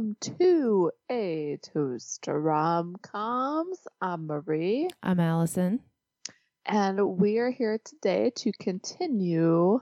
welcome 0.00 0.16
to 0.38 0.90
A 1.10 1.58
Toast 1.62 2.22
to 2.22 2.32
Rom 2.32 2.96
Coms. 3.02 3.86
I'm 4.00 4.26
Marie, 4.26 4.88
I'm 5.02 5.20
Allison. 5.20 5.80
and 6.64 7.18
we 7.18 7.36
are 7.36 7.50
here 7.50 7.78
today 7.84 8.32
to 8.36 8.50
continue 8.52 9.78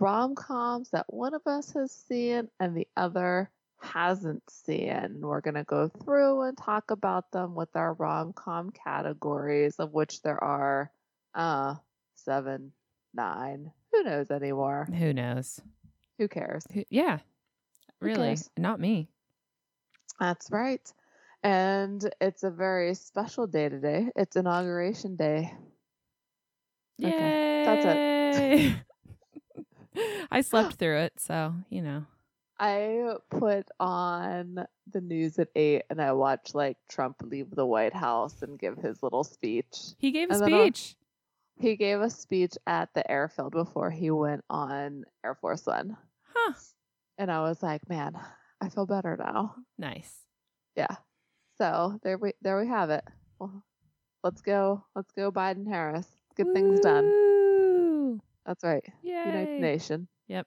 rom 0.00 0.34
coms 0.34 0.90
that 0.90 1.06
one 1.14 1.32
of 1.34 1.42
us 1.46 1.70
has 1.74 1.92
seen 1.92 2.48
and 2.58 2.76
the 2.76 2.88
other 2.96 3.52
hasn't 3.80 4.42
seen. 4.50 5.18
We're 5.20 5.40
going 5.40 5.54
to 5.54 5.62
go 5.62 5.86
through 5.86 6.42
and 6.42 6.58
talk 6.58 6.90
about 6.90 7.30
them 7.30 7.54
with 7.54 7.76
our 7.76 7.92
rom 7.94 8.32
com 8.32 8.70
categories, 8.70 9.76
of 9.78 9.92
which 9.92 10.22
there 10.22 10.42
are 10.42 10.90
uh, 11.36 11.76
seven, 12.16 12.72
nine. 13.14 13.70
Who 13.92 14.02
knows 14.02 14.28
anymore? 14.32 14.88
Who 14.92 15.12
knows? 15.12 15.60
Who 16.18 16.26
cares? 16.26 16.64
Who- 16.74 16.84
yeah. 16.90 17.20
Really? 18.00 18.36
Not 18.58 18.80
me. 18.80 19.08
That's 20.20 20.50
right. 20.50 20.92
And 21.42 22.08
it's 22.20 22.44
a 22.44 22.50
very 22.50 22.94
special 22.94 23.46
day 23.46 23.68
today. 23.68 24.10
It's 24.14 24.36
inauguration 24.36 25.16
day. 25.16 25.52
Okay, 27.02 27.62
that's 27.66 27.84
Yay! 27.84 28.74
I 30.30 30.40
slept 30.42 30.74
through 30.74 30.98
it, 30.98 31.14
so, 31.18 31.54
you 31.68 31.82
know. 31.82 32.04
I 32.58 33.16
put 33.28 33.66
on 33.80 34.64
the 34.92 35.00
news 35.00 35.38
at 35.40 35.48
eight 35.56 35.82
and 35.90 36.00
I 36.00 36.12
watched 36.12 36.54
like 36.54 36.76
Trump 36.88 37.16
leave 37.22 37.50
the 37.50 37.66
White 37.66 37.94
House 37.94 38.40
and 38.42 38.56
give 38.58 38.78
his 38.78 39.02
little 39.02 39.24
speech. 39.24 39.76
He 39.98 40.12
gave 40.12 40.30
a 40.30 40.34
And 40.34 40.44
speech. 40.44 40.94
He 41.58 41.74
gave 41.74 42.00
a 42.00 42.08
speech 42.08 42.52
at 42.66 42.94
the 42.94 43.08
airfield 43.10 43.52
before 43.52 43.90
he 43.90 44.10
went 44.10 44.44
on 44.48 45.04
Air 45.24 45.34
Force 45.34 45.66
One. 45.66 45.96
Huh. 46.32 46.52
And 47.18 47.32
I 47.32 47.40
was 47.40 47.62
like, 47.62 47.88
man, 47.88 48.16
I 48.62 48.68
feel 48.68 48.86
better 48.86 49.16
now. 49.18 49.56
Nice. 49.76 50.14
Yeah. 50.76 50.94
So 51.58 51.98
there 52.04 52.16
we 52.16 52.32
there 52.42 52.60
we 52.60 52.68
have 52.68 52.90
it. 52.90 53.02
Well, 53.40 53.64
let's 54.22 54.40
go. 54.40 54.84
Let's 54.94 55.10
go 55.10 55.32
Biden 55.32 55.66
Harris. 55.68 56.06
Get 56.36 56.46
things 56.54 56.78
done. 56.78 58.20
That's 58.46 58.62
right. 58.62 58.84
Yay. 59.02 59.24
United 59.26 59.60
Nation. 59.60 60.06
Yep. 60.28 60.46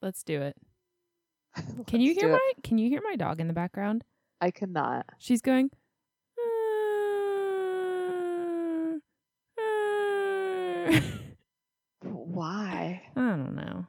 Let's 0.00 0.22
do 0.22 0.40
it. 0.40 0.56
Can 1.86 2.00
you 2.00 2.14
hear 2.14 2.22
do 2.22 2.28
it. 2.28 2.32
my 2.32 2.52
can 2.62 2.78
you 2.78 2.88
hear 2.88 3.00
my 3.04 3.14
dog 3.14 3.40
in 3.40 3.46
the 3.46 3.52
background? 3.52 4.04
I 4.40 4.50
cannot. 4.50 5.04
She's 5.18 5.40
going 5.40 5.70
ah, 6.38 6.42
ah. 9.60 11.00
Why? 12.02 13.02
I 13.14 13.20
don't 13.20 13.54
know. 13.54 13.86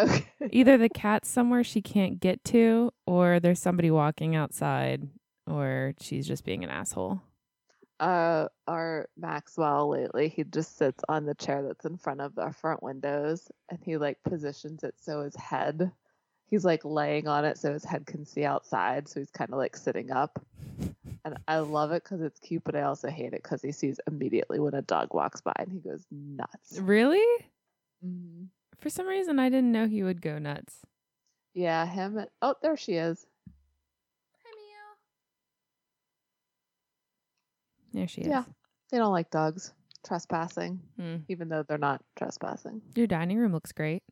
Okay. 0.00 0.26
Either 0.52 0.78
the 0.78 0.88
cat's 0.88 1.28
somewhere 1.28 1.64
she 1.64 1.82
can't 1.82 2.20
get 2.20 2.44
to 2.44 2.92
or 3.06 3.40
there's 3.40 3.60
somebody 3.60 3.90
walking 3.90 4.36
outside 4.36 5.08
or 5.46 5.94
she's 6.00 6.26
just 6.26 6.44
being 6.44 6.62
an 6.62 6.70
asshole. 6.70 7.20
Uh, 8.00 8.46
our 8.68 9.08
Maxwell 9.16 9.88
lately, 9.88 10.28
he 10.28 10.44
just 10.44 10.78
sits 10.78 11.02
on 11.08 11.24
the 11.26 11.34
chair 11.34 11.62
that's 11.64 11.84
in 11.84 11.96
front 11.96 12.20
of 12.20 12.38
our 12.38 12.52
front 12.52 12.80
windows, 12.80 13.50
and 13.70 13.80
he 13.82 13.96
like 13.96 14.22
positions 14.22 14.84
it 14.84 14.94
so 15.00 15.22
his 15.22 15.34
head, 15.34 15.90
he's 16.46 16.64
like 16.64 16.84
laying 16.84 17.26
on 17.26 17.44
it 17.44 17.58
so 17.58 17.72
his 17.72 17.84
head 17.84 18.06
can 18.06 18.24
see 18.24 18.44
outside. 18.44 19.08
So 19.08 19.18
he's 19.18 19.30
kind 19.32 19.50
of 19.50 19.58
like 19.58 19.76
sitting 19.76 20.12
up, 20.12 20.40
and 21.24 21.38
I 21.48 21.58
love 21.58 21.90
it 21.90 22.04
because 22.04 22.20
it's 22.20 22.38
cute, 22.38 22.62
but 22.62 22.76
I 22.76 22.82
also 22.82 23.08
hate 23.08 23.32
it 23.32 23.42
because 23.42 23.62
he 23.62 23.72
sees 23.72 23.98
immediately 24.06 24.60
when 24.60 24.74
a 24.74 24.82
dog 24.82 25.12
walks 25.12 25.40
by 25.40 25.54
and 25.56 25.72
he 25.72 25.80
goes 25.80 26.06
nuts. 26.12 26.78
Really? 26.78 27.24
Mhm. 28.04 28.46
For 28.80 28.90
some 28.90 29.06
reason, 29.06 29.38
I 29.38 29.48
didn't 29.48 29.72
know 29.72 29.86
he 29.88 30.02
would 30.02 30.22
go 30.22 30.38
nuts. 30.38 30.82
Yeah, 31.54 31.84
him. 31.86 32.16
and- 32.18 32.30
Oh, 32.40 32.54
there 32.62 32.76
she 32.76 32.94
is. 32.94 33.26
There 37.92 38.06
she 38.08 38.20
is. 38.22 38.26
Yeah. 38.28 38.44
They 38.90 38.98
don't 38.98 39.12
like 39.12 39.30
dogs 39.30 39.72
trespassing, 40.06 40.80
Hmm. 40.96 41.16
even 41.28 41.48
though 41.48 41.62
they're 41.62 41.78
not 41.78 42.02
trespassing. 42.16 42.82
Your 42.94 43.06
dining 43.06 43.38
room 43.38 43.52
looks 43.52 43.72
great. 43.72 44.02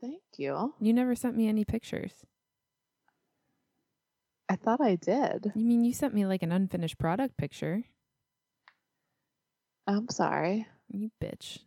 Thank 0.00 0.22
you. 0.38 0.74
You 0.80 0.92
never 0.92 1.14
sent 1.14 1.36
me 1.36 1.46
any 1.48 1.64
pictures. 1.64 2.24
I 4.48 4.56
thought 4.56 4.80
I 4.80 4.96
did. 4.96 5.52
You 5.54 5.64
mean 5.64 5.84
you 5.84 5.92
sent 5.92 6.14
me 6.14 6.26
like 6.26 6.42
an 6.42 6.52
unfinished 6.52 6.98
product 6.98 7.36
picture? 7.36 7.84
I'm 9.86 10.08
sorry. 10.08 10.66
You 10.88 11.10
bitch. 11.22 11.60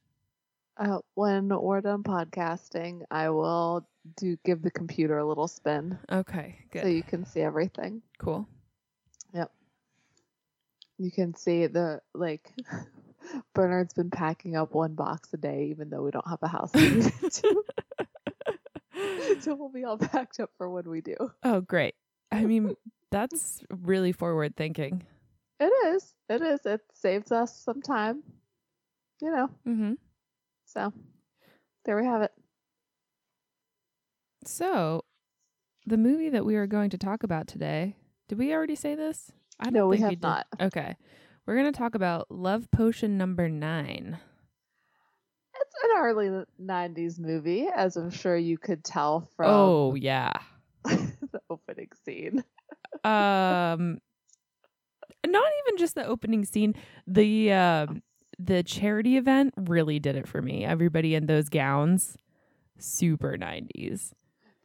Uh, 0.77 0.99
when 1.13 1.49
we're 1.49 1.81
done 1.81 2.03
podcasting, 2.03 3.01
I 3.11 3.29
will 3.29 3.87
do 4.17 4.37
give 4.43 4.61
the 4.61 4.71
computer 4.71 5.17
a 5.19 5.25
little 5.25 5.47
spin 5.47 5.97
Okay, 6.11 6.57
good. 6.71 6.81
so 6.81 6.87
you 6.87 7.03
can 7.03 7.25
see 7.25 7.41
everything. 7.41 8.01
cool. 8.17 8.47
Yep. 9.33 9.51
You 10.97 11.11
can 11.11 11.35
see 11.35 11.67
the 11.67 12.01
like 12.13 12.51
Bernard's 13.53 13.93
been 13.93 14.09
packing 14.09 14.55
up 14.55 14.73
one 14.73 14.95
box 14.95 15.33
a 15.33 15.37
day, 15.37 15.67
even 15.69 15.89
though 15.89 16.01
we 16.03 16.11
don't 16.11 16.27
have 16.27 16.39
a 16.41 16.47
house 16.47 16.71
to 16.71 16.79
move 16.89 17.13
into. 17.23 17.63
so 19.41 19.55
we'll 19.55 19.69
be 19.69 19.83
all 19.83 19.97
packed 19.97 20.39
up 20.39 20.49
for 20.57 20.69
when 20.69 20.89
we 20.89 21.01
do. 21.01 21.15
Oh, 21.43 21.61
great. 21.61 21.95
I 22.31 22.45
mean, 22.45 22.75
that's 23.11 23.61
really 23.69 24.11
forward 24.11 24.55
thinking. 24.55 25.03
It 25.59 25.71
is. 25.95 26.13
It 26.29 26.41
is. 26.41 26.65
It 26.65 26.81
saves 26.93 27.31
us 27.31 27.55
some 27.57 27.81
time. 27.81 28.23
You 29.21 29.31
know. 29.31 29.49
Mm-hmm. 29.67 29.93
So 30.73 30.91
there 31.85 31.95
we 31.95 32.05
have 32.05 32.23
it. 32.23 32.31
So, 34.45 35.05
the 35.85 35.97
movie 35.97 36.29
that 36.29 36.45
we 36.45 36.55
are 36.55 36.65
going 36.67 36.89
to 36.89 36.97
talk 36.97 37.21
about 37.23 37.47
today, 37.47 37.95
did 38.27 38.39
we 38.39 38.53
already 38.53 38.75
say 38.75 38.95
this? 38.95 39.31
I 39.59 39.69
No, 39.69 39.87
we 39.87 39.97
think 39.97 40.03
have 40.05 40.11
did. 40.13 40.21
not. 40.23 40.47
Okay. 40.59 40.95
We're 41.45 41.55
going 41.57 41.71
to 41.71 41.77
talk 41.77 41.93
about 41.93 42.31
Love 42.31 42.71
Potion 42.71 43.17
number 43.17 43.47
nine. 43.49 44.17
It's 45.55 45.75
an 45.83 45.89
early 45.97 46.43
'90s 46.59 47.19
movie, 47.19 47.67
as 47.67 47.95
I'm 47.95 48.09
sure 48.09 48.35
you 48.35 48.57
could 48.57 48.83
tell 48.83 49.29
from 49.35 49.49
Oh, 49.51 49.95
yeah. 49.95 50.31
the 50.83 51.39
opening 51.49 51.89
scene. 52.03 52.43
um 53.03 53.99
not 55.25 55.51
even 55.67 55.77
just 55.77 55.95
the 55.95 56.05
opening 56.05 56.43
scene 56.45 56.73
the 57.07 57.51
um 57.51 58.01
the 58.43 58.63
charity 58.63 59.17
event 59.17 59.53
really 59.57 59.99
did 59.99 60.15
it 60.15 60.27
for 60.27 60.41
me. 60.41 60.65
Everybody 60.65 61.15
in 61.15 61.25
those 61.27 61.49
gowns 61.49 62.17
super 62.79 63.37
90s 63.37 64.11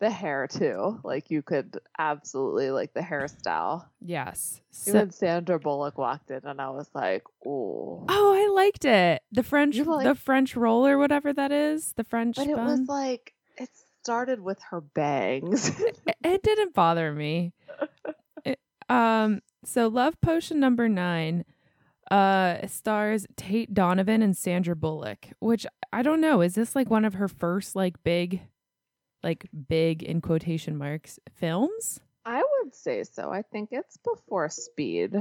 The 0.01 0.11
hair 0.11 0.47
too, 0.49 1.01
like 1.05 1.31
you 1.31 1.43
could 1.43 1.79
absolutely 1.99 2.71
like 2.71 2.95
the 2.95 3.01
hairstyle. 3.01 3.87
yes. 4.01 4.61
So, 4.71 4.91
Even 4.91 5.11
Sandra 5.11 5.59
Bullock 5.59 5.99
walked 5.99 6.31
in, 6.31 6.41
and 6.45 6.61
I 6.61 6.71
was 6.71 6.89
like, 6.95 7.25
"Oh." 7.45 8.05
oh 8.09 8.35
i 8.35 8.49
liked 8.55 8.85
it. 8.85 9.23
The 9.33 9.43
french 9.43 9.77
like- 9.79 10.05
the 10.07 10.15
french 10.15 10.57
roll 10.57 10.87
or 10.87 10.99
whatever 10.99 11.33
that 11.33 11.51
is? 11.53 11.93
The 11.97 12.05
french 12.05 12.37
But 12.37 12.47
it 12.49 12.57
was 12.57 12.81
like 12.89 13.35
it 13.57 13.69
started 14.03 14.41
with 14.41 14.59
her 14.71 14.81
bangs. 14.81 15.69
it, 15.81 15.99
it 16.25 16.43
didn't 16.43 16.75
bother 16.75 17.13
me. 17.13 17.53
It- 18.45 18.61
um 18.89 19.41
so 19.65 19.89
love 19.89 20.21
potion 20.21 20.61
number 20.61 20.89
nine 20.89 21.45
uh 22.11 22.67
stars 22.67 23.27
tate 23.37 23.73
donovan 23.75 24.23
and 24.23 24.37
sandra 24.37 24.75
bullock 24.75 25.27
which 25.41 25.67
i 25.93 26.03
don't 26.03 26.21
know 26.21 26.41
is 26.41 26.55
this 26.55 26.75
like 26.75 26.91
one 26.91 27.05
of 27.05 27.15
her 27.15 27.29
first 27.29 27.77
like 27.77 28.03
big 28.03 28.41
like 29.23 29.49
big 29.69 30.03
in 30.03 30.21
quotation 30.21 30.77
marks 30.77 31.19
films 31.33 32.01
I 32.25 32.43
would 32.43 32.75
say 32.75 33.05
so. 33.05 33.31
I 33.33 33.41
think 33.41 33.71
it's 33.73 33.97
before 33.97 34.51
Speed. 34.51 35.17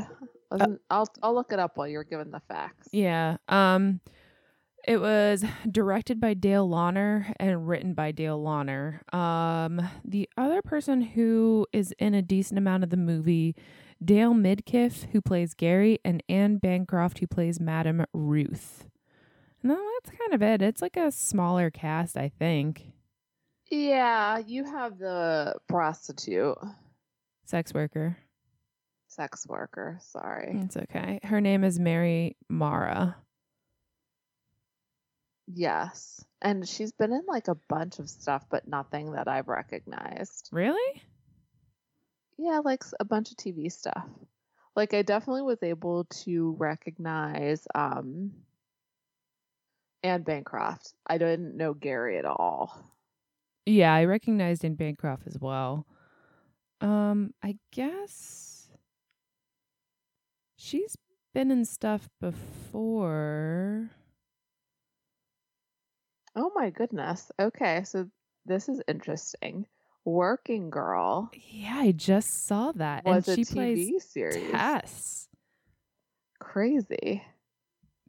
Wasn't, 0.52 0.82
I'll 0.90 1.08
I'll 1.24 1.34
look 1.34 1.54
it 1.54 1.60
up 1.60 1.78
while 1.78 1.88
you're 1.88 2.04
giving 2.04 2.32
the 2.32 2.42
facts. 2.50 2.90
yeah 2.92 3.38
um 3.48 4.02
it 4.88 5.02
was 5.02 5.44
directed 5.70 6.20
by 6.22 6.34
Dale 6.34 6.68
Launer 6.68 7.34
and 7.40 7.68
written 7.68 7.94
by 7.94 8.14
Dale 8.14 8.42
Launer. 8.42 9.02
Um, 9.14 9.82
the 10.06 10.30
other 10.38 10.62
person 10.62 11.02
who 11.02 11.68
is 11.74 11.94
in 12.00 12.14
a 12.14 12.22
decent 12.22 12.58
amount 12.58 12.86
of 12.86 12.90
the 12.90 12.98
movie, 12.98 13.54
Dale 14.04 14.34
Midkiff, 14.34 15.10
who 15.12 15.22
plays 15.22 15.54
Gary, 15.54 16.00
and 16.06 16.22
Anne 16.30 16.58
Bancroft, 16.58 17.20
who 17.20 17.28
plays 17.28 17.60
Madame 17.60 18.06
Ruth. 18.14 18.86
No, 19.64 19.76
that's 19.76 20.16
kind 20.18 20.34
of 20.34 20.42
it. 20.44 20.62
It's 20.62 20.82
like 20.82 20.98
a 20.98 21.12
smaller 21.12 21.70
cast, 21.72 22.16
I 22.16 22.30
think. 22.30 22.92
Yeah, 23.72 24.38
you 24.38 24.64
have 24.66 24.98
the 24.98 25.56
prostitute, 25.68 26.56
Sex 27.46 27.74
worker. 27.74 28.18
sex 29.08 29.46
worker. 29.48 29.98
Sorry. 30.02 30.60
It's 30.64 30.78
okay. 30.78 31.20
Her 31.24 31.42
name 31.42 31.64
is 31.64 31.80
Mary 31.80 32.38
Mara. 32.50 33.18
Yes, 35.48 36.24
and 36.42 36.68
she's 36.68 36.92
been 36.92 37.12
in 37.14 37.24
like 37.28 37.48
a 37.48 37.56
bunch 37.56 38.00
of 38.00 38.10
stuff, 38.10 38.46
but 38.50 38.68
nothing 38.68 39.14
that 39.14 39.28
I've 39.30 39.48
recognized. 39.48 40.50
Really? 40.52 41.02
Yeah, 42.38 42.60
like 42.64 42.84
a 43.00 43.06
bunch 43.06 43.32
of 43.32 43.38
TV 43.38 43.70
stuff. 43.70 44.08
Like 44.76 44.94
I 44.94 45.02
definitely 45.02 45.42
was 45.44 45.64
able 45.64 46.06
to 46.06 46.56
recognize 46.60 47.68
um 47.76 48.32
Anne 50.04 50.24
Bancroft. 50.24 50.94
I 51.06 51.18
didn't 51.20 51.56
know 51.58 51.74
Gary 51.74 52.18
at 52.18 52.26
all. 52.26 52.94
Yeah, 53.66 53.94
I 53.94 54.06
recognized 54.06 54.64
Anne 54.64 54.76
Bancroft 54.76 55.28
as 55.28 55.38
well. 55.40 55.86
Um, 56.82 57.34
I 57.44 57.58
guess 57.72 58.70
she's 60.56 60.96
been 61.34 61.52
in 61.52 61.66
stuff 61.66 62.10
before. 62.22 63.92
Oh 66.36 66.52
my 66.56 66.70
goodness. 66.70 67.32
Okay, 67.40 67.84
so 67.84 68.10
this 68.46 68.70
is 68.70 68.82
interesting. 68.88 69.68
Working 70.08 70.70
Girl 70.70 71.30
Yeah, 71.34 71.76
I 71.80 71.92
just 71.92 72.48
saw 72.48 72.72
that. 72.74 73.04
was 73.04 73.28
and 73.28 73.34
a 73.40 73.46
she 73.46 73.54
plays 73.54 73.90
TV 73.90 74.02
series. 74.02 74.52
Tess. 74.52 75.28
Crazy. 76.40 77.24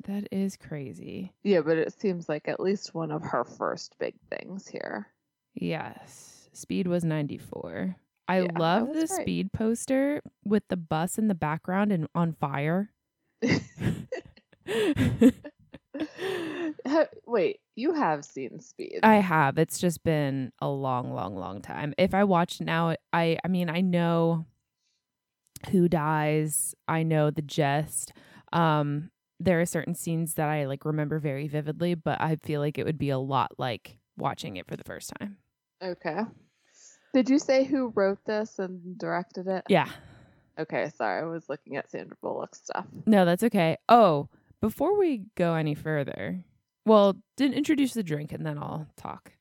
That 0.07 0.29
is 0.31 0.57
crazy. 0.57 1.33
Yeah, 1.43 1.63
but 1.63 1.77
it 1.77 1.93
seems 2.01 2.29
like 2.29 2.47
at 2.47 2.61
least 2.61 2.95
one 2.95 3.11
of 3.11 3.23
her 3.25 3.45
first 3.45 3.97
big 3.99 4.15
things 4.31 4.69
here. 4.69 5.09
Yes. 5.55 6.49
Speed 6.53 6.87
was 6.87 7.05
94. 7.05 7.97
I 8.29 8.43
Yeah, 8.43 8.47
love 8.57 8.93
the 8.93 9.01
right. 9.01 9.09
speed 9.09 9.53
poster 9.53 10.23
with 10.45 10.63
the 10.69 10.77
bus 10.77 11.19
in 11.19 11.27
the 11.27 11.35
background 11.35 11.91
and 11.91 12.07
on 12.15 12.33
fire. 12.33 12.93
Wait, 17.27 17.61
you 17.77 17.93
have 17.95 18.25
seen 18.25 18.61
Speed. 18.61 19.01
I 19.03 19.17
have. 19.17 19.59
It's 19.59 19.79
just 19.79 20.03
been 20.05 20.53
a 20.61 20.69
long, 20.69 21.13
long, 21.13 21.37
long 21.37 21.61
time. 21.63 21.95
If 21.99 22.15
I 22.15 22.25
watch 22.25 22.61
now, 22.61 22.95
I 23.13 23.39
I 23.45 23.49
mean, 23.49 23.71
I 23.71 23.81
know 23.81 24.47
who 25.71 25.89
dies. 25.89 26.75
I 26.87 27.03
know 27.03 27.31
the 27.31 27.43
gist. 27.43 28.13
Um, 28.53 29.11
there 29.41 29.61
are 29.61 29.67
certain 29.67 29.95
scenes 29.95 30.35
that 30.35 30.49
I 30.49 30.67
like 30.67 30.85
remember 30.85 31.19
very 31.19 31.49
vividly, 31.49 31.95
but 31.95 32.21
I 32.21 32.37
feel 32.37 32.61
like 32.61 32.79
it 32.79 32.85
would 32.85 32.99
be 32.99 33.11
a 33.11 33.19
lot 33.19 33.53
like 33.59 33.99
watching 34.17 34.57
it 34.57 34.67
for 34.67 34.77
the 34.77 34.85
first 34.85 35.13
time. 35.19 35.37
Okay. 35.83 36.21
Did 37.15 37.31
you 37.31 37.39
say 37.39 37.65
who 37.65 37.89
wrote 37.95 38.25
this 38.27 38.59
and 38.59 38.99
directed 38.99 39.47
it? 39.47 39.65
Yeah. 39.69 39.89
Okay, 40.59 40.91
sorry. 40.97 41.23
I 41.23 41.25
was 41.25 41.49
looking 41.49 41.77
at 41.77 41.91
Sandra 41.91 42.17
Bullock 42.21 42.55
stuff. 42.55 42.85
No, 43.07 43.25
that's 43.25 43.45
okay. 43.45 43.77
Oh, 43.89 44.29
before 44.61 44.99
we 44.99 45.25
go 45.37 45.55
any 45.55 45.75
further, 45.75 46.43
well, 46.85 47.17
didn't 47.37 47.57
introduce 47.57 47.95
the 47.95 48.03
drink 48.03 48.33
and 48.33 48.45
then 48.45 48.59
I'll 48.59 48.87
talk. 48.97 49.33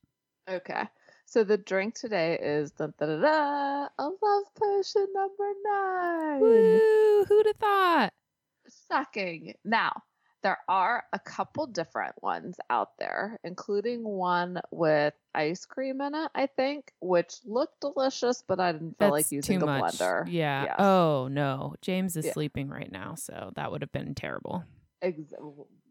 Okay. 0.48 0.84
So 1.26 1.44
the 1.44 1.58
drink 1.58 1.94
today 1.94 2.38
is 2.40 2.70
da, 2.70 2.86
da, 2.98 3.06
da, 3.06 3.20
da, 3.20 3.88
a 3.98 4.04
love 4.04 4.44
potion 4.58 5.06
number 5.14 5.50
nine. 5.64 6.40
Woo! 6.40 7.24
Who'd 7.28 7.46
have 7.46 7.56
thought? 7.56 8.12
Sucking. 8.90 9.54
Now, 9.64 9.92
there 10.42 10.58
are 10.68 11.04
a 11.12 11.18
couple 11.18 11.66
different 11.66 12.14
ones 12.22 12.56
out 12.70 12.96
there, 12.98 13.38
including 13.44 14.04
one 14.04 14.60
with 14.70 15.12
ice 15.34 15.66
cream 15.66 16.00
in 16.00 16.14
it, 16.14 16.30
I 16.34 16.46
think, 16.46 16.92
which 17.00 17.34
looked 17.44 17.80
delicious, 17.80 18.42
but 18.46 18.60
I 18.60 18.72
didn't 18.72 18.96
feel 18.98 19.10
That's 19.10 19.10
like 19.12 19.32
using 19.32 19.58
too 19.58 19.64
a 19.66 19.66
much. 19.80 19.94
blender. 19.98 20.24
Yeah. 20.30 20.64
Yes. 20.64 20.76
Oh 20.78 21.28
no, 21.30 21.74
James 21.82 22.16
is 22.16 22.26
Yeah. 22.26 22.32
sleeping 22.32 22.68
right 22.68 22.90
now, 22.90 23.16
so 23.16 23.52
that 23.56 23.70
would 23.70 23.82
have 23.82 23.92
been 23.92 24.14
terrible. 24.14 24.64
Ex- 25.02 25.18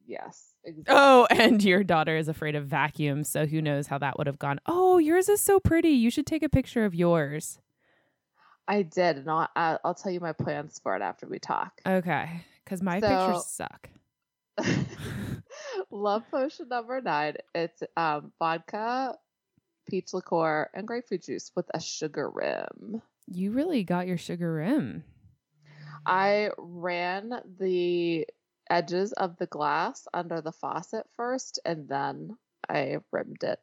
yes. 0.06 0.54
Exactly. 0.64 0.96
Oh, 0.96 1.28
and 1.30 1.64
your 1.64 1.84
daughter 1.84 2.18
is 2.18 2.28
afraid 2.28 2.56
of 2.56 2.66
vacuums, 2.66 3.30
so 3.30 3.46
who 3.46 3.62
knows 3.62 3.88
how 3.88 3.98
that 4.00 4.18
would 4.18 4.28
have 4.28 4.40
gone. 4.40 4.60
Oh, 4.66 4.98
yours 4.98 5.30
is 5.30 5.42
so 5.42 5.60
pretty. 5.60 5.90
You 5.90 6.10
should 6.10 6.26
take 6.28 6.44
a 6.44 6.50
picture 6.50 6.86
of 6.86 6.94
yours. 6.96 7.60
I 8.68 8.82
did, 8.82 9.18
and 9.18 9.30
I'll, 9.30 9.48
I'll 9.56 9.94
tell 9.96 10.12
you 10.12 10.20
my 10.20 10.34
plans 10.34 10.80
for 10.84 10.96
it 10.96 11.02
after 11.02 11.26
we 11.26 11.40
talk. 11.40 11.80
Okay, 11.86 12.44
because 12.64 12.82
my 12.84 13.00
So- 13.00 13.08
pictures 13.08 13.46
suck. 13.46 13.90
Love 15.92 16.24
potion 16.32 16.68
number 16.70 17.00
nine. 17.02 17.36
It's 17.56 17.82
um, 17.96 18.32
vodka, 18.40 19.16
peach 19.90 20.14
liqueur, 20.14 20.70
and 20.74 20.88
grapefruit 20.88 21.24
juice 21.24 21.52
with 21.56 21.66
a 21.74 21.80
sugar 21.80 22.30
rim. 22.30 23.02
You 23.28 23.52
really 23.52 23.84
got 23.84 24.08
your 24.08 24.18
sugar 24.18 24.54
rim. 24.56 25.04
I 26.06 26.50
ran 26.58 27.34
the 27.60 28.26
edges 28.70 29.14
of 29.14 29.38
the 29.38 29.46
glass 29.48 30.08
under 30.14 30.42
the 30.42 30.52
faucet 30.52 31.06
first, 31.16 31.60
and 31.66 31.88
then 31.88 32.38
I 32.70 32.98
rimmed 33.12 33.44
it, 33.44 33.60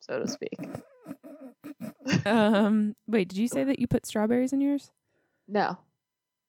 so 0.00 0.20
to 0.20 0.28
speak. 0.28 0.58
um, 2.26 2.94
wait, 3.06 3.28
did 3.28 3.38
you 3.38 3.48
say 3.48 3.64
that 3.64 3.78
you 3.78 3.86
put 3.86 4.06
strawberries 4.06 4.52
in 4.52 4.60
yours? 4.60 4.90
No, 5.48 5.78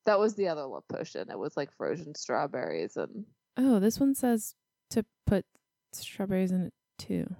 that 0.05 0.19
was 0.19 0.35
the 0.35 0.47
other 0.47 0.65
love 0.65 0.87
potion. 0.87 1.29
It 1.29 1.39
was 1.39 1.55
like 1.57 1.71
frozen 1.73 2.15
strawberries 2.15 2.97
and 2.97 3.25
Oh, 3.57 3.79
this 3.79 3.99
one 3.99 4.15
says 4.15 4.55
to 4.91 5.05
put 5.27 5.45
strawberries 5.93 6.51
in 6.51 6.61
it 6.67 6.73
too. 6.97 7.35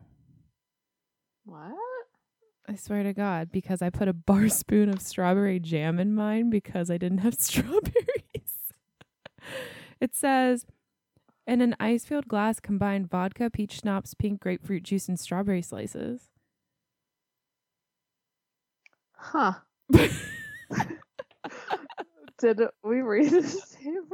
what? 1.46 1.74
I 2.68 2.76
swear 2.76 3.04
to 3.04 3.14
God, 3.14 3.52
because 3.52 3.82
I 3.82 3.90
put 3.90 4.08
a 4.08 4.14
bar 4.14 4.48
spoon 4.50 4.90
of 4.90 5.02
strawberry 5.02 5.60
jam 5.60 6.00
in 6.00 6.14
mine 6.14 6.50
because 6.50 6.90
I 6.92 6.98
didn't 6.98 7.20
have 7.20 7.34
strawberries. 7.40 7.94
It 10.02 10.16
says, 10.16 10.66
in 11.48 11.62
an 11.62 11.76
ice 11.80 12.06
filled 12.06 12.28
glass, 12.28 12.60
combine 12.60 13.06
vodka, 13.06 13.50
peach 13.50 13.80
schnapps, 13.80 14.14
pink 14.14 14.42
grapefruit 14.42 14.84
juice, 14.84 15.08
and 15.08 15.20
strawberry 15.20 15.62
slices. 15.62 16.30
Huh? 19.16 19.54
Did 22.40 22.62
we 22.84 23.02
read 23.02 23.32
the 23.32 23.44
same? 23.44 24.10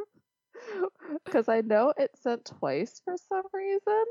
Because 1.23 1.47
I 1.47 1.61
know 1.61 1.93
it 1.97 2.11
sent 2.21 2.45
twice 2.45 3.01
for 3.05 3.15
some 3.29 3.43
reason. 3.53 4.03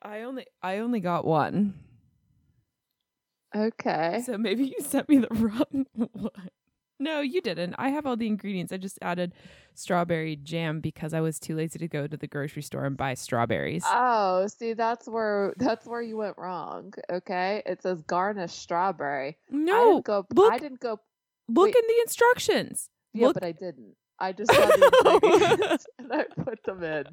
I 0.00 0.22
only 0.22 0.46
I 0.62 0.78
only 0.78 1.00
got 1.00 1.24
one. 1.24 1.74
Okay. 3.56 4.22
So 4.24 4.38
maybe 4.38 4.64
you 4.64 4.76
sent 4.80 5.08
me 5.08 5.18
the 5.18 5.28
wrong 5.30 5.86
one. 5.94 6.50
No, 7.00 7.20
you 7.20 7.40
didn't. 7.40 7.74
I 7.78 7.90
have 7.90 8.06
all 8.06 8.16
the 8.16 8.26
ingredients. 8.26 8.72
I 8.72 8.76
just 8.76 8.98
added 9.02 9.32
strawberry 9.74 10.34
jam 10.36 10.80
because 10.80 11.14
I 11.14 11.20
was 11.20 11.38
too 11.38 11.54
lazy 11.54 11.78
to 11.78 11.86
go 11.88 12.06
to 12.08 12.16
the 12.16 12.26
grocery 12.26 12.62
store 12.62 12.84
and 12.84 12.96
buy 12.96 13.14
strawberries. 13.14 13.84
Oh, 13.86 14.46
see, 14.48 14.72
that's 14.72 15.06
where 15.08 15.54
that's 15.58 15.86
where 15.86 16.02
you 16.02 16.16
went 16.16 16.36
wrong. 16.38 16.92
Okay, 17.10 17.62
it 17.66 17.82
says 17.82 18.02
garnish 18.02 18.52
strawberry. 18.52 19.36
I 19.50 19.54
no, 19.54 19.92
didn't 19.94 20.04
go. 20.06 20.26
look- 20.34 20.52
I 20.52 20.58
didn't 20.58 20.80
go. 20.80 20.98
look 21.48 21.66
wait. 21.66 21.76
in 21.76 21.82
the 21.86 22.00
instructions. 22.02 22.90
Yeah, 23.14 23.26
Look- 23.28 23.34
but 23.34 23.44
I 23.44 23.52
didn't. 23.52 23.94
I 24.20 24.32
just 24.32 24.52
saw 24.52 24.66
the 24.66 25.78
and 26.00 26.12
I 26.12 26.24
put 26.42 26.60
them 26.64 26.82
in. 26.82 27.06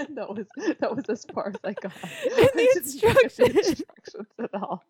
And 0.00 0.16
that 0.16 0.28
was 0.28 0.46
that 0.80 0.96
was 0.96 1.04
as 1.08 1.24
far 1.32 1.50
as 1.50 1.54
I 1.62 1.74
got. 1.74 1.92
In 2.24 2.32
I 2.32 2.48
the 2.52 2.52
didn't 2.56 2.56
look 2.56 2.56
at 2.58 2.76
instructions. 2.76 3.56
instructions 3.68 4.26
at 4.40 4.54
all. 4.54 4.82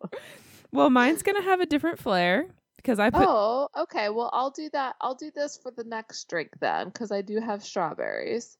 Well, 0.71 0.89
mine's 0.89 1.21
gonna 1.21 1.43
have 1.43 1.59
a 1.61 1.67
different 1.67 1.99
flair 1.99 2.47
because 2.81 2.99
I 2.99 3.09
put. 3.09 3.25
oh, 3.27 3.69
okay. 3.77 4.09
Well, 4.09 4.29
I'll 4.33 4.51
do 4.51 4.69
that. 4.73 4.95
I'll 4.99 5.15
do 5.15 5.31
this 5.33 5.57
for 5.61 5.71
the 5.71 5.83
next 5.83 6.27
drink 6.29 6.51
then, 6.59 6.87
because 6.87 7.11
I 7.11 7.21
do 7.21 7.39
have 7.39 7.63
strawberries. 7.63 8.57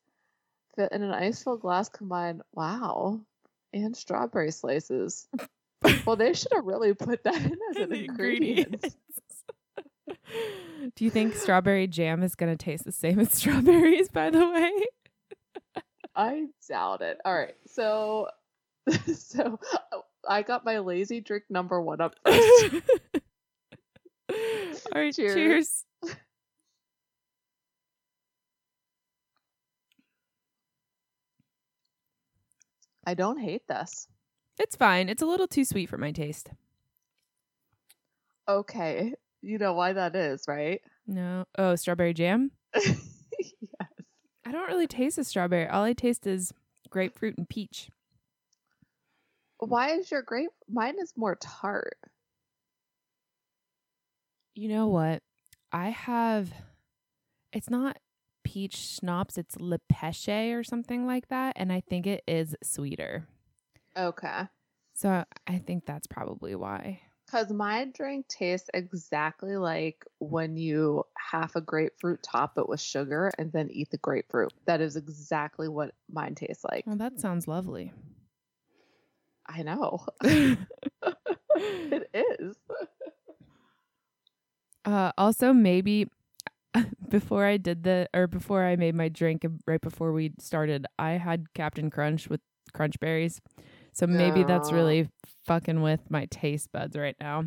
Fit 0.75 0.91
in 0.91 1.01
an 1.01 1.11
ice-filled 1.11 1.61
glass 1.61 1.89
combined. 1.89 2.41
Wow, 2.53 3.21
and 3.73 3.95
strawberry 3.95 4.51
slices. 4.51 5.27
well, 6.05 6.15
they 6.15 6.33
should 6.33 6.53
have 6.53 6.65
really 6.65 6.93
put 6.93 7.23
that 7.23 7.35
in 7.35 7.57
as 7.71 7.75
an 7.77 7.93
ingredient. 7.93 8.85
Do 10.95 11.05
you 11.05 11.09
think 11.09 11.35
strawberry 11.35 11.87
jam 11.87 12.23
is 12.23 12.35
gonna 12.35 12.55
taste 12.55 12.85
the 12.85 12.91
same 12.91 13.19
as 13.19 13.33
strawberries? 13.33 14.09
By 14.09 14.29
the 14.29 14.47
way. 14.47 14.71
I 16.15 16.47
doubt 16.67 17.01
it. 17.01 17.17
All 17.25 17.33
right, 17.33 17.55
so 17.67 18.27
so 19.15 19.59
oh, 19.93 20.03
I 20.27 20.41
got 20.41 20.65
my 20.65 20.79
lazy 20.79 21.21
drink 21.21 21.43
number 21.49 21.81
one 21.81 22.01
up 22.01 22.15
first. 22.25 22.75
All 24.95 25.01
right, 25.01 25.13
Cheers. 25.13 25.33
cheers. 25.33 25.85
I 33.05 33.13
don't 33.13 33.39
hate 33.39 33.67
this. 33.67 34.07
It's 34.59 34.75
fine. 34.75 35.09
It's 35.09 35.21
a 35.21 35.25
little 35.25 35.47
too 35.47 35.65
sweet 35.65 35.89
for 35.89 35.97
my 35.97 36.11
taste. 36.11 36.51
Okay, 38.47 39.13
you 39.41 39.57
know 39.57 39.73
why 39.73 39.93
that 39.93 40.15
is, 40.15 40.43
right? 40.47 40.81
No. 41.07 41.45
Oh, 41.57 41.75
strawberry 41.75 42.13
jam? 42.13 42.51
yes. 42.75 42.97
I 44.45 44.51
don't 44.51 44.67
really 44.67 44.87
taste 44.87 45.15
the 45.15 45.23
strawberry. 45.23 45.67
All 45.67 45.83
I 45.83 45.93
taste 45.93 46.27
is 46.27 46.53
grapefruit 46.89 47.37
and 47.37 47.47
peach. 47.47 47.89
Why 49.59 49.91
is 49.91 50.11
your 50.11 50.21
grape? 50.21 50.51
Mine 50.69 50.95
is 50.99 51.13
more 51.15 51.35
tart. 51.35 51.97
You 54.55 54.69
know 54.69 54.87
what? 54.87 55.23
I 55.71 55.89
have 55.89 56.51
it's 57.53 57.69
not 57.69 57.97
peach 58.43 58.75
schnapps, 58.75 59.37
it's 59.37 59.55
Le 59.59 59.77
Peche 59.89 60.53
or 60.53 60.63
something 60.63 61.05
like 61.05 61.27
that, 61.29 61.53
and 61.57 61.71
I 61.71 61.81
think 61.81 62.07
it 62.07 62.23
is 62.27 62.55
sweeter. 62.63 63.27
Okay. 63.97 64.43
So 64.93 65.23
I 65.47 65.57
think 65.59 65.85
that's 65.85 66.07
probably 66.07 66.55
why. 66.55 67.01
Because 67.25 67.51
my 67.51 67.85
drink 67.93 68.27
tastes 68.27 68.69
exactly 68.73 69.55
like 69.55 70.05
when 70.19 70.57
you 70.57 71.05
half 71.17 71.55
a 71.55 71.61
grapefruit 71.61 72.21
top 72.21 72.57
it 72.57 72.67
with 72.67 72.81
sugar 72.81 73.31
and 73.37 73.53
then 73.53 73.69
eat 73.71 73.89
the 73.89 73.97
grapefruit. 73.97 74.51
That 74.65 74.81
is 74.81 74.97
exactly 74.97 75.69
what 75.69 75.93
mine 76.11 76.35
tastes 76.35 76.65
like. 76.69 76.85
Well, 76.85 76.97
that 76.97 77.21
sounds 77.21 77.47
lovely. 77.47 77.93
I 79.47 79.63
know. 79.63 80.05
it 81.55 82.09
is. 82.13 82.55
Uh, 84.85 85.11
also, 85.17 85.53
maybe 85.53 86.07
before 87.09 87.45
I 87.45 87.57
did 87.57 87.83
the 87.83 88.07
or 88.13 88.27
before 88.27 88.63
I 88.63 88.75
made 88.75 88.95
my 88.95 89.09
drink, 89.09 89.45
right 89.67 89.81
before 89.81 90.11
we 90.13 90.33
started, 90.39 90.85
I 90.97 91.11
had 91.11 91.53
Captain 91.53 91.89
Crunch 91.89 92.29
with 92.29 92.41
crunch 92.73 92.99
berries. 92.99 93.41
So 93.93 94.07
maybe 94.07 94.43
that's 94.43 94.71
really 94.71 95.09
fucking 95.45 95.81
with 95.81 96.09
my 96.09 96.25
taste 96.31 96.71
buds 96.71 96.95
right 96.95 97.15
now. 97.19 97.45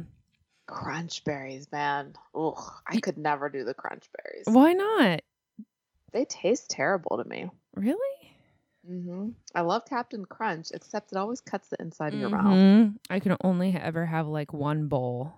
Crunch 0.66 1.24
berries, 1.24 1.66
man. 1.72 2.14
Ugh, 2.34 2.72
I 2.86 2.98
could 3.00 3.16
never 3.18 3.48
do 3.48 3.64
the 3.64 3.74
crunch 3.74 4.04
berries. 4.16 4.44
Why 4.46 4.72
not? 4.74 5.20
They 6.12 6.24
taste 6.26 6.70
terrible 6.70 7.16
to 7.22 7.28
me. 7.28 7.50
Really? 7.74 8.30
hmm 8.86 9.30
I 9.54 9.62
love 9.62 9.82
Captain 9.88 10.26
Crunch, 10.26 10.68
except 10.74 11.12
it 11.12 11.16
always 11.18 11.40
cuts 11.40 11.68
the 11.68 11.80
inside 11.80 12.12
of 12.12 12.20
your 12.20 12.28
mouth. 12.28 12.52
Mhm. 12.58 12.96
I 13.08 13.18
can 13.20 13.36
only 13.42 13.74
ever 13.74 14.04
have 14.04 14.26
like 14.26 14.52
one 14.52 14.88
bowl. 14.88 15.32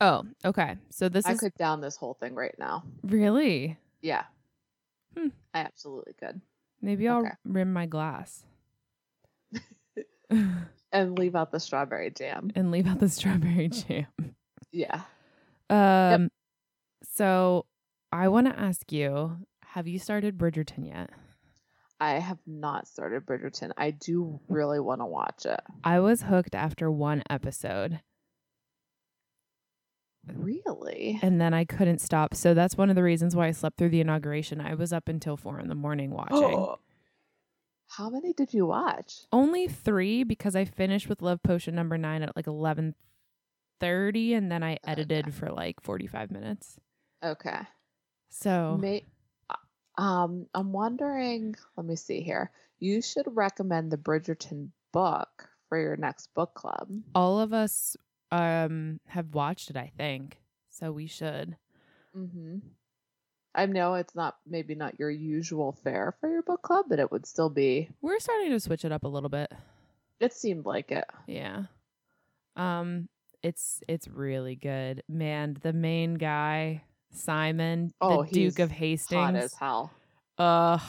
Oh, 0.00 0.24
okay. 0.44 0.76
So 0.90 1.08
this 1.08 1.24
I 1.26 1.32
is 1.32 1.40
could 1.40 1.54
down 1.54 1.80
this 1.80 1.96
whole 1.96 2.14
thing 2.14 2.34
right 2.34 2.54
now. 2.58 2.82
really. 3.02 3.78
Yeah. 4.02 4.24
Hmm. 5.16 5.28
I 5.54 5.60
absolutely 5.60 6.12
could. 6.14 6.40
Maybe 6.82 7.08
I'll 7.08 7.20
Okay. 7.20 7.30
rim 7.44 7.72
my 7.72 7.86
glass 7.86 8.44
And 10.92 11.18
leave 11.18 11.34
out 11.34 11.50
the 11.52 11.60
strawberry 11.60 12.10
jam. 12.10 12.50
and 12.54 12.70
leave 12.70 12.86
out 12.86 13.00
the 13.00 13.08
strawberry 13.08 13.68
jam. 13.88 14.06
Yeah. 14.72 15.02
Um, 15.70 16.30
so 17.02 17.66
I 18.12 18.28
want 18.28 18.46
to 18.48 18.58
ask 18.58 18.92
you: 18.92 19.38
Have 19.64 19.88
you 19.88 19.98
started 19.98 20.38
Bridgerton 20.38 20.86
yet? 20.86 21.10
I 22.00 22.14
have 22.20 22.38
not 22.46 22.86
started 22.86 23.24
Bridgerton. 23.26 23.72
I 23.76 23.90
do 23.92 24.40
really 24.48 24.78
want 24.80 25.00
to 25.00 25.06
watch 25.06 25.46
it. 25.46 25.60
I 25.84 26.00
was 26.00 26.22
hooked 26.22 26.54
after 26.54 26.90
one 26.90 27.22
episode, 27.30 28.00
Really? 30.32 31.18
and 31.22 31.40
then 31.40 31.52
I 31.54 31.64
couldn't 31.64 32.00
stop. 32.00 32.34
So 32.34 32.54
that's 32.54 32.76
one 32.76 32.90
of 32.90 32.96
the 32.96 33.02
reasons 33.02 33.34
why 33.36 33.46
I 33.48 33.50
slept 33.50 33.76
through 33.78 33.90
the 33.90 34.00
inauguration. 34.00 34.60
I 34.60 34.74
was 34.74 34.92
up 34.92 35.08
until 35.08 35.36
four 35.36 35.60
in 35.60 35.68
the 35.68 35.74
morning 35.74 36.10
watching. 36.10 36.66
How 37.88 38.08
many 38.10 38.32
did 38.32 38.52
you 38.54 38.66
watch? 38.66 39.20
Only 39.32 39.68
three 39.68 40.24
because 40.24 40.56
I 40.56 40.64
finished 40.64 41.08
with 41.08 41.22
Love 41.22 41.42
Potion 41.42 41.74
number 41.74 41.96
nine 41.98 42.22
at 42.22 42.34
like 42.34 42.46
eleven 42.46 42.94
thirty, 43.80 44.34
and 44.34 44.50
then 44.50 44.62
I 44.62 44.78
edited 44.84 45.26
Okay. 45.26 45.30
for 45.36 45.50
like 45.50 45.80
forty 45.80 46.06
five 46.06 46.30
minutes. 46.30 46.78
Okay. 47.22 47.60
So 48.30 48.76
May, 48.80 49.04
um, 49.98 50.46
I'm 50.54 50.72
wondering. 50.72 51.54
Let 51.76 51.86
me 51.86 51.94
see 51.96 52.20
here. 52.22 52.50
You 52.80 53.00
should 53.00 53.26
recommend 53.28 53.92
the 53.92 53.96
Bridgerton 53.98 54.70
book 54.92 55.48
for 55.68 55.78
your 55.78 55.96
next 55.96 56.34
book 56.34 56.54
club. 56.54 56.88
all 57.14 57.38
of 57.38 57.52
us 57.52 57.96
um 58.30 59.00
have 59.06 59.34
watched 59.34 59.70
it. 59.70 59.76
I 59.76 59.92
think 59.96 60.38
so. 60.70 60.90
We 60.92 61.06
should. 61.06 61.56
Mm-hmm. 62.16 62.58
I 63.54 63.66
know 63.66 63.94
it's 63.94 64.14
not 64.16 64.36
maybe 64.46 64.74
not 64.74 64.98
your 64.98 65.10
usual 65.10 65.72
fare 65.84 66.14
for 66.20 66.28
your 66.28 66.42
book 66.42 66.62
club, 66.62 66.86
but 66.88 66.98
it 66.98 67.12
would 67.12 67.26
still 67.26 67.50
be. 67.50 67.88
We're 68.02 68.18
starting 68.18 68.50
to 68.50 68.58
switch 68.60 68.84
it 68.84 68.90
up 68.92 69.04
a 69.04 69.08
little 69.08 69.28
bit. 69.28 69.52
It 70.20 70.32
seemed 70.32 70.64
like 70.66 70.90
it. 70.90 71.04
Yeah. 71.26 71.64
Um 72.56 73.08
it's 73.42 73.82
it's 73.88 74.08
really 74.08 74.56
good. 74.56 75.02
Man, 75.08 75.56
the 75.62 75.72
main 75.72 76.14
guy, 76.14 76.82
Simon, 77.12 77.92
Oh, 78.00 78.24
the 78.24 78.30
Duke 78.30 78.58
of 78.58 78.70
Hot 78.70 78.78
Hastings. 78.78 79.36
as 79.36 79.54
hell. 79.54 79.92
Ugh. 80.38 80.80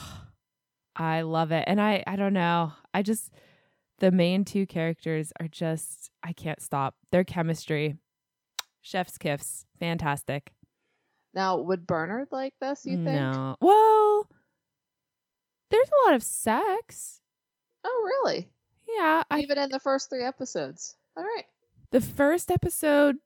I 0.96 1.20
love 1.22 1.52
it. 1.52 1.64
And 1.66 1.80
I 1.80 2.02
I 2.06 2.16
don't 2.16 2.32
know. 2.32 2.72
I 2.94 3.02
just 3.02 3.30
the 3.98 4.10
main 4.10 4.44
two 4.44 4.66
characters 4.66 5.32
are 5.40 5.48
just 5.48 6.10
I 6.22 6.32
can't 6.32 6.60
stop. 6.60 6.96
Their 7.10 7.24
chemistry. 7.24 7.96
Chef's 8.82 9.18
kiss. 9.18 9.66
Fantastic. 9.80 10.52
Now, 11.34 11.58
would 11.58 11.86
Bernard 11.86 12.28
like 12.30 12.54
this? 12.60 12.86
You 12.86 12.96
think? 12.96 13.06
No. 13.06 13.56
Well, 13.60 14.28
there's 15.70 15.88
a 15.88 16.08
lot 16.08 16.14
of 16.14 16.22
sex. 16.22 17.20
Oh, 17.84 18.02
really? 18.04 18.48
Yeah, 18.88 19.22
I 19.30 19.40
Even 19.40 19.58
in 19.58 19.70
the 19.70 19.80
first 19.80 20.08
three 20.08 20.24
episodes. 20.24 20.96
All 21.16 21.24
right. 21.24 21.44
The 21.90 22.00
first 22.00 22.50
episode, 22.50 23.16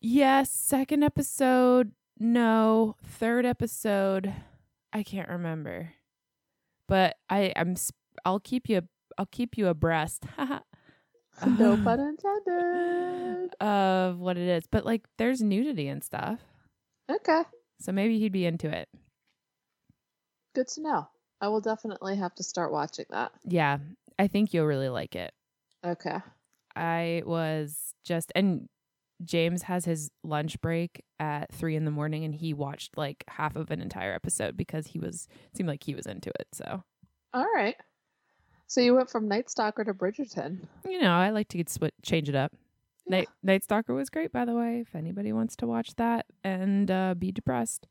yes. 0.00 0.50
Second 0.50 1.04
episode, 1.04 1.92
no. 2.18 2.96
Third 3.04 3.46
episode, 3.46 4.32
I 4.92 5.02
can't 5.02 5.28
remember. 5.28 5.92
But 6.88 7.16
I, 7.30 7.52
I'm. 7.56 7.76
I'll 8.24 8.40
keep 8.40 8.68
you. 8.68 8.82
I'll 9.18 9.26
keep 9.26 9.56
you 9.56 9.68
abreast 9.68 10.24
no 11.46 11.76
pun 11.84 12.00
intended. 12.00 13.54
of 13.60 14.18
what 14.18 14.36
it 14.36 14.48
is. 14.48 14.64
But 14.70 14.84
like, 14.84 15.06
there's 15.18 15.40
nudity 15.42 15.88
and 15.88 16.02
stuff, 16.02 16.40
Okay. 17.10 17.42
so 17.80 17.92
maybe 17.92 18.18
he'd 18.18 18.32
be 18.32 18.46
into 18.46 18.68
it. 18.68 18.88
Good 20.54 20.68
to 20.68 20.82
know. 20.82 21.08
I 21.40 21.48
will 21.48 21.60
definitely 21.60 22.16
have 22.16 22.34
to 22.36 22.42
start 22.42 22.72
watching 22.72 23.06
that. 23.10 23.32
Yeah, 23.44 23.78
I 24.18 24.28
think 24.28 24.54
you'll 24.54 24.66
really 24.66 24.88
like 24.88 25.16
it. 25.16 25.32
Okay. 25.84 26.18
I 26.76 27.22
was 27.26 27.94
just 28.04 28.32
and 28.34 28.68
James 29.24 29.62
has 29.62 29.84
his 29.84 30.10
lunch 30.24 30.60
break 30.60 31.02
at 31.20 31.52
three 31.52 31.76
in 31.76 31.84
the 31.84 31.90
morning, 31.90 32.24
and 32.24 32.34
he 32.34 32.52
watched 32.54 32.96
like 32.96 33.24
half 33.28 33.54
of 33.56 33.70
an 33.70 33.80
entire 33.80 34.12
episode 34.12 34.56
because 34.56 34.88
he 34.88 34.98
was 34.98 35.28
seemed 35.56 35.68
like 35.68 35.84
he 35.84 35.94
was 35.94 36.06
into 36.06 36.30
it. 36.30 36.46
So 36.52 36.82
All 37.32 37.46
right. 37.54 37.76
So 38.66 38.80
you 38.80 38.94
went 38.94 39.10
from 39.10 39.28
Night 39.28 39.50
Stalker 39.50 39.84
to 39.84 39.94
Bridgerton. 39.94 40.66
you 40.84 41.00
know, 41.00 41.12
I 41.12 41.30
like 41.30 41.48
to 41.48 41.58
get 41.58 41.68
sw- 41.68 41.94
change 42.02 42.28
it 42.28 42.34
up. 42.34 42.52
Yeah. 43.06 43.18
Night 43.18 43.28
Night 43.42 43.64
Stalker 43.64 43.94
was 43.94 44.10
great, 44.10 44.32
by 44.32 44.44
the 44.44 44.54
way. 44.54 44.80
If 44.80 44.94
anybody 44.94 45.32
wants 45.32 45.56
to 45.56 45.66
watch 45.66 45.94
that 45.96 46.26
and 46.42 46.90
uh, 46.90 47.14
be 47.14 47.30
depressed, 47.32 47.86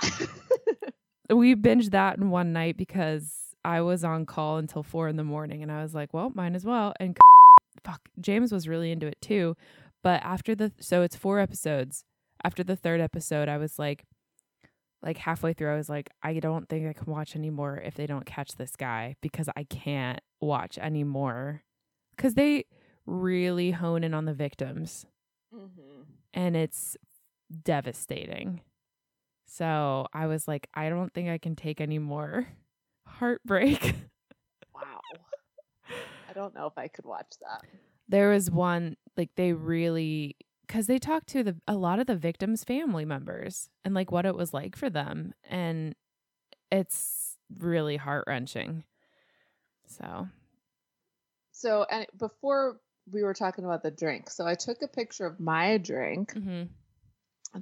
we 1.30 1.54
binged 1.54 1.90
that 1.90 2.18
in 2.18 2.30
one 2.30 2.52
night 2.52 2.76
because 2.76 3.32
I 3.64 3.80
was 3.80 4.04
on 4.04 4.26
call 4.26 4.58
until 4.58 4.82
four 4.82 5.08
in 5.08 5.16
the 5.16 5.24
morning, 5.24 5.62
and 5.62 5.72
I 5.72 5.82
was 5.82 5.94
like, 5.94 6.12
well, 6.12 6.30
mine 6.34 6.54
as 6.54 6.64
well. 6.64 6.92
And 7.00 7.16
fuck, 7.84 8.08
James 8.20 8.52
was 8.52 8.68
really 8.68 8.92
into 8.92 9.06
it 9.06 9.20
too. 9.20 9.56
But 10.02 10.22
after 10.22 10.54
the 10.54 10.72
so 10.80 11.02
it's 11.02 11.16
four 11.16 11.40
episodes. 11.40 12.04
After 12.44 12.62
the 12.62 12.76
third 12.76 13.00
episode, 13.00 13.48
I 13.48 13.56
was 13.56 13.78
like, 13.78 14.04
like 15.06 15.18
halfway 15.18 15.52
through, 15.52 15.72
I 15.72 15.76
was 15.76 15.88
like, 15.88 16.10
I 16.20 16.40
don't 16.40 16.68
think 16.68 16.88
I 16.88 16.92
can 16.92 17.10
watch 17.10 17.36
anymore 17.36 17.80
if 17.82 17.94
they 17.94 18.06
don't 18.06 18.26
catch 18.26 18.56
this 18.56 18.74
guy 18.74 19.14
because 19.22 19.48
I 19.56 19.62
can't 19.62 20.20
watch 20.40 20.78
anymore. 20.78 21.62
Because 22.16 22.34
they 22.34 22.64
really 23.06 23.70
hone 23.70 24.02
in 24.02 24.14
on 24.14 24.24
the 24.24 24.34
victims 24.34 25.06
mm-hmm. 25.54 26.02
and 26.34 26.56
it's 26.56 26.96
devastating. 27.62 28.62
So 29.46 30.08
I 30.12 30.26
was 30.26 30.48
like, 30.48 30.66
I 30.74 30.88
don't 30.88 31.14
think 31.14 31.28
I 31.28 31.38
can 31.38 31.54
take 31.54 31.80
any 31.80 32.00
more 32.00 32.48
heartbreak. 33.06 33.94
Wow. 34.74 35.00
I 36.28 36.32
don't 36.34 36.52
know 36.52 36.66
if 36.66 36.76
I 36.76 36.88
could 36.88 37.04
watch 37.04 37.32
that. 37.42 37.62
there 38.08 38.30
was 38.30 38.50
one 38.50 38.96
like 39.16 39.30
they 39.36 39.52
really 39.52 40.36
because 40.66 40.86
they 40.86 40.98
talked 40.98 41.28
to 41.28 41.42
the 41.42 41.56
a 41.66 41.74
lot 41.74 41.98
of 41.98 42.06
the 42.06 42.16
victims' 42.16 42.64
family 42.64 43.04
members 43.04 43.68
and 43.84 43.94
like 43.94 44.10
what 44.10 44.26
it 44.26 44.34
was 44.34 44.52
like 44.52 44.76
for 44.76 44.90
them, 44.90 45.34
and 45.48 45.94
it's 46.70 47.36
really 47.58 47.96
heart 47.96 48.24
wrenching. 48.26 48.84
So 49.86 50.28
So, 51.52 51.86
and 51.90 52.06
before 52.18 52.80
we 53.12 53.22
were 53.22 53.34
talking 53.34 53.64
about 53.64 53.82
the 53.82 53.90
drink, 53.90 54.30
so 54.30 54.46
I 54.46 54.54
took 54.54 54.82
a 54.82 54.88
picture 54.88 55.26
of 55.26 55.38
my 55.40 55.78
drink 55.78 56.34
Mm-hmm 56.34 56.64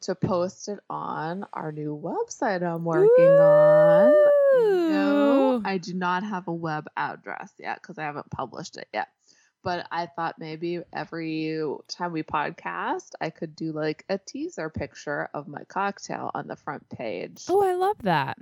to 0.02 0.14
post 0.14 0.68
it 0.68 0.78
on 0.90 1.44
our 1.52 1.72
new 1.72 1.96
website 1.96 2.62
I'm 2.62 2.84
working 2.84 3.38
on. 3.38 4.12
No, 4.90 5.62
I 5.64 5.78
do 5.78 5.94
not 5.94 6.22
have 6.24 6.48
a 6.48 6.52
web 6.52 6.86
address 6.96 7.52
yet 7.58 7.80
because 7.80 7.98
I 7.98 8.04
haven't 8.04 8.30
published 8.30 8.76
it 8.76 8.88
yet. 8.92 9.08
But 9.64 9.88
I 9.90 10.06
thought 10.06 10.38
maybe 10.38 10.80
every 10.92 11.58
time 11.88 12.12
we 12.12 12.22
podcast, 12.22 13.12
I 13.20 13.30
could 13.30 13.56
do 13.56 13.72
like 13.72 14.04
a 14.10 14.18
teaser 14.18 14.68
picture 14.68 15.30
of 15.32 15.48
my 15.48 15.64
cocktail 15.64 16.30
on 16.34 16.46
the 16.46 16.56
front 16.56 16.88
page. 16.90 17.46
oh, 17.48 17.64
I 17.64 17.74
love 17.74 17.96
that. 18.02 18.36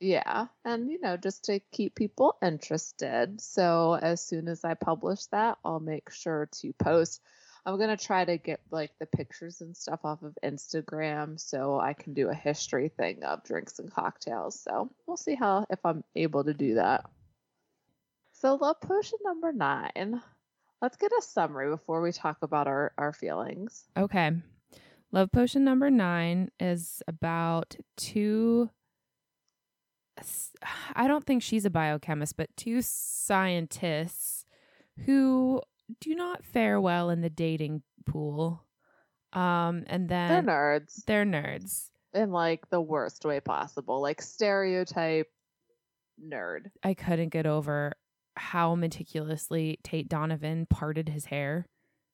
Yeah. 0.00 0.48
And, 0.66 0.90
you 0.90 1.00
know, 1.00 1.16
just 1.16 1.44
to 1.46 1.60
keep 1.72 1.94
people 1.94 2.36
interested. 2.42 3.40
So 3.40 3.94
as 3.94 4.20
soon 4.20 4.48
as 4.48 4.64
I 4.64 4.74
publish 4.74 5.24
that, 5.32 5.56
I'll 5.64 5.80
make 5.80 6.10
sure 6.10 6.50
to 6.60 6.72
post. 6.74 7.22
I'm 7.64 7.78
going 7.78 7.96
to 7.96 8.04
try 8.04 8.24
to 8.24 8.36
get 8.36 8.60
like 8.70 8.92
the 9.00 9.06
pictures 9.06 9.62
and 9.62 9.74
stuff 9.74 10.00
off 10.04 10.22
of 10.22 10.36
Instagram 10.44 11.40
so 11.40 11.80
I 11.80 11.94
can 11.94 12.12
do 12.12 12.28
a 12.28 12.34
history 12.34 12.90
thing 12.90 13.24
of 13.24 13.42
drinks 13.44 13.78
and 13.78 13.90
cocktails. 13.90 14.60
So 14.60 14.90
we'll 15.06 15.16
see 15.16 15.34
how, 15.34 15.66
if 15.70 15.80
I'm 15.84 16.04
able 16.14 16.44
to 16.44 16.54
do 16.54 16.74
that. 16.74 17.06
So, 18.34 18.54
love 18.56 18.82
potion 18.82 19.18
number 19.24 19.50
nine. 19.50 20.22
Let's 20.82 20.96
get 20.96 21.10
a 21.18 21.22
summary 21.22 21.70
before 21.70 22.02
we 22.02 22.12
talk 22.12 22.38
about 22.42 22.66
our, 22.66 22.92
our 22.98 23.12
feelings. 23.12 23.84
Okay. 23.96 24.30
Love 25.12 25.32
potion 25.32 25.64
number 25.64 25.90
nine 25.90 26.50
is 26.60 27.02
about 27.08 27.76
two. 27.96 28.68
I 30.94 31.06
don't 31.08 31.24
think 31.24 31.42
she's 31.42 31.64
a 31.64 31.70
biochemist, 31.70 32.36
but 32.36 32.54
two 32.56 32.80
scientists 32.82 34.44
who 35.04 35.62
do 36.00 36.14
not 36.14 36.44
fare 36.44 36.80
well 36.80 37.10
in 37.10 37.20
the 37.20 37.30
dating 37.30 37.82
pool. 38.06 38.62
Um, 39.32 39.84
and 39.86 40.08
then 40.08 40.44
They're 40.46 40.54
nerds 40.54 41.04
they're 41.04 41.24
nerds. 41.26 41.90
in 42.14 42.30
like 42.32 42.68
the 42.70 42.80
worst 42.80 43.24
way 43.24 43.40
possible, 43.40 44.00
like 44.00 44.22
stereotype 44.22 45.28
nerd. 46.22 46.70
I 46.82 46.94
couldn't 46.94 47.28
get 47.28 47.46
over 47.46 47.92
how 48.36 48.74
meticulously 48.74 49.78
Tate 49.82 50.08
Donovan 50.08 50.66
parted 50.68 51.08
his 51.08 51.26
hair. 51.26 51.66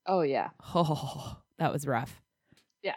Oh 0.07 0.23
yeah. 0.23 0.51
Oh, 0.75 1.39
that 1.59 1.73
was 1.73 1.87
rough. 1.87 2.21
Yeah. 2.83 2.95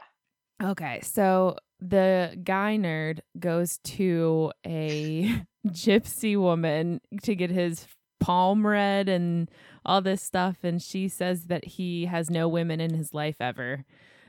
Okay, 0.63 1.00
so 1.03 1.58
the 1.79 2.39
guy 2.44 2.77
nerd 2.77 3.20
goes 3.38 3.77
to 3.84 4.51
a 4.65 5.44
gypsy 5.67 6.39
woman 6.39 7.01
to 7.24 7.36
get 7.36 7.51
his 7.51 7.88
palm 8.20 8.65
read 8.65 9.10
and 9.10 9.51
all 9.86 10.01
this 10.01 10.22
stuff, 10.22 10.58
and 10.63 10.82
she 10.82 11.08
says 11.08 11.46
that 11.46 11.65
he 11.65 12.05
has 12.05 12.29
no 12.29 12.48
women 12.48 12.79
in 12.79 12.94
his 12.94 13.13
life 13.13 13.38
ever. 13.39 13.86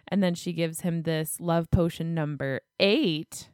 And 0.08 0.22
then 0.22 0.34
she 0.34 0.52
gives 0.52 0.82
him 0.82 1.02
this 1.02 1.40
love 1.40 1.70
potion 1.70 2.14
number 2.14 2.60
eight, 2.78 3.48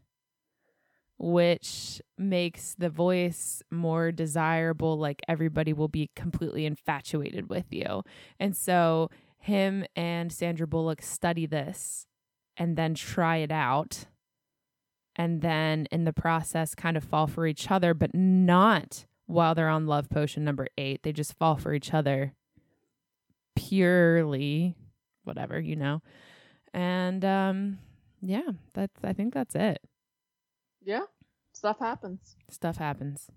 which 1.19 2.01
makes 2.19 2.75
the 2.77 2.91
voice 2.91 3.63
more 3.71 4.11
desirable. 4.11 4.99
Like 4.99 5.23
everybody 5.29 5.73
will 5.73 5.89
be 5.89 6.11
completely 6.17 6.67
infatuated 6.67 7.49
with 7.49 7.67
you. 7.71 8.03
And 8.41 8.57
so 8.57 9.09
him 9.39 9.85
and 9.97 10.33
Sandra 10.33 10.67
Bullock 10.67 11.03
study 11.03 11.47
this 11.47 12.07
and 12.57 12.77
then 12.77 12.95
try 12.95 13.39
it 13.39 13.53
out. 13.53 14.07
And 15.17 15.43
then 15.43 15.87
in 15.91 16.05
the 16.05 16.13
process, 16.13 16.75
kind 16.75 16.97
of 16.97 17.05
fall 17.05 17.27
for 17.27 17.47
each 17.47 17.71
other, 17.71 17.93
but 17.93 18.15
not 18.15 19.07
while 19.27 19.55
they're 19.55 19.69
on 19.69 19.87
love 19.87 20.09
potion 20.09 20.45
number 20.45 20.67
eight. 20.79 21.03
They 21.03 21.13
just 21.13 21.37
fall 21.39 21.57
for 21.57 21.75
each 21.75 21.93
other 21.93 22.35
purely, 23.55 24.77
whatever, 25.25 25.61
you 25.61 25.77
know. 25.77 26.01
And 26.73 27.25
um, 27.25 27.79
yeah, 28.21 28.53
that's, 28.75 29.05
I 29.05 29.13
think 29.13 29.35
that's 29.35 29.55
it. 29.55 29.81
Yeah. 30.85 31.03
Stuff 31.53 31.79
happens. 31.79 32.37
Stuff 32.51 32.77
happens. 32.77 33.29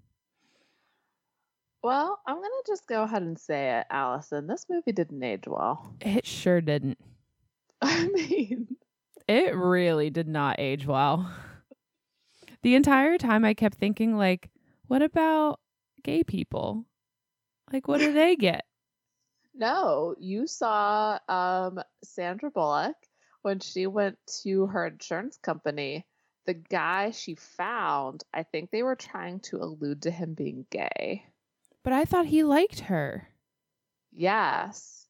Well, 1.83 2.19
I'm 2.25 2.35
gonna 2.37 2.49
just 2.65 2.87
go 2.87 3.03
ahead 3.03 3.21
and 3.21 3.37
say 3.37 3.77
it, 3.79 3.85
Allison. 3.91 4.47
This 4.47 4.65
movie 4.69 4.91
didn't 4.91 5.21
age 5.23 5.43
well. 5.47 5.93
It 6.01 6.25
sure 6.25 6.61
didn't. 6.61 6.97
I 7.81 8.07
mean, 8.07 8.67
It 9.27 9.55
really 9.55 10.09
did 10.09 10.27
not 10.27 10.59
age 10.59 10.85
well. 10.85 11.31
The 12.61 12.73
entire 12.73 13.19
time 13.19 13.45
I 13.45 13.53
kept 13.53 13.77
thinking, 13.77 14.17
like, 14.17 14.49
what 14.87 15.03
about 15.03 15.59
gay 16.03 16.23
people? 16.23 16.85
Like, 17.71 17.87
what 17.87 17.99
do 17.99 18.11
they 18.11 18.35
get? 18.39 18.65
no, 19.53 20.15
you 20.19 20.47
saw 20.47 21.19
um 21.29 21.79
Sandra 22.03 22.49
Bullock 22.49 22.95
when 23.43 23.59
she 23.59 23.85
went 23.85 24.17
to 24.41 24.65
her 24.65 24.87
insurance 24.87 25.37
company. 25.37 26.07
The 26.45 26.53
guy 26.53 27.11
she 27.11 27.35
found, 27.35 28.23
I 28.33 28.43
think 28.43 28.69
they 28.71 28.83
were 28.83 28.95
trying 28.95 29.39
to 29.41 29.57
allude 29.57 30.03
to 30.03 30.11
him 30.11 30.33
being 30.33 30.65
gay. 30.69 31.25
But 31.83 31.93
I 31.93 32.05
thought 32.05 32.25
he 32.27 32.43
liked 32.43 32.81
her. 32.81 33.27
Yes. 34.11 35.07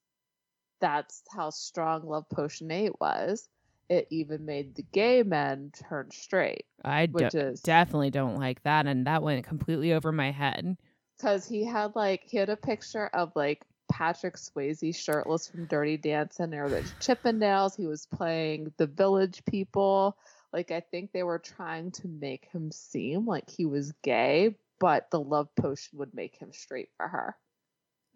That's 0.81 1.23
how 1.35 1.49
strong 1.49 2.03
Love 2.07 2.29
Potion 2.29 2.71
8 2.71 2.99
was. 2.99 3.47
It 3.89 4.07
even 4.09 4.45
made 4.45 4.75
the 4.75 4.81
gay 4.81 5.21
men 5.23 5.71
turn 5.87 6.09
straight, 6.11 6.65
I 6.83 7.05
do- 7.05 7.13
which 7.13 7.35
is 7.35 7.61
definitely 7.61 8.09
don't 8.09 8.37
like 8.37 8.63
that. 8.63 8.87
And 8.87 9.05
that 9.05 9.21
went 9.21 9.45
completely 9.45 9.93
over 9.93 10.11
my 10.11 10.31
head. 10.31 10.77
because 11.17 11.47
he 11.47 11.63
had 11.63 11.95
like 11.95 12.23
he 12.25 12.37
had 12.37 12.49
a 12.49 12.57
picture 12.57 13.07
of 13.07 13.31
like 13.35 13.63
Patrick 13.89 14.35
Swayze 14.37 14.95
shirtless 14.95 15.47
from 15.47 15.65
Dirty 15.65 15.97
Dancing 15.97 16.53
or 16.55 16.67
the 16.67 16.81
Chippendales. 16.99 17.75
He 17.77 17.85
was 17.85 18.05
playing 18.07 18.73
the 18.77 18.87
Village 18.87 19.43
People. 19.45 20.17
Like 20.55 20.71
I 20.71 20.79
think 20.79 21.11
they 21.11 21.23
were 21.23 21.39
trying 21.39 21.91
to 21.91 22.07
make 22.07 22.47
him 22.49 22.71
seem 22.71 23.25
like 23.25 23.49
he 23.49 23.65
was 23.65 23.91
gay, 24.03 24.55
but 24.79 25.11
the 25.11 25.19
love 25.19 25.53
potion 25.57 25.99
would 25.99 26.13
make 26.13 26.37
him 26.37 26.53
straight 26.53 26.87
for 26.95 27.09
her, 27.09 27.35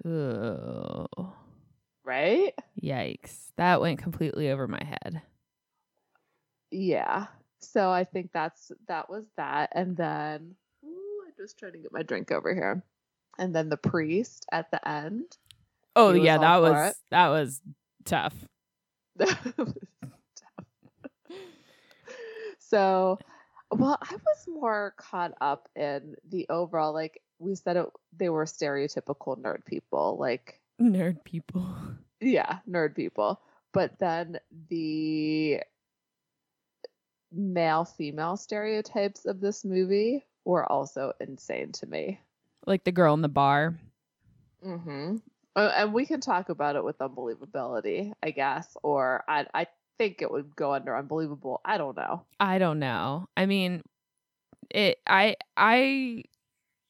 Ugh. 0.06 1.34
right? 2.06 2.54
Yikes. 2.82 3.52
That 3.58 3.82
went 3.82 4.00
completely 4.00 4.50
over 4.52 4.70
my 4.70 4.82
head. 4.82 5.22
Yeah. 6.72 7.28
So 7.60 7.90
I 7.90 8.06
think 8.06 8.32
that's 8.34 8.72
that 8.88 9.10
was 9.10 9.26
that, 9.36 9.72
and 9.74 9.98
then 9.98 10.56
ooh, 10.86 11.24
I'm 11.28 11.34
just 11.38 11.60
trying 11.60 11.74
to 11.74 11.80
get 11.80 11.92
my 11.92 12.04
drink 12.04 12.32
over 12.32 12.54
here, 12.56 12.82
and 13.38 13.54
then 13.54 13.68
the 13.68 13.76
priest 13.76 14.46
at 14.50 14.72
the 14.72 14.88
end. 14.88 15.26
Oh, 15.94 16.14
He 16.14 16.20
was 16.20 16.26
yeah, 16.26 16.38
that 16.38 16.58
was 16.62 16.92
it. 16.92 16.96
that 17.12 17.28
was 17.28 17.62
tough. 18.06 18.34
so, 22.70 23.20
well, 23.72 23.98
I 24.02 24.16
was 24.16 24.48
more 24.48 24.94
caught 24.98 25.34
up 25.42 25.70
in 25.76 26.16
the 26.30 26.48
overall, 26.50 26.94
like 26.94 27.22
we 27.40 27.56
said, 27.56 27.78
it, 27.78 27.86
they 28.18 28.30
were 28.30 28.46
stereotypical 28.46 29.40
nerd 29.40 29.66
people, 29.66 30.18
like 30.20 30.60
Nerd 30.82 31.24
people. 31.24 31.76
yeah, 32.22 32.60
nerd 32.70 32.96
people. 32.96 33.42
But 33.72 34.00
then 34.00 34.40
the 34.70 35.62
male 37.32 37.86
female 37.86 38.38
stereotypes 38.38 39.26
of 39.26 39.40
this 39.40 39.64
movie 39.64 40.26
were 40.46 40.70
also 40.70 41.14
insane 41.20 41.72
to 41.74 41.86
me. 41.86 42.20
Like 42.66 42.84
the 42.84 42.92
girl 42.92 43.14
in 43.14 43.22
the 43.22 43.30
bar. 43.30 43.78
Mm-hmm. 44.66 45.18
Uh, 45.56 45.72
and 45.76 45.94
we 45.94 46.06
can 46.06 46.22
talk 46.22 46.50
about 46.50 46.76
it 46.76 46.84
with 46.84 46.98
unbelievability, 47.00 48.14
I 48.24 48.32
guess, 48.32 48.76
or 48.84 49.24
I 49.28 49.46
I 49.54 49.68
think 50.00 50.22
it 50.22 50.32
would 50.32 50.56
go 50.56 50.74
under 50.74 50.96
unbelievable. 50.96 51.62
I 51.64 51.78
don't 51.78 51.96
know. 51.96 52.24
I 52.40 52.58
don't 52.58 52.80
know. 52.80 53.28
I 53.38 53.46
mean, 53.46 53.84
it 54.72 54.98
I 55.06 55.36
I 55.56 56.24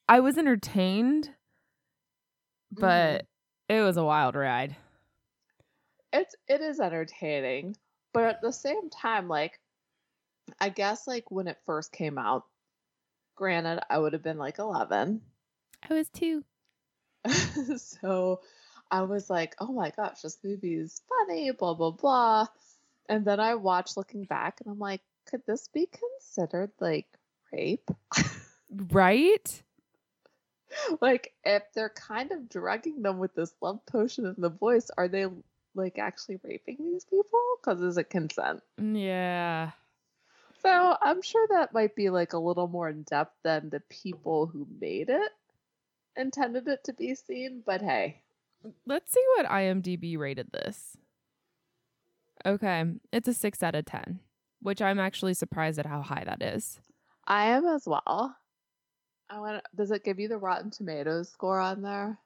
I 0.08 0.22
was 0.22 0.38
entertained, 0.38 1.30
but 2.72 3.24
mm. 3.24 3.26
it 3.76 3.82
was 3.82 3.98
a 3.98 4.06
wild 4.06 4.36
ride. 4.36 4.76
It's 6.13 6.36
it 6.48 6.62
is 6.62 6.80
entertaining, 6.80 7.76
but 8.13 8.24
at 8.24 8.41
the 8.41 8.54
same 8.54 8.89
time, 8.89 9.28
like 9.28 9.60
I 10.62 10.69
guess 10.69 11.08
like 11.08 11.30
when 11.32 11.48
it 11.48 11.58
first 11.65 11.91
came 11.91 12.17
out, 12.17 12.45
granted 13.36 13.82
I 13.89 13.98
would 13.98 14.13
have 14.13 14.24
been 14.24 14.38
like 14.38 14.60
eleven, 14.60 15.22
I 15.89 15.93
was 15.95 16.10
two. 16.10 16.43
so 17.78 18.41
I 18.91 19.02
was 19.02 19.30
like, 19.30 19.56
oh 19.60 19.72
my 19.72 19.91
gosh, 19.95 20.22
this 20.22 20.38
movie 20.43 20.76
is 20.76 21.02
funny, 21.10 21.52
blah 21.52 21.74
blah 21.74 21.91
blah. 21.91 22.48
And 23.10 23.26
then 23.26 23.39
I 23.39 23.56
watched 23.56 23.98
looking 23.98 24.24
back, 24.24 24.62
and 24.62 24.72
I'm 24.72 24.80
like, 24.80 25.02
could 25.26 25.41
this 25.45 25.67
be 25.67 25.88
considered 25.88 26.72
like 26.80 27.08
rape? 27.52 27.89
Right? 28.72 29.63
like 31.02 31.34
if 31.43 31.63
they're 31.74 31.89
kind 31.89 32.32
of 32.32 32.48
drugging 32.48 33.02
them 33.02 33.17
with 33.17 33.34
this 33.34 33.52
love 33.63 33.84
potion 33.88 34.28
in 34.28 34.36
the 34.38 34.50
voice, 34.50 34.91
are 34.95 35.08
they 35.08 35.26
like 35.74 35.98
actually 35.98 36.39
raping 36.43 36.78
these 36.80 37.04
people? 37.04 37.39
Because 37.60 37.82
is 37.82 37.98
it 37.98 38.12
consent? 38.12 38.62
Mm, 38.80 39.04
yeah. 39.04 39.72
So 40.62 40.95
I'm 41.02 41.24
sure 41.24 41.48
that 41.50 41.74
might 41.74 41.95
be 41.95 42.12
like 42.12 42.34
a 42.34 42.38
little 42.38 42.67
more 42.67 42.88
in 42.88 43.02
depth 43.02 43.34
than 43.43 43.72
the 43.72 43.80
people 43.89 44.45
who 44.45 44.67
made 44.80 45.10
it 45.10 45.32
intended 46.15 46.67
it 46.67 46.84
to 46.84 46.93
be 46.93 47.15
seen. 47.15 47.63
But 47.65 47.82
hey, 47.82 48.22
Let's 48.86 49.12
see 49.12 49.24
what 49.36 49.45
IMDb 49.45 50.17
rated 50.17 50.52
this. 50.52 50.98
Okay, 52.45 52.84
it's 53.12 53.28
a 53.28 53.34
6 53.34 53.62
out 53.63 53.75
of 53.75 53.86
10, 53.86 54.19
which 54.62 54.82
I'm 54.82 54.99
actually 54.99 55.34
surprised 55.34 55.78
at 55.80 55.86
how 55.86 56.02
high 56.02 56.23
that 56.25 56.41
is. 56.41 56.80
I 57.28 57.47
am 57.47 57.65
as 57.67 57.84
well. 57.86 58.36
I 59.30 59.39
want. 59.39 59.63
Does 59.75 59.91
it 59.91 60.04
give 60.04 60.19
you 60.19 60.28
the 60.28 60.38
Rotten 60.38 60.71
Tomatoes 60.71 61.30
score 61.30 61.60
on 61.60 61.82
there? 61.82 62.17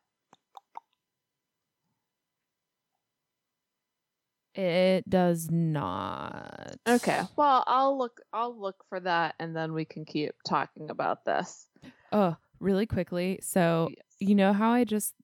It 4.56 5.10
does 5.10 5.50
not. 5.50 6.76
Okay. 6.88 7.22
Well, 7.36 7.64
I'll 7.66 7.98
look. 7.98 8.22
I'll 8.32 8.58
look 8.58 8.86
for 8.88 9.00
that, 9.00 9.34
and 9.40 9.56
then 9.56 9.74
we 9.74 9.84
can 9.84 10.06
keep 10.06 10.34
talking 10.48 10.90
about 10.92 11.26
this. 11.26 11.68
Oh, 12.12 12.36
really 12.60 12.86
quickly. 12.86 13.40
So, 13.42 13.90
Yes. 13.90 14.06
you 14.20 14.36
know 14.36 14.54
how 14.54 14.72
I 14.72 14.84
just 14.84 15.16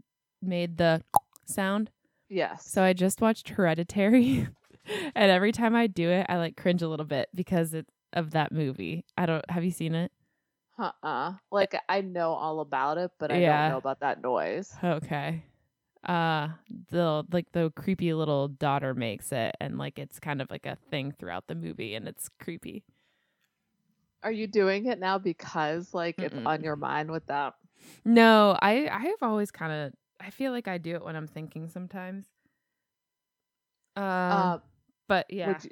made 0.42 0.78
the 0.78 1.04
sound? 1.46 1.92
Yes. 2.28 2.66
So 2.66 2.82
I 2.84 2.94
just 2.94 3.22
watched 3.22 3.50
Hereditary, 3.50 4.48
and 5.16 5.32
every 5.32 5.52
time 5.52 5.76
I 5.76 5.88
do 5.88 6.10
it, 6.10 6.26
I 6.30 6.38
like 6.38 6.58
cringe 6.58 6.82
a 6.82 6.88
little 6.90 7.06
bit 7.06 7.30
because 7.36 7.74
it's 7.74 7.92
of 8.14 8.32
that 8.32 8.52
movie. 8.52 9.06
I 9.18 9.26
don't. 9.26 9.50
Have 9.52 9.64
you 9.64 9.72
seen 9.72 9.96
it? 9.96 10.12
Uh-uh. 10.80 11.34
Like 11.52 11.76
I 11.88 12.02
know 12.02 12.34
all 12.34 12.60
about 12.60 12.98
it, 12.98 13.12
but 13.20 13.32
I 13.32 13.40
Yeah. 13.40 13.42
don't 13.42 13.68
know 13.68 13.78
about 13.78 14.00
that 14.00 14.22
noise. 14.22 14.80
Okay. 14.84 15.44
Uh, 16.06 16.50
the 16.92 17.26
like 17.32 17.52
the 17.52 17.72
creepy 17.76 18.14
little 18.14 18.48
daughter 18.48 18.94
makes 18.94 19.32
it, 19.34 19.56
and 19.60 19.78
like 19.78 20.00
it's 20.00 20.20
kind 20.20 20.42
of 20.42 20.50
like 20.52 20.66
a 20.66 20.78
thing 20.90 21.12
throughout 21.12 21.48
the 21.48 21.56
movie, 21.56 21.96
and 21.96 22.08
it's 22.08 22.30
creepy. 22.40 22.84
Are 24.24 24.32
you 24.32 24.48
doing 24.48 24.86
it 24.86 25.00
now 25.00 25.18
because 25.18 25.94
like 25.94 26.22
it's 26.22 26.38
Mm-mm. 26.38 26.46
on 26.46 26.64
your 26.64 26.76
mind 26.78 27.12
with 27.12 27.26
that? 27.28 27.56
No, 28.06 28.58
I 28.62 28.88
I've 28.90 29.22
always 29.24 29.52
kind 29.52 29.72
of 29.72 29.94
I 30.20 30.30
feel 30.32 30.52
like 30.52 30.68
I 30.68 30.78
do 30.78 30.96
it 30.96 31.04
when 31.04 31.16
I'm 31.16 31.28
thinking 31.28 31.68
sometimes. 31.70 32.28
Um, 33.96 34.54
Uh, 34.54 34.60
But 35.10 35.26
yeah, 35.30 35.58
you, 35.62 35.72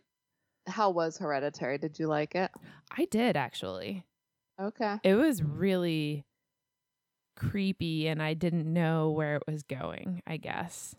how 0.65 0.89
was 0.89 1.19
Hereditary? 1.19 1.77
Did 1.77 1.99
you 1.99 2.07
like 2.07 2.33
it? 2.33 2.49
I 2.91 3.05
did 3.05 3.37
actually. 3.37 4.03
Okay. 4.59 4.97
It 5.03 5.13
was 5.13 5.43
really 5.43 6.25
creepy, 7.37 8.07
and 8.07 8.21
I 8.21 8.33
didn't 8.33 8.71
know 8.71 9.11
where 9.11 9.35
it 9.35 9.43
was 9.47 9.61
going. 9.61 10.23
I 10.25 10.37
guess. 10.37 10.95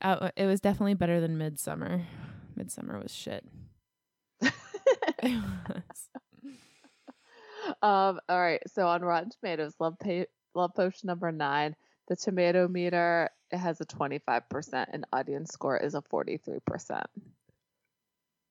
Uh, 0.00 0.30
it 0.36 0.46
was 0.46 0.60
definitely 0.60 0.94
better 0.94 1.20
than 1.20 1.38
Midsommar. 1.38 2.04
Midsommar 2.58 3.00
was 3.00 3.14
shit. 3.14 3.44
It 4.40 5.42
was. 5.68 6.08
um. 7.82 8.20
All 8.28 8.40
right. 8.40 8.62
So 8.68 8.88
on 8.88 9.02
Rotten 9.02 9.30
Tomatoes, 9.30 9.74
Love 9.78 9.98
pa- 10.02 10.24
Love 10.54 10.74
Potion 10.74 11.06
number 11.06 11.30
nine. 11.30 11.76
The 12.08 12.16
tomato 12.16 12.66
meter 12.68 13.28
it 13.52 13.58
has 13.58 13.80
a 13.80 13.84
twenty 13.84 14.18
five 14.18 14.48
percent, 14.48 14.90
and 14.92 15.04
audience 15.12 15.52
score 15.52 15.76
is 15.76 15.94
a 15.94 16.02
forty 16.02 16.38
three 16.38 16.60
percent. 16.66 17.06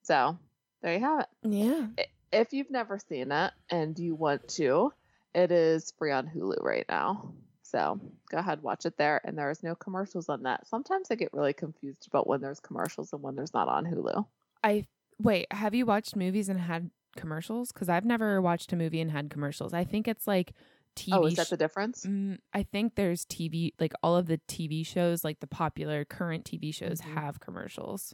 So 0.04 0.38
there 0.82 0.94
you 0.94 1.00
have 1.00 1.22
it. 1.22 1.28
yeah. 1.44 1.88
If 2.32 2.54
you've 2.54 2.72
never 2.72 2.98
seen 2.98 3.32
it 3.32 3.52
and 3.70 3.98
you 4.00 4.16
want 4.16 4.48
to, 4.50 4.94
it 5.36 5.52
is 5.52 5.92
free 5.98 6.12
on 6.12 6.28
Hulu 6.28 6.64
right 6.64 6.86
now. 6.88 7.34
So 7.64 8.00
go 8.30 8.38
ahead, 8.38 8.64
watch 8.64 8.86
it 8.86 8.98
there. 8.98 9.22
And 9.24 9.38
there 9.38 9.50
is 9.50 9.64
no 9.64 9.76
commercials 9.76 10.30
on 10.30 10.44
that. 10.44 10.68
Sometimes 10.68 11.08
I 11.10 11.16
get 11.16 11.34
really 11.34 11.54
confused 11.54 12.08
about 12.08 12.28
when 12.28 12.42
there's 12.42 12.60
commercials 12.60 13.14
and 13.14 13.22
when 13.22 13.36
there's 13.36 13.54
not 13.54 13.68
on 13.68 13.86
Hulu. 13.86 14.26
I 14.64 14.86
wait. 15.22 15.48
Have 15.52 15.74
you 15.76 15.86
watched 15.86 16.16
movies 16.16 16.50
and 16.50 16.60
had 16.60 16.90
commercials? 17.16 17.72
Because 17.72 17.90
I've 17.90 18.06
never 18.06 18.42
watched 18.42 18.74
a 18.74 18.76
movie 18.76 19.02
and 19.02 19.12
had 19.12 19.30
commercials. 19.30 19.74
I 19.74 19.84
think 19.84 20.08
it's 20.08 20.28
like 20.28 20.54
TV. 20.96 21.14
oh, 21.18 21.26
is 21.26 21.36
that 21.36 21.50
the 21.50 21.58
difference? 21.58 22.06
Mm, 22.06 22.40
I 22.54 22.64
think 22.64 22.96
there's 22.96 23.26
TV, 23.26 23.74
like 23.80 23.94
all 24.04 24.16
of 24.18 24.28
the 24.28 24.40
TV 24.48 24.86
shows, 24.86 25.24
like 25.24 25.40
the 25.40 25.48
popular 25.48 26.06
current 26.06 26.46
TV 26.46 26.74
shows 26.74 27.02
Mhm. 27.02 27.14
have 27.14 27.40
commercials. 27.40 28.14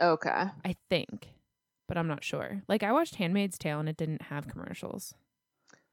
Okay. 0.00 0.46
I 0.64 0.76
think, 0.90 1.28
but 1.88 1.96
I'm 1.96 2.08
not 2.08 2.22
sure. 2.24 2.62
Like 2.68 2.82
I 2.82 2.92
watched 2.92 3.14
Handmaid's 3.16 3.58
Tale 3.58 3.80
and 3.80 3.88
it 3.88 3.96
didn't 3.96 4.22
have 4.22 4.48
commercials. 4.48 5.14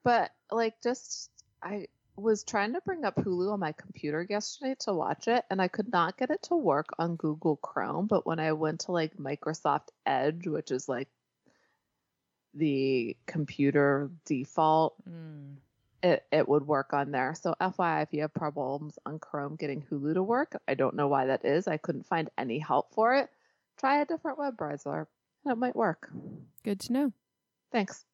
But 0.04 0.32
like 0.52 0.82
just 0.82 1.30
I 1.62 1.88
was 2.16 2.44
trying 2.44 2.74
to 2.74 2.82
bring 2.82 3.06
up 3.06 3.16
Hulu 3.16 3.52
on 3.54 3.60
my 3.60 3.72
computer 3.72 4.26
yesterday 4.30 4.76
to 4.82 4.94
watch 4.94 5.28
it 5.28 5.46
and 5.50 5.62
I 5.62 5.68
could 5.68 5.92
not 5.92 6.18
get 6.18 6.30
it 6.30 6.44
to 6.44 6.56
work 6.56 6.88
on 7.00 7.16
Google 7.16 7.56
Chrome, 7.56 8.06
but 8.08 8.26
when 8.28 8.40
I 8.40 8.52
went 8.52 8.82
to 8.82 8.92
like 8.92 9.16
Microsoft 9.18 9.88
Edge, 10.06 10.46
which 10.46 10.70
is 10.72 10.88
like 10.90 11.08
the 12.54 13.18
computer 13.26 14.12
default, 14.26 14.96
Mm. 15.10 15.56
It, 16.04 16.26
it 16.32 16.48
would 16.48 16.68
work 16.68 16.94
on 16.94 17.12
there. 17.12 17.34
So 17.34 17.56
FYI, 17.62 18.04
if 18.04 18.10
you 18.12 18.22
have 18.22 18.34
problems 18.34 19.00
on 19.06 19.20
Chrome 19.20 19.56
getting 19.56 19.82
Hulu 19.82 20.14
to 20.16 20.22
work, 20.22 20.62
I 20.68 20.74
don't 20.74 20.96
know 20.96 21.08
why 21.08 21.28
that 21.28 21.46
is. 21.46 21.68
I 21.68 21.78
couldn't 21.78 22.06
find 22.06 22.30
any 22.38 22.60
help 22.60 22.94
for 22.94 23.16
it. 23.16 23.30
Try 23.78 24.02
a 24.02 24.06
different 24.06 24.38
web 24.38 24.58
browser. 24.58 25.08
and 25.46 25.54
It 25.54 25.58
might 25.58 25.76
work. 25.76 26.12
Good 26.64 26.82
to 26.82 26.94
know. 26.94 27.14
Thanks. 27.72 28.06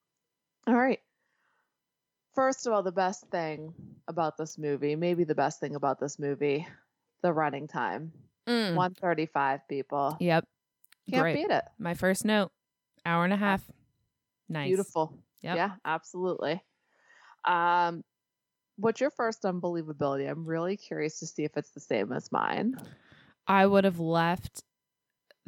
All 0.67 0.75
right. 0.75 0.99
First 2.35 2.67
of 2.67 2.73
all, 2.73 2.83
the 2.83 2.91
best 2.91 3.25
thing 3.31 3.73
about 4.07 4.37
this 4.37 4.57
movie, 4.57 4.95
maybe 4.95 5.23
the 5.23 5.35
best 5.35 5.59
thing 5.59 5.75
about 5.75 5.99
this 5.99 6.19
movie, 6.19 6.67
the 7.23 7.33
running 7.33 7.67
time. 7.67 8.13
Mm. 8.47 8.75
135 8.75 9.67
people. 9.67 10.15
Yep. 10.19 10.47
Can't 11.09 11.21
Great. 11.23 11.35
beat 11.35 11.51
it. 11.51 11.63
My 11.79 11.95
first 11.95 12.23
note, 12.23 12.51
hour 13.03 13.23
and 13.23 13.33
a 13.33 13.37
half. 13.37 13.63
Nice. 14.47 14.67
Beautiful. 14.67 15.17
Yep. 15.41 15.55
Yeah, 15.55 15.71
absolutely. 15.83 16.61
Um, 17.45 18.03
what's 18.77 19.01
your 19.01 19.11
first 19.11 19.43
unbelievability? 19.43 20.29
I'm 20.29 20.45
really 20.45 20.77
curious 20.77 21.19
to 21.19 21.27
see 21.27 21.43
if 21.43 21.57
it's 21.57 21.71
the 21.71 21.79
same 21.79 22.11
as 22.11 22.31
mine. 22.31 22.75
I 23.47 23.65
would 23.65 23.83
have 23.83 23.99
left 23.99 24.63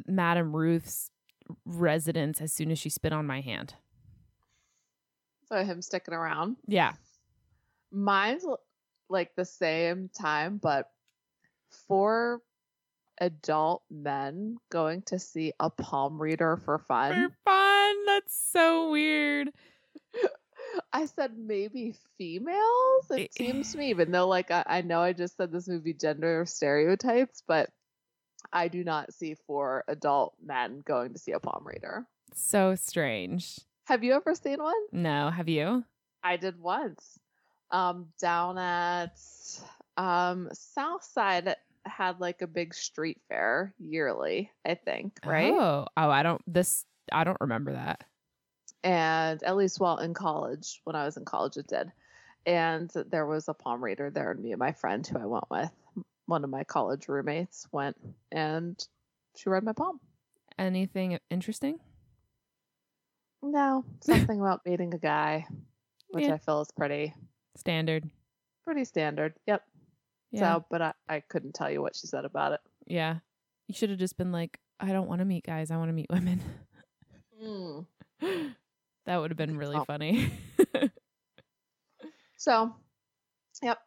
Madame 0.06 0.54
Ruth's 0.54 1.10
residence 1.64 2.40
as 2.40 2.52
soon 2.52 2.70
as 2.70 2.78
she 2.78 2.88
spit 2.90 3.12
on 3.12 3.26
my 3.26 3.40
hand. 3.40 3.74
So 5.46 5.62
him 5.64 5.82
sticking 5.82 6.14
around. 6.14 6.56
Yeah. 6.66 6.92
Mine's 7.90 8.44
like 9.10 9.34
the 9.36 9.44
same 9.44 10.08
time, 10.08 10.58
but 10.62 10.90
four 11.86 12.40
adult 13.20 13.82
men 13.90 14.56
going 14.70 15.02
to 15.02 15.18
see 15.18 15.52
a 15.60 15.70
palm 15.70 16.20
reader 16.20 16.56
for 16.56 16.78
fun. 16.78 17.12
For 17.12 17.36
fun. 17.44 18.06
That's 18.06 18.50
so 18.52 18.90
weird. 18.90 19.50
I 20.92 21.06
said 21.06 21.36
maybe 21.36 21.94
females. 22.18 23.10
It 23.10 23.20
It- 23.20 23.34
seems 23.34 23.72
to 23.72 23.78
me, 23.78 23.90
even 23.90 24.10
though 24.10 24.28
like 24.28 24.50
I, 24.50 24.64
I 24.66 24.80
know 24.82 25.00
I 25.00 25.12
just 25.12 25.36
said 25.36 25.52
this 25.52 25.68
movie 25.68 25.94
gender 25.94 26.44
stereotypes, 26.46 27.42
but 27.46 27.70
I 28.52 28.68
do 28.68 28.82
not 28.84 29.12
see 29.14 29.34
four 29.46 29.84
adult 29.88 30.34
men 30.44 30.82
going 30.86 31.12
to 31.12 31.18
see 31.18 31.32
a 31.32 31.40
palm 31.40 31.66
reader. 31.66 32.06
So 32.34 32.74
strange. 32.74 33.58
Have 33.84 34.04
you 34.04 34.14
ever 34.14 34.34
seen 34.34 34.62
one? 34.62 34.74
No, 34.90 35.30
have 35.30 35.48
you? 35.48 35.84
I 36.22 36.36
did 36.36 36.58
once. 36.60 37.18
Um, 37.70 38.08
down 38.20 38.58
at 38.58 39.18
um 39.96 40.48
Southside 40.52 41.56
had 41.84 42.20
like 42.20 42.42
a 42.42 42.46
big 42.46 42.74
street 42.74 43.20
fair 43.28 43.74
yearly, 43.78 44.50
I 44.64 44.74
think, 44.74 45.18
right? 45.24 45.52
Oh, 45.52 45.86
oh, 45.96 46.10
I 46.10 46.22
don't. 46.22 46.40
This 46.46 46.84
I 47.10 47.24
don't 47.24 47.40
remember 47.40 47.72
that. 47.72 48.04
And 48.84 49.42
at 49.42 49.56
least 49.56 49.78
while 49.80 49.98
in 49.98 50.14
college 50.14 50.80
when 50.84 50.96
i 50.96 51.04
was 51.04 51.16
in 51.16 51.24
college 51.24 51.56
it 51.56 51.66
did 51.66 51.90
and 52.46 52.90
there 53.10 53.26
was 53.26 53.48
a 53.48 53.54
palm 53.54 53.82
reader 53.82 54.10
there 54.10 54.30
and 54.32 54.42
me 54.42 54.50
and 54.52 54.58
my 54.58 54.72
friend 54.72 55.06
who 55.06 55.18
i 55.18 55.24
went 55.26 55.44
with 55.50 55.70
one 56.26 56.42
of 56.44 56.50
my 56.50 56.64
college 56.64 57.08
roommates 57.08 57.66
went 57.72 57.96
and 58.32 58.86
she 59.36 59.48
read 59.48 59.62
my 59.64 59.72
palm 59.72 59.98
Anything 60.58 61.18
interesting? 61.30 61.78
no 63.42 63.84
something 64.00 64.40
about 64.40 64.64
meeting 64.66 64.94
a 64.94 64.98
guy 64.98 65.46
which 66.10 66.24
Yeah. 66.24 66.34
i 66.34 66.38
feel 66.38 66.60
is 66.60 66.70
pretty 66.76 67.14
Standard. 67.56 68.08
pretty 68.64 68.84
standard 68.84 69.34
yep 69.46 69.62
Yeah. 70.30 70.40
so 70.40 70.64
but 70.70 70.82
I, 70.82 70.92
I 71.08 71.20
couldn't 71.20 71.54
tell 71.54 71.70
you 71.70 71.82
what 71.82 71.94
she 71.96 72.06
said 72.06 72.24
about 72.24 72.52
it 72.52 72.60
yeah. 72.86 73.18
You 73.68 73.74
should 73.74 73.90
have 73.90 73.98
just 73.98 74.18
been 74.18 74.32
like, 74.32 74.58
I 74.80 74.88
don't 74.92 75.08
want 75.08 75.20
to 75.20 75.24
meet 75.24 75.46
guys. 75.46 75.70
I 75.70 75.76
want 75.76 75.88
to 75.88 75.92
meet 75.94 76.10
women. 76.10 76.42
Mm. 77.42 77.86
that 79.06 79.16
would 79.18 79.30
have 79.30 79.38
been 79.38 79.56
really 79.56 79.76
Oh. 79.76 79.84
funny. 79.84 80.30
so 82.36 82.74
yep 83.62 83.78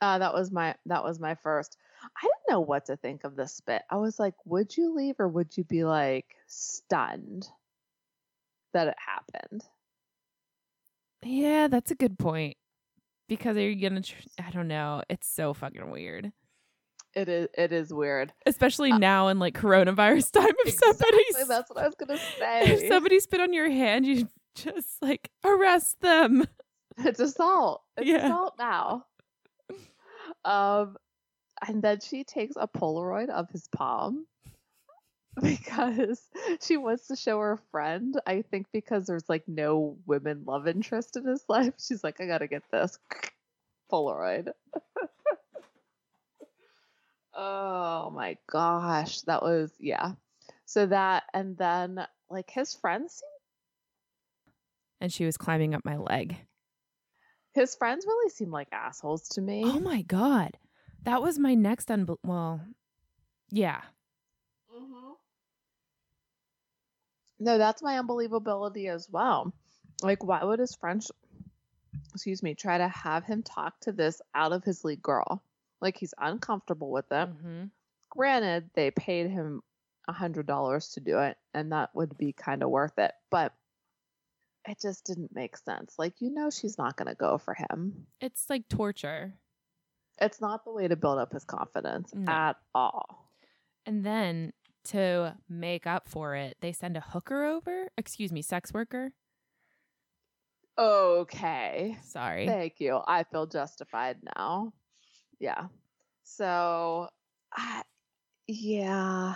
uh, 0.00 0.18
that 0.18 0.32
was 0.32 0.52
my 0.52 0.74
that 0.86 1.02
was 1.02 1.18
my 1.18 1.34
first 1.42 1.76
i 2.04 2.20
didn't 2.22 2.48
know 2.54 2.60
what 2.60 2.86
to 2.86 2.96
think 2.96 3.24
of 3.24 3.34
this 3.34 3.60
bit 3.66 3.82
i 3.90 3.96
was 3.96 4.18
like 4.20 4.34
would 4.44 4.76
you 4.76 4.94
leave 4.94 5.16
or 5.18 5.26
would 5.26 5.56
you 5.56 5.64
be 5.64 5.82
like 5.84 6.26
stunned 6.46 7.48
that 8.72 8.86
it 8.88 8.94
happened 9.04 9.62
yeah, 11.24 11.66
that's 11.66 11.90
a 11.90 11.96
good 11.96 12.16
point. 12.16 12.56
Because 13.28 13.56
are 13.56 13.68
you 13.68 13.74
gonna? 13.88 14.02
Tr- 14.02 14.14
I 14.40 14.50
don't 14.52 14.68
know. 14.68 15.02
It's 15.10 15.26
so 15.28 15.52
fucking 15.52 15.90
weird, 15.90 16.30
it 17.12 17.28
is 17.28 17.48
it 17.58 17.72
is 17.72 17.92
weird 17.92 18.32
especially 18.46 18.92
Uh, 18.92 18.98
now 18.98 19.26
in 19.26 19.40
like 19.40 19.58
coronavirus 19.58 20.30
time. 20.32 20.46
If 20.64 20.74
exactly 20.74 20.94
somebody's 21.34 21.48
that's 21.48 21.68
what 21.70 21.78
i 21.80 21.86
was 21.86 21.96
gonna 21.96 22.18
say. 22.38 22.60
if 22.72 22.86
somebody 22.88 23.18
spit 23.18 23.40
on 23.40 23.52
your 23.52 23.68
hand, 23.68 24.06
you 24.06 24.28
just 24.64 25.00
like 25.02 25.30
arrest 25.44 26.00
them. 26.00 26.46
it's 26.98 27.20
assault. 27.20 27.82
It's 27.96 28.08
Yeah. 28.08 28.26
assault 28.26 28.54
now. 28.58 29.04
Um 30.44 30.96
and 31.66 31.82
then 31.82 31.98
she 32.00 32.22
takes 32.24 32.54
a 32.56 32.68
polaroid 32.68 33.30
of 33.30 33.50
his 33.50 33.66
palm 33.68 34.26
because 35.42 36.20
she 36.60 36.76
wants 36.76 37.08
to 37.08 37.16
show 37.16 37.38
her 37.40 37.58
friend 37.70 38.20
i 38.26 38.42
think 38.42 38.66
because 38.72 39.06
there's 39.06 39.28
like 39.28 39.46
no 39.48 39.96
women 40.06 40.42
love 40.46 40.66
interest 40.68 41.16
in 41.16 41.24
his 41.24 41.44
life. 41.48 41.74
She's 41.78 42.02
like 42.04 42.20
i 42.20 42.26
gotta 42.26 42.46
get 42.48 42.62
this 42.70 42.98
polaroid. 43.92 44.52
Oh 47.40 48.10
my 48.14 48.36
gosh 48.50 49.20
that 49.22 49.42
was 49.42 49.70
yeah. 49.78 50.12
So 50.64 50.86
that 50.86 51.24
and 51.32 51.56
then 51.56 52.04
like 52.30 52.50
his 52.50 52.74
friends 52.74 53.12
seem 53.14 53.28
And 55.00 55.12
she 55.12 55.24
was 55.24 55.36
climbing 55.36 55.74
up 55.74 55.84
my 55.84 55.96
leg. 55.96 56.36
his 57.54 57.74
friends 57.74 58.04
really 58.06 58.30
seem 58.30 58.50
like 58.50 58.68
assholes 58.72 59.28
to 59.30 59.40
me 59.40 59.62
Oh 59.64 59.80
my 59.80 60.02
god, 60.02 60.56
that 61.04 61.22
was 61.22 61.38
my 61.38 61.54
next 61.54 61.88
unbel. 61.88 62.18
Well, 62.24 62.60
yeah. 63.50 63.80
Mm-hmm. 64.74 65.12
No, 67.40 67.58
that's 67.58 67.82
my 67.82 67.94
unbelievability 67.94 68.92
as 68.92 69.08
well. 69.10 69.52
Like, 70.02 70.24
why 70.24 70.42
would 70.44 70.58
his 70.58 70.74
friends, 70.74 71.10
excuse 72.12 72.42
me, 72.42 72.54
try 72.54 72.78
to 72.78 72.88
have 72.88 73.24
him 73.24 73.42
talk 73.42 73.78
to 73.80 73.92
this 73.92 74.20
out 74.34 74.52
of 74.52 74.64
his 74.64 74.84
league 74.84 75.02
girl? 75.02 75.42
Like, 75.80 75.96
he's 75.96 76.14
uncomfortable 76.18 76.90
with 76.90 77.10
it. 77.10 77.28
hmm 77.28 77.64
Granted, 78.10 78.70
they 78.74 78.90
paid 78.90 79.30
him 79.30 79.62
a 80.08 80.12
hundred 80.12 80.46
dollars 80.46 80.88
to 80.90 81.00
do 81.00 81.18
it, 81.20 81.36
and 81.54 81.72
that 81.72 81.94
would 81.94 82.16
be 82.16 82.32
kind 82.32 82.62
of 82.62 82.70
worth 82.70 82.98
it. 82.98 83.12
But 83.30 83.52
it 84.66 84.78
just 84.80 85.04
didn't 85.04 85.34
make 85.34 85.56
sense. 85.56 85.94
Like, 85.98 86.14
you 86.20 86.30
know, 86.30 86.50
she's 86.50 86.78
not 86.78 86.96
going 86.96 87.08
to 87.08 87.14
go 87.14 87.38
for 87.38 87.54
him. 87.54 88.06
It's 88.20 88.46
like 88.50 88.68
torture. 88.68 89.34
It's 90.20 90.40
not 90.40 90.64
the 90.64 90.72
way 90.72 90.88
to 90.88 90.96
build 90.96 91.18
up 91.18 91.32
his 91.32 91.44
confidence 91.44 92.12
No. 92.14 92.30
at 92.30 92.56
all. 92.74 93.30
And 93.86 94.04
then 94.04 94.52
to 94.86 95.36
make 95.48 95.86
up 95.86 96.08
for 96.08 96.34
it, 96.34 96.56
they 96.60 96.72
send 96.72 96.96
a 96.96 97.00
hooker 97.00 97.44
over. 97.44 97.88
Excuse 97.96 98.32
me, 98.32 98.42
sex 98.42 98.72
worker. 98.72 99.12
Okay. 100.78 101.96
Sorry. 102.04 102.46
Thank 102.46 102.74
you. 102.78 103.00
I 103.06 103.24
feel 103.24 103.46
justified 103.46 104.18
now. 104.36 104.72
Yeah. 105.40 105.66
So, 106.24 107.08
I, 107.52 107.82
yeah, 108.46 109.34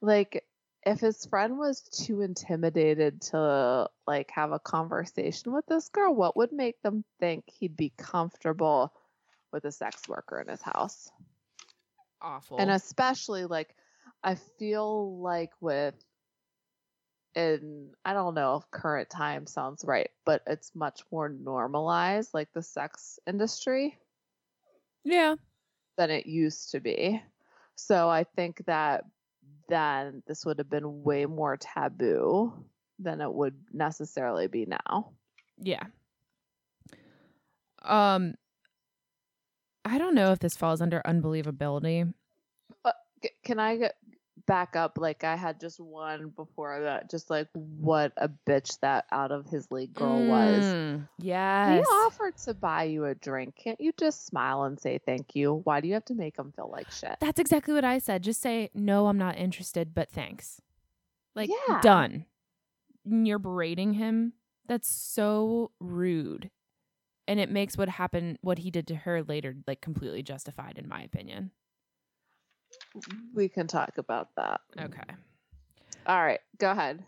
like 0.00 0.44
if 0.84 1.00
his 1.00 1.26
friend 1.26 1.58
was 1.58 1.82
too 1.82 2.22
intimidated 2.22 3.20
to 3.20 3.88
like 4.06 4.30
have 4.30 4.52
a 4.52 4.58
conversation 4.58 5.52
with 5.52 5.66
this 5.66 5.88
girl, 5.88 6.14
what 6.14 6.36
would 6.36 6.52
make 6.52 6.80
them 6.82 7.04
think 7.18 7.44
he'd 7.46 7.76
be 7.76 7.92
comfortable 7.98 8.92
with 9.52 9.64
a 9.64 9.72
sex 9.72 10.08
worker 10.08 10.40
in 10.40 10.48
his 10.48 10.62
house? 10.62 11.10
Awful. 12.22 12.58
And 12.58 12.70
especially 12.70 13.44
like 13.44 13.74
I 14.22 14.36
feel 14.58 15.20
like 15.20 15.50
with 15.60 15.94
in 17.34 17.90
I 18.04 18.12
don't 18.12 18.34
know 18.34 18.56
if 18.56 18.70
current 18.70 19.10
time 19.10 19.46
sounds 19.46 19.84
right, 19.84 20.10
but 20.24 20.42
it's 20.46 20.74
much 20.74 21.02
more 21.12 21.28
normalized 21.28 22.32
like 22.32 22.48
the 22.52 22.62
sex 22.62 23.18
industry 23.26 23.98
yeah. 25.04 25.36
than 25.96 26.10
it 26.10 26.26
used 26.26 26.72
to 26.72 26.80
be. 26.80 27.22
So 27.76 28.08
I 28.08 28.24
think 28.24 28.64
that 28.66 29.04
then 29.70 30.22
this 30.26 30.44
would 30.44 30.58
have 30.58 30.70
been 30.70 31.02
way 31.02 31.26
more 31.26 31.56
taboo 31.56 32.52
than 32.98 33.20
it 33.20 33.32
would 33.32 33.54
necessarily 33.72 34.46
be 34.46 34.66
now. 34.66 35.12
Yeah. 35.58 35.84
Um 37.82 38.34
I 39.84 39.98
don't 39.98 40.14
know 40.14 40.32
if 40.32 40.38
this 40.38 40.56
falls 40.56 40.80
under 40.82 41.00
unbelievability. 41.06 42.12
C- 43.22 43.30
Can 43.44 43.58
I 43.58 43.76
get 43.76 43.94
back 44.46 44.76
up? 44.76 44.98
Like 44.98 45.24
I 45.24 45.36
had 45.36 45.60
just 45.60 45.78
one 45.80 46.28
before 46.36 46.80
that, 46.82 47.10
just 47.10 47.30
like 47.30 47.48
what 47.52 48.12
a 48.16 48.28
bitch 48.48 48.78
that 48.80 49.06
out 49.10 49.32
of 49.32 49.46
his 49.46 49.70
league 49.70 49.94
girl 49.94 50.22
was. 50.24 50.64
Mm, 50.64 51.08
He 51.22 51.30
offered 51.82 52.36
to 52.44 52.54
buy 52.54 52.84
you 52.84 53.04
a 53.04 53.14
drink. 53.14 53.54
Can't 53.56 53.80
you 53.80 53.92
just 53.98 54.26
smile 54.26 54.64
and 54.64 54.78
say 54.80 54.98
thank 55.04 55.34
you? 55.34 55.60
Why 55.64 55.80
do 55.80 55.88
you 55.88 55.94
have 55.94 56.04
to 56.06 56.14
make 56.14 56.38
him 56.38 56.52
feel 56.54 56.70
like 56.70 56.90
shit? 56.90 57.16
That's 57.20 57.40
exactly 57.40 57.74
what 57.74 57.84
I 57.84 57.98
said. 57.98 58.22
Just 58.22 58.40
say, 58.40 58.70
no, 58.74 59.06
I'm 59.06 59.18
not 59.18 59.36
interested, 59.38 59.94
but 59.94 60.10
thanks. 60.10 60.60
Like, 61.34 61.50
Yeah. 61.68 61.80
done. 61.80 62.26
And 63.04 63.26
You're 63.26 63.38
berating 63.38 63.94
him. 63.94 64.32
That's 64.66 64.88
so 64.88 65.70
rude. 65.80 66.50
And 67.26 67.38
it 67.38 67.50
makes 67.50 67.76
what 67.78 67.88
happened, 67.88 68.38
what 68.40 68.58
he 68.58 68.70
did 68.70 68.86
to 68.88 68.94
her 68.96 69.22
later, 69.22 69.56
like 69.66 69.80
completely 69.80 70.22
justified, 70.22 70.78
in 70.78 70.88
my 70.88 71.02
opinion. 71.02 71.52
We 73.34 73.48
can 73.48 73.66
talk 73.66 73.98
about 73.98 74.28
that. 74.36 74.60
Okay. 74.78 75.14
All 76.06 76.22
right, 76.22 76.40
go 76.58 76.70
ahead. 76.70 77.04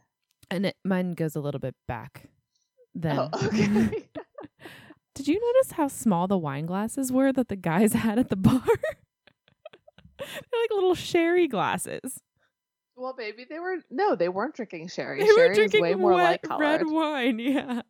And 0.50 0.66
it, 0.66 0.76
mine 0.84 1.12
goes 1.14 1.34
a 1.34 1.40
little 1.40 1.60
bit 1.60 1.74
back 1.88 2.28
then. 2.94 3.18
Oh, 3.18 3.28
okay. 3.46 4.06
Did 5.14 5.28
you 5.28 5.40
notice 5.40 5.72
how 5.72 5.88
small 5.88 6.26
the 6.26 6.38
wine 6.38 6.66
glasses 6.66 7.12
were 7.12 7.32
that 7.32 7.48
the 7.48 7.56
guys 7.56 7.92
had 7.94 8.18
at 8.18 8.28
the 8.28 8.36
bar? 8.36 8.62
They're 10.18 10.60
like 10.60 10.70
little 10.70 10.94
sherry 10.94 11.48
glasses. 11.48 12.20
well, 12.96 13.14
maybe 13.18 13.44
they 13.48 13.58
were 13.58 13.78
no, 13.90 14.14
they 14.14 14.28
weren't 14.28 14.54
drinking 14.54 14.88
sherry. 14.88 15.18
They 15.20 15.26
were 15.26 15.34
sherry 15.34 15.50
is 15.50 15.56
drinking 15.56 15.82
way 15.82 15.94
more 15.94 16.12
wet 16.12 16.40
red 16.58 16.82
wine. 16.86 17.38
Yeah. 17.38 17.82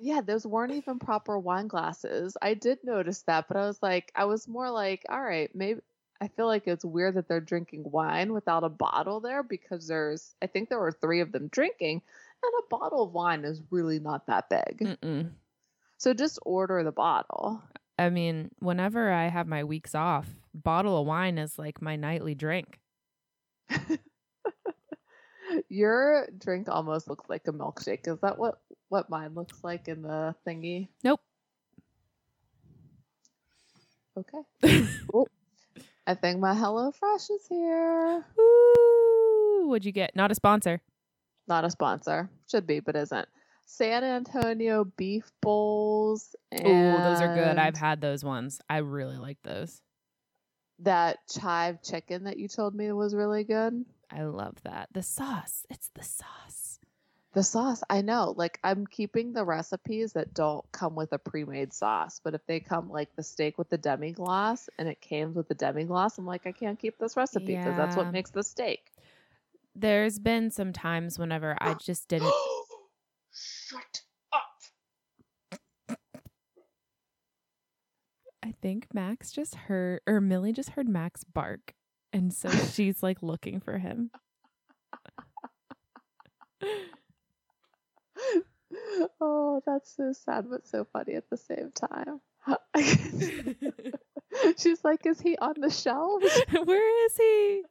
Yeah, 0.00 0.20
those 0.20 0.46
weren't 0.46 0.72
even 0.72 1.00
proper 1.00 1.38
wine 1.38 1.66
glasses. 1.66 2.36
I 2.40 2.54
did 2.54 2.78
notice 2.84 3.22
that, 3.22 3.48
but 3.48 3.56
I 3.56 3.66
was 3.66 3.82
like, 3.82 4.12
I 4.14 4.26
was 4.26 4.46
more 4.46 4.70
like, 4.70 5.04
all 5.08 5.20
right, 5.20 5.50
maybe. 5.54 5.80
I 6.20 6.28
feel 6.28 6.46
like 6.46 6.66
it's 6.66 6.84
weird 6.84 7.14
that 7.14 7.28
they're 7.28 7.40
drinking 7.40 7.84
wine 7.84 8.32
without 8.32 8.64
a 8.64 8.68
bottle 8.68 9.20
there 9.20 9.42
because 9.42 9.86
there's, 9.86 10.34
I 10.42 10.46
think 10.48 10.68
there 10.68 10.80
were 10.80 10.90
three 10.92 11.20
of 11.20 11.30
them 11.30 11.48
drinking, 11.48 12.02
and 12.42 12.52
a 12.58 12.68
bottle 12.68 13.04
of 13.04 13.12
wine 13.12 13.44
is 13.44 13.62
really 13.70 14.00
not 14.00 14.26
that 14.26 14.48
big. 14.48 14.80
Mm-mm. 14.80 15.30
So 15.96 16.14
just 16.14 16.38
order 16.42 16.82
the 16.82 16.92
bottle. 16.92 17.62
I 17.98 18.10
mean, 18.10 18.50
whenever 18.58 19.12
I 19.12 19.28
have 19.28 19.46
my 19.46 19.64
weeks 19.64 19.94
off, 19.94 20.26
bottle 20.54 21.00
of 21.00 21.06
wine 21.06 21.38
is 21.38 21.58
like 21.58 21.80
my 21.82 21.96
nightly 21.96 22.34
drink. 22.34 22.80
Your 25.68 26.28
drink 26.36 26.68
almost 26.68 27.08
looks 27.08 27.28
like 27.28 27.48
a 27.48 27.52
milkshake. 27.52 28.06
Is 28.06 28.20
that 28.20 28.38
what 28.38 28.60
what 28.88 29.10
mine 29.10 29.34
looks 29.34 29.64
like 29.64 29.88
in 29.88 30.02
the 30.02 30.34
thingy? 30.46 30.88
Nope. 31.02 31.20
Okay. 34.16 34.42
Oh, 35.14 35.26
I 36.08 36.14
think 36.14 36.40
my 36.40 36.54
Hello 36.54 36.90
Fresh 36.90 37.28
is 37.28 37.46
here. 37.50 38.24
Ooh, 38.40 39.66
what'd 39.68 39.84
you 39.84 39.92
get? 39.92 40.16
Not 40.16 40.32
a 40.32 40.34
sponsor. 40.34 40.80
Not 41.46 41.66
a 41.66 41.70
sponsor. 41.70 42.30
Should 42.50 42.66
be, 42.66 42.80
but 42.80 42.96
isn't. 42.96 43.28
San 43.66 44.02
Antonio 44.02 44.84
beef 44.96 45.30
bowls. 45.42 46.34
Oh, 46.50 46.98
those 47.02 47.20
are 47.20 47.34
good. 47.34 47.58
I've 47.58 47.76
had 47.76 48.00
those 48.00 48.24
ones. 48.24 48.58
I 48.70 48.78
really 48.78 49.18
like 49.18 49.36
those. 49.44 49.82
that 50.80 51.18
chive 51.28 51.82
chicken 51.82 52.24
that 52.24 52.38
you 52.38 52.48
told 52.48 52.74
me 52.74 52.90
was 52.92 53.14
really 53.14 53.44
good. 53.44 53.84
I 54.10 54.22
love 54.22 54.56
that. 54.64 54.88
The 54.92 55.02
sauce. 55.02 55.66
It's 55.68 55.90
the 55.94 56.04
sauce. 56.04 56.67
The 57.34 57.42
sauce, 57.42 57.82
I 57.90 58.00
know. 58.00 58.34
Like 58.36 58.58
I'm 58.64 58.86
keeping 58.86 59.32
the 59.32 59.44
recipes 59.44 60.14
that 60.14 60.32
don't 60.32 60.64
come 60.72 60.94
with 60.94 61.12
a 61.12 61.18
pre-made 61.18 61.72
sauce, 61.74 62.20
but 62.22 62.34
if 62.34 62.44
they 62.46 62.58
come 62.58 62.90
like 62.90 63.14
the 63.16 63.22
steak 63.22 63.58
with 63.58 63.68
the 63.68 63.76
demi 63.76 64.12
glace 64.12 64.70
and 64.78 64.88
it 64.88 65.00
came 65.00 65.34
with 65.34 65.46
the 65.46 65.54
demi 65.54 65.84
glace, 65.84 66.16
I'm 66.16 66.26
like 66.26 66.46
I 66.46 66.52
can't 66.52 66.78
keep 66.78 66.98
this 66.98 67.16
recipe 67.16 67.54
because 67.54 67.76
that's 67.76 67.96
what 67.96 68.12
makes 68.12 68.30
the 68.30 68.42
steak. 68.42 68.90
There's 69.74 70.18
been 70.18 70.50
some 70.50 70.72
times 70.72 71.18
whenever 71.18 71.56
I 71.60 71.74
just 71.80 72.08
didn't. 72.08 72.32
Shut 73.32 74.02
up. 74.32 75.98
I 78.42 78.52
think 78.62 78.88
Max 78.94 79.30
just 79.30 79.54
heard, 79.54 80.00
or 80.06 80.20
Millie 80.20 80.52
just 80.54 80.70
heard 80.70 80.88
Max 80.88 81.22
bark. 81.24 81.74
And 82.12 82.32
so 82.32 82.48
she's 82.72 83.02
like 83.02 83.22
looking 83.22 83.60
for 83.60 83.76
him. 83.78 84.10
oh, 89.20 89.62
that's 89.66 89.96
so 89.96 90.12
sad 90.12 90.46
but 90.50 90.66
so 90.66 90.86
funny 90.92 91.14
at 91.14 91.28
the 91.30 91.36
same 91.36 91.72
time. 91.72 92.20
She's 94.58 94.84
like, 94.84 95.04
is 95.06 95.20
he 95.20 95.36
on 95.38 95.54
the 95.58 95.70
shelves? 95.70 96.26
Where 96.64 97.06
is 97.06 97.16
he? 97.16 97.62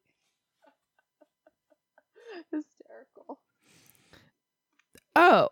Hysterical. 2.51 3.39
Oh, 5.15 5.49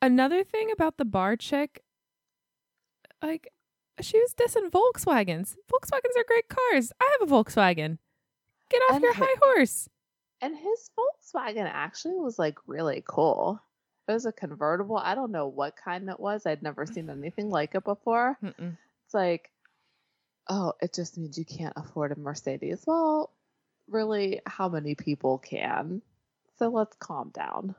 another 0.00 0.42
thing 0.44 0.70
about 0.70 0.96
the 0.96 1.04
bar 1.04 1.36
chick, 1.36 1.82
like 3.22 3.52
she 4.00 4.18
was 4.18 4.34
dissing 4.34 4.70
Volkswagens. 4.70 5.56
Volkswagens 5.70 6.16
are 6.16 6.24
great 6.26 6.48
cars. 6.48 6.92
I 7.00 7.16
have 7.20 7.28
a 7.28 7.32
Volkswagen. 7.32 7.98
Get 8.70 8.82
off 8.88 8.94
And 8.96 9.02
your 9.02 9.12
hi- 9.12 9.26
high 9.26 9.34
horse. 9.42 9.88
And 10.40 10.56
his 10.56 10.90
Volkswagen 10.98 11.70
actually 11.70 12.14
was 12.18 12.38
like 12.38 12.56
really 12.66 13.02
cool. 13.06 13.60
It 14.12 14.14
was 14.14 14.26
a 14.26 14.32
convertible. 14.32 14.98
I 14.98 15.14
don't 15.14 15.32
know 15.32 15.46
what 15.46 15.74
kind 15.74 16.10
it 16.10 16.20
was. 16.20 16.44
I'd 16.44 16.62
never 16.62 16.84
seen 16.84 17.08
anything 17.10 17.48
like 17.48 17.74
it 17.74 17.82
before. 17.82 18.36
Mm-mm. 18.44 18.76
It's 19.06 19.14
like, 19.14 19.50
oh, 20.48 20.74
it 20.82 20.92
just 20.92 21.16
means 21.16 21.38
you 21.38 21.46
can't 21.46 21.72
afford 21.76 22.12
a 22.12 22.20
Mercedes. 22.20 22.84
Well, 22.86 23.32
really, 23.88 24.42
how 24.46 24.68
many 24.68 24.94
people 24.94 25.38
can? 25.38 26.02
So 26.58 26.68
let's 26.68 26.94
calm 26.96 27.30
down. 27.30 27.74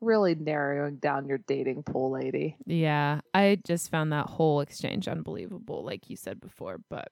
Really 0.00 0.34
narrowing 0.34 0.96
down 0.96 1.28
your 1.28 1.38
dating 1.38 1.82
pool, 1.82 2.12
lady. 2.12 2.56
Yeah, 2.64 3.20
I 3.34 3.58
just 3.66 3.90
found 3.90 4.12
that 4.12 4.26
whole 4.26 4.60
exchange 4.60 5.06
unbelievable, 5.06 5.84
like 5.84 6.08
you 6.08 6.16
said 6.16 6.40
before, 6.40 6.80
but 6.88 7.08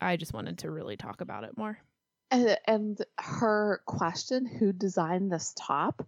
I 0.00 0.16
just 0.16 0.32
wanted 0.32 0.58
to 0.58 0.70
really 0.70 0.96
talk 0.96 1.20
about 1.20 1.44
it 1.44 1.58
more. 1.58 1.78
And 2.30 2.58
and 2.66 2.98
her 3.18 3.82
question, 3.86 4.46
who 4.46 4.72
designed 4.72 5.30
this 5.30 5.52
top? 5.56 6.06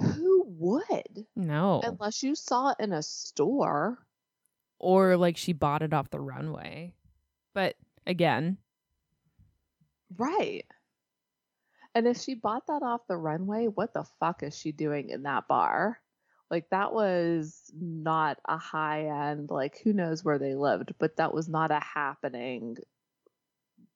Who 0.00 0.44
would? 0.46 1.26
No. 1.36 1.80
Unless 1.84 2.22
you 2.22 2.34
saw 2.34 2.70
it 2.70 2.76
in 2.80 2.92
a 2.92 3.02
store. 3.02 3.98
or 4.78 5.16
like 5.16 5.36
she 5.36 5.52
bought 5.52 5.82
it 5.82 5.92
off 5.92 6.10
the 6.10 6.20
runway. 6.20 6.94
But 7.54 7.74
again, 8.06 8.58
Right. 10.16 10.64
And 11.94 12.06
if 12.06 12.18
she 12.18 12.34
bought 12.34 12.66
that 12.68 12.82
off 12.82 13.06
the 13.08 13.16
runway, 13.16 13.66
what 13.66 13.92
the 13.92 14.04
fuck 14.20 14.42
is 14.42 14.56
she 14.56 14.72
doing 14.72 15.10
in 15.10 15.24
that 15.24 15.48
bar? 15.48 15.98
Like 16.50 16.70
that 16.70 16.92
was 16.94 17.70
not 17.78 18.38
a 18.46 18.56
high 18.56 19.30
end, 19.30 19.50
like 19.50 19.80
who 19.82 19.92
knows 19.92 20.24
where 20.24 20.38
they 20.38 20.54
lived, 20.54 20.94
but 20.98 21.16
that 21.16 21.34
was 21.34 21.48
not 21.48 21.70
a 21.70 21.80
happening 21.80 22.76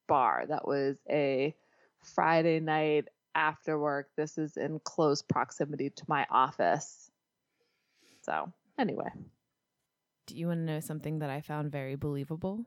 bar. 0.07 0.45
That 0.49 0.67
was 0.67 0.97
a 1.09 1.55
Friday 2.03 2.61
night 2.61 3.09
after 3.35 3.79
work. 3.79 4.09
This 4.17 4.39
is 4.39 4.57
in 4.57 4.81
close 4.85 5.23
proximity 5.23 5.91
to 5.91 6.05
my 6.09 6.27
office. 6.31 7.11
So, 8.23 8.53
anyway, 8.79 9.09
do 10.27 10.37
you 10.37 10.47
want 10.49 10.61
to 10.61 10.65
know 10.65 10.81
something 10.81 11.19
that 11.21 11.31
I 11.31 11.41
found 11.41 11.73
very 11.73 11.97
believable? 11.97 12.65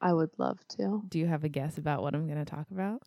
I 0.00 0.12
would 0.12 0.30
love 0.38 0.60
to. 0.76 1.02
Do 1.08 1.18
you 1.18 1.26
have 1.26 1.42
a 1.42 1.48
guess 1.48 1.78
about 1.78 2.02
what 2.02 2.14
I'm 2.14 2.26
going 2.26 2.38
to 2.38 2.44
talk 2.44 2.66
about? 2.70 3.02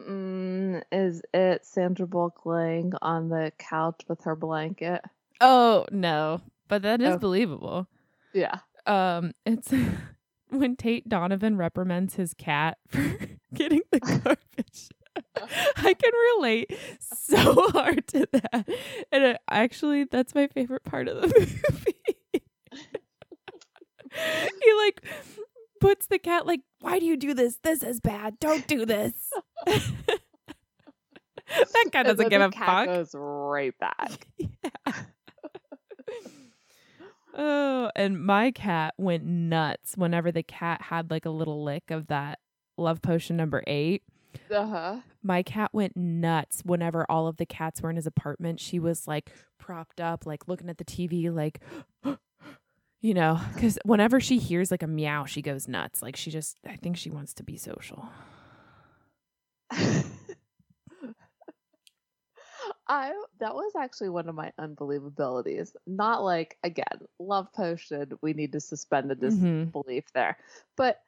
Mm, 0.00 0.82
is 0.90 1.22
it 1.34 1.66
Sandra 1.66 2.06
Bullock 2.06 2.46
laying 2.46 2.92
on 3.02 3.28
the 3.28 3.52
couch 3.58 4.00
with 4.08 4.22
her 4.24 4.34
blanket? 4.36 5.02
Oh 5.40 5.86
no, 5.90 6.40
but 6.68 6.82
that 6.82 7.00
is 7.00 7.16
Oh. 7.16 7.18
believable. 7.18 7.86
Yeah. 8.32 8.60
Um, 8.86 9.32
it's 9.44 9.72
when 10.58 10.76
Tate 10.76 11.08
Donovan 11.08 11.56
reprimands 11.56 12.14
his 12.14 12.34
cat 12.34 12.78
for 12.88 13.16
getting 13.54 13.82
the 13.90 14.00
garbage. 14.00 14.88
I 15.76 15.94
can 15.94 16.12
relate 16.36 16.72
so 17.02 17.68
hard 17.70 18.06
to 18.08 18.28
that, 18.32 18.68
and 19.10 19.24
it, 19.24 19.38
actually, 19.50 20.04
that's 20.04 20.34
my 20.34 20.46
favorite 20.46 20.84
part 20.84 21.08
of 21.08 21.20
the 21.20 21.26
movie. 21.26 22.00
he 24.12 24.72
like 24.86 25.04
puts 25.80 26.06
the 26.06 26.18
cat 26.18 26.46
like, 26.46 26.60
"Why 26.80 27.00
do 27.00 27.06
you 27.06 27.16
do 27.16 27.34
this? 27.34 27.58
This 27.62 27.82
is 27.82 28.00
bad. 28.00 28.38
Don't 28.38 28.66
do 28.68 28.86
this." 28.86 29.32
that 29.66 29.82
cat 31.92 32.06
doesn't 32.06 32.28
give 32.28 32.40
a 32.40 32.50
cat 32.50 32.66
fuck. 32.66 32.86
Goes 32.86 33.10
right 33.14 33.74
back. 33.78 34.28
Oh, 37.34 37.90
and 37.94 38.24
my 38.24 38.50
cat 38.50 38.94
went 38.98 39.24
nuts 39.24 39.96
whenever 39.96 40.32
the 40.32 40.42
cat 40.42 40.82
had 40.82 41.10
like 41.10 41.24
a 41.24 41.30
little 41.30 41.62
lick 41.62 41.90
of 41.90 42.08
that 42.08 42.38
love 42.76 43.02
potion 43.02 43.36
number 43.36 43.62
eight. 43.66 44.02
Uh 44.50 44.66
huh. 44.66 44.96
My 45.22 45.42
cat 45.42 45.70
went 45.72 45.96
nuts 45.96 46.62
whenever 46.64 47.04
all 47.10 47.26
of 47.26 47.36
the 47.36 47.46
cats 47.46 47.82
were 47.82 47.90
in 47.90 47.96
his 47.96 48.06
apartment. 48.06 48.60
She 48.60 48.78
was 48.78 49.06
like 49.06 49.32
propped 49.58 50.00
up, 50.00 50.26
like 50.26 50.48
looking 50.48 50.68
at 50.68 50.78
the 50.78 50.84
TV, 50.84 51.32
like, 51.32 51.60
you 53.00 53.14
know, 53.14 53.40
because 53.54 53.78
whenever 53.84 54.20
she 54.20 54.38
hears 54.38 54.70
like 54.70 54.82
a 54.82 54.86
meow, 54.86 55.24
she 55.24 55.42
goes 55.42 55.68
nuts. 55.68 56.02
Like 56.02 56.16
she 56.16 56.30
just, 56.30 56.56
I 56.66 56.76
think 56.76 56.96
she 56.96 57.10
wants 57.10 57.34
to 57.34 57.42
be 57.42 57.56
social. 57.56 58.08
I 62.90 63.12
that 63.38 63.54
was 63.54 63.72
actually 63.78 64.08
one 64.08 64.28
of 64.28 64.34
my 64.34 64.52
unbelievabilities. 64.58 65.70
Not 65.86 66.24
like 66.24 66.58
again, 66.64 67.06
love 67.20 67.52
potion. 67.52 68.12
We 68.20 68.32
need 68.32 68.52
to 68.52 68.60
suspend 68.60 69.10
the 69.10 69.14
disbelief 69.14 70.04
mm-hmm. 70.06 70.18
there, 70.18 70.36
but 70.76 71.00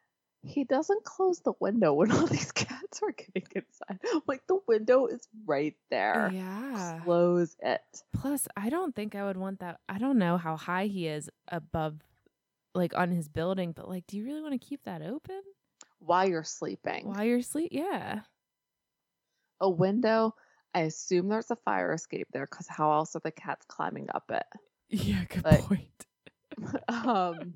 he 0.45 0.63
doesn't 0.63 1.03
close 1.03 1.41
the 1.41 1.53
window 1.59 1.93
when 1.93 2.11
all 2.11 2.25
these 2.27 2.53
cats 2.53 3.01
are 3.03 3.11
getting 3.11 3.47
inside. 3.53 3.99
Like 4.27 4.47
the 4.47 4.59
window 4.65 5.07
is 5.07 5.27
right 5.45 5.75
there. 5.91 6.31
Yeah. 6.33 7.01
Close 7.03 7.55
it 7.61 7.81
Plus, 8.13 8.47
I 8.55 8.69
don't 8.69 8.95
think 8.95 9.13
I 9.13 9.25
would 9.25 9.37
want 9.37 9.59
that. 9.59 9.81
I 9.89 9.97
don't 9.97 10.17
know 10.17 10.37
how 10.37 10.55
high 10.55 10.85
he 10.85 11.07
is 11.07 11.29
above, 11.49 11.99
like 12.73 12.95
on 12.95 13.11
his 13.11 13.27
building, 13.27 13.73
but 13.73 13.89
like, 13.89 14.07
do 14.07 14.17
you 14.17 14.23
really 14.23 14.41
want 14.41 14.53
to 14.53 14.65
keep 14.65 14.85
that 14.85 15.01
open 15.01 15.41
while 15.99 16.27
you're 16.27 16.43
sleeping. 16.43 17.07
while 17.07 17.23
you're 17.25 17.41
sleep, 17.41 17.69
Yeah. 17.73 18.21
A 19.59 19.69
window. 19.69 20.35
I 20.73 20.81
assume 20.81 21.29
there's 21.29 21.51
a 21.51 21.55
fire 21.55 21.93
escape 21.93 22.27
there 22.33 22.45
because 22.49 22.67
how 22.67 22.91
else 22.93 23.15
are 23.15 23.21
the 23.23 23.31
cats 23.31 23.65
climbing 23.67 24.07
up 24.13 24.31
it? 24.31 24.45
Yeah, 24.89 25.23
good 25.29 25.45
Like- 25.45 25.61
point. 25.61 25.89
um, 26.87 27.55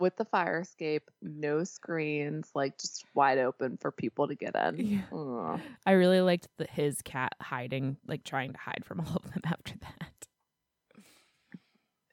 with 0.00 0.16
the 0.16 0.24
fire 0.24 0.60
escape, 0.60 1.10
no 1.22 1.64
screens, 1.64 2.48
like 2.54 2.78
just 2.78 3.04
wide 3.14 3.38
open 3.38 3.76
for 3.78 3.90
people 3.90 4.28
to 4.28 4.34
get 4.36 4.54
in. 4.54 4.76
Yeah. 4.76 5.00
Ugh. 5.12 5.60
I 5.84 5.92
really 5.92 6.20
liked 6.20 6.46
the, 6.56 6.66
his 6.70 7.02
cat 7.02 7.32
hiding, 7.40 7.96
like 8.06 8.22
trying 8.22 8.52
to 8.52 8.58
hide 8.58 8.84
from 8.84 9.00
all 9.06 9.16
of 9.16 9.32
them 9.32 9.42
after 9.44 9.74
that. 9.80 10.12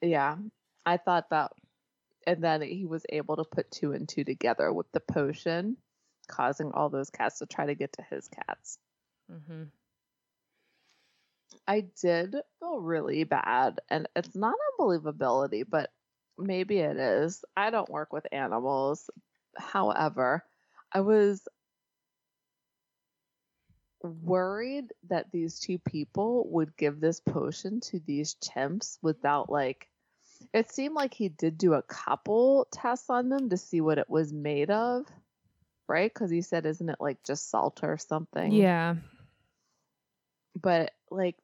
Yeah, 0.01 0.37
I 0.85 0.97
thought 0.97 1.29
that, 1.29 1.51
and 2.27 2.43
then 2.43 2.61
he 2.61 2.85
was 2.85 3.05
able 3.09 3.37
to 3.37 3.43
put 3.43 3.71
two 3.71 3.93
and 3.93 4.07
two 4.07 4.23
together 4.23 4.71
with 4.71 4.91
the 4.91 4.99
potion, 4.99 5.77
causing 6.27 6.71
all 6.71 6.89
those 6.89 7.09
cats 7.09 7.39
to 7.39 7.45
try 7.45 7.67
to 7.67 7.75
get 7.75 7.93
to 7.93 8.03
his 8.03 8.27
cats. 8.27 8.77
Mm-hmm. 9.31 9.63
I 11.67 11.81
did 12.01 12.35
feel 12.59 12.79
really 12.79 13.23
bad, 13.23 13.79
and 13.89 14.07
it's 14.15 14.35
not 14.35 14.55
unbelievability, 14.79 15.63
but 15.67 15.91
maybe 16.37 16.79
it 16.79 16.97
is. 16.97 17.43
I 17.55 17.69
don't 17.71 17.89
work 17.89 18.13
with 18.13 18.27
animals. 18.31 19.09
However, 19.57 20.43
I 20.91 21.01
was 21.01 21.47
worried 24.03 24.93
that 25.09 25.31
these 25.31 25.59
two 25.59 25.79
people 25.79 26.47
would 26.51 26.77
give 26.77 26.99
this 26.99 27.19
potion 27.19 27.79
to 27.81 27.99
these 27.99 28.35
chimps 28.35 28.97
without 29.01 29.49
like 29.49 29.87
it 30.53 30.71
seemed 30.71 30.93
like 30.93 31.13
he 31.13 31.29
did 31.29 31.57
do 31.57 31.73
a 31.73 31.81
couple 31.81 32.67
tests 32.71 33.09
on 33.09 33.29
them 33.29 33.49
to 33.49 33.57
see 33.57 33.81
what 33.81 33.97
it 33.97 34.09
was 34.09 34.31
made 34.31 34.69
of 34.69 35.05
right 35.87 36.13
because 36.13 36.29
he 36.29 36.41
said 36.41 36.65
isn't 36.65 36.89
it 36.89 36.97
like 36.99 37.23
just 37.23 37.49
salt 37.49 37.79
or 37.83 37.97
something 37.97 38.51
Yeah. 38.51 38.95
But 40.59 40.91
like 41.11 41.35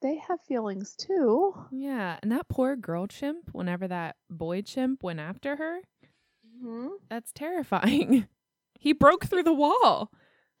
they 0.00 0.16
have 0.28 0.38
feelings 0.46 0.94
too. 0.96 1.54
Yeah. 1.72 2.18
And 2.22 2.30
that 2.32 2.48
poor 2.48 2.76
girl 2.76 3.06
chimp, 3.08 3.48
whenever 3.52 3.88
that 3.88 4.16
boy 4.30 4.62
chimp 4.62 5.02
went 5.02 5.20
after 5.20 5.56
her, 5.56 5.80
Mm-hmm. 6.64 6.88
that's 7.08 7.30
terrifying. 7.32 8.26
he 8.80 8.92
broke 8.92 9.26
through 9.26 9.44
the 9.44 9.52
wall. 9.52 10.10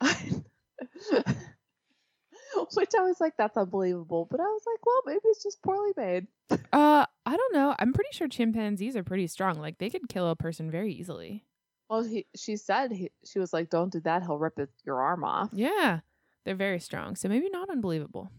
Which 2.74 2.90
I 2.96 3.02
was 3.02 3.20
like, 3.20 3.34
that's 3.36 3.56
unbelievable. 3.56 4.26
But 4.30 4.40
I 4.40 4.44
was 4.44 4.62
like, 4.66 4.84
well, 4.86 5.02
maybe 5.06 5.20
it's 5.24 5.42
just 5.42 5.62
poorly 5.62 5.92
made. 5.96 6.26
Uh, 6.72 7.04
I 7.26 7.36
don't 7.36 7.54
know. 7.54 7.74
I'm 7.78 7.92
pretty 7.92 8.10
sure 8.12 8.28
chimpanzees 8.28 8.96
are 8.96 9.02
pretty 9.02 9.26
strong. 9.26 9.58
Like 9.58 9.78
they 9.78 9.90
could 9.90 10.08
kill 10.08 10.28
a 10.30 10.36
person 10.36 10.70
very 10.70 10.92
easily. 10.92 11.44
Well, 11.88 12.02
he, 12.02 12.26
she 12.36 12.56
said 12.56 12.92
he, 12.92 13.10
she 13.24 13.38
was 13.38 13.52
like, 13.52 13.70
don't 13.70 13.92
do 13.92 14.00
that. 14.00 14.22
He'll 14.22 14.38
rip 14.38 14.58
it, 14.58 14.70
your 14.84 15.00
arm 15.00 15.24
off. 15.24 15.50
Yeah, 15.52 16.00
they're 16.44 16.54
very 16.54 16.80
strong. 16.80 17.16
So 17.16 17.28
maybe 17.28 17.48
not 17.50 17.70
unbelievable. 17.70 18.30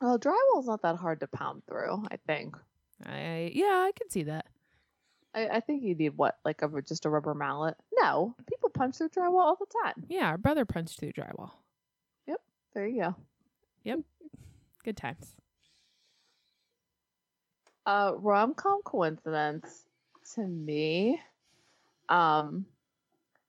Well, 0.00 0.18
drywall's 0.18 0.66
not 0.66 0.82
that 0.82 0.96
hard 0.96 1.20
to 1.20 1.26
pound 1.26 1.62
through. 1.66 2.04
I 2.10 2.16
think. 2.26 2.56
I 3.04 3.50
yeah, 3.54 3.86
I 3.86 3.92
can 3.94 4.08
see 4.10 4.22
that. 4.24 4.46
I, 5.34 5.48
I 5.48 5.60
think 5.60 5.82
you 5.82 5.94
need 5.94 6.16
what, 6.16 6.38
like 6.44 6.62
a 6.62 6.82
just 6.82 7.06
a 7.06 7.10
rubber 7.10 7.34
mallet? 7.34 7.76
No, 7.92 8.34
people 8.48 8.70
punch 8.70 8.96
through 8.96 9.10
drywall 9.10 9.40
all 9.40 9.56
the 9.56 9.66
time. 9.84 10.06
Yeah, 10.08 10.26
our 10.26 10.38
brother 10.38 10.64
punched 10.64 10.98
through 10.98 11.12
drywall. 11.12 11.52
Yep, 12.26 12.40
there 12.74 12.86
you 12.88 13.02
go. 13.02 13.16
Yep, 13.84 14.00
good 14.84 14.96
times. 14.96 15.36
uh 17.86 18.12
rom-com 18.16 18.82
coincidence 18.82 19.84
to 20.34 20.42
me 20.42 21.20
um 22.10 22.66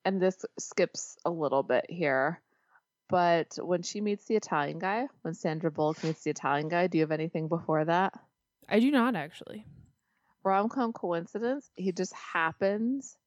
and 0.06 0.22
this 0.22 0.46
skips 0.58 1.18
a 1.26 1.30
little 1.30 1.64
bit 1.64 1.86
here 1.90 2.42
but 3.10 3.58
when 3.62 3.82
she 3.82 4.02
meets 4.02 4.26
the 4.26 4.36
italian 4.36 4.80
guy 4.80 5.08
when 5.22 5.34
sandra 5.34 5.72
bullock 5.72 6.04
meets 6.04 6.24
the 6.24 6.30
italian 6.30 6.70
guy 6.70 6.88
do 6.88 6.98
you 6.98 7.04
have 7.04 7.12
anything 7.12 7.48
before 7.48 7.86
that 7.86 8.14
I 8.70 8.80
do 8.80 8.90
not 8.90 9.16
actually. 9.16 9.66
rom-com 10.44 10.94
coincidence 10.94 11.70
he 11.76 11.92
just 11.92 12.14
happens 12.14 13.18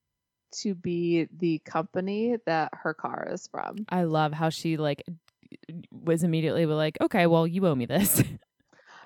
to 0.53 0.75
be 0.75 1.29
the 1.37 1.59
company 1.59 2.37
that 2.47 2.71
her 2.73 2.95
car 2.95 3.29
is 3.31 3.49
from 3.49 3.85
I 3.89 4.05
love 4.05 4.33
how 4.33 4.49
she 4.49 4.77
like 4.77 5.03
was 5.91 6.23
immediately 6.23 6.67
like, 6.67 6.99
okay, 7.01 7.27
well, 7.27 7.47
you 7.47 7.67
owe 7.67 7.75
me 7.75 7.87
this. 7.87 8.23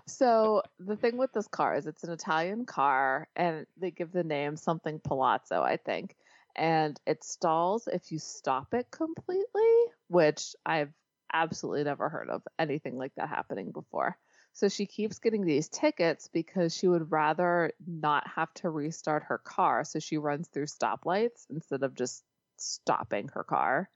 So 0.08 0.62
the 0.78 0.96
thing 0.96 1.18
with 1.18 1.32
this 1.32 1.48
car 1.48 1.76
is 1.76 1.86
it's 1.86 2.02
an 2.02 2.10
Italian 2.10 2.64
car 2.64 3.28
and 3.36 3.66
they 3.76 3.90
give 3.90 4.10
the 4.10 4.24
name 4.24 4.56
something 4.56 5.00
Palazzo, 5.00 5.62
I 5.62 5.76
think. 5.76 6.16
And 6.56 6.98
it 7.06 7.22
stalls 7.22 7.86
if 7.86 8.10
you 8.10 8.18
stop 8.18 8.72
it 8.72 8.90
completely, 8.90 9.70
which 10.08 10.56
I've 10.64 10.92
absolutely 11.32 11.84
never 11.84 12.08
heard 12.08 12.30
of 12.30 12.42
anything 12.58 12.96
like 12.96 13.12
that 13.16 13.28
happening 13.28 13.70
before. 13.70 14.16
So 14.54 14.68
she 14.68 14.86
keeps 14.86 15.18
getting 15.18 15.44
these 15.44 15.68
tickets 15.68 16.28
because 16.32 16.74
she 16.74 16.88
would 16.88 17.12
rather 17.12 17.72
not 17.86 18.26
have 18.26 18.52
to 18.54 18.70
restart 18.70 19.24
her 19.24 19.38
car. 19.38 19.84
So 19.84 19.98
she 19.98 20.16
runs 20.16 20.48
through 20.48 20.66
stoplights 20.66 21.46
instead 21.50 21.82
of 21.82 21.94
just 21.94 22.24
stopping 22.56 23.28
her 23.34 23.44
car. 23.44 23.90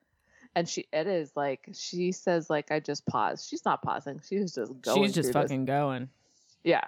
And 0.55 0.69
she 0.69 0.87
it 0.93 1.07
is 1.07 1.33
like 1.35 1.69
she 1.73 2.13
says 2.13 2.51
like 2.51 2.71
I 2.71 2.81
just 2.81 3.07
paused. 3.07 3.49
She's 3.49 3.65
not 3.65 3.83
pausing. 3.83 4.21
She's 4.29 4.55
just 4.55 4.73
going. 4.83 5.05
She's 5.05 5.15
just 5.15 5.33
through 5.33 5.43
this 5.43 5.51
fucking 5.51 5.65
going. 5.65 6.09
yeah. 6.65 6.85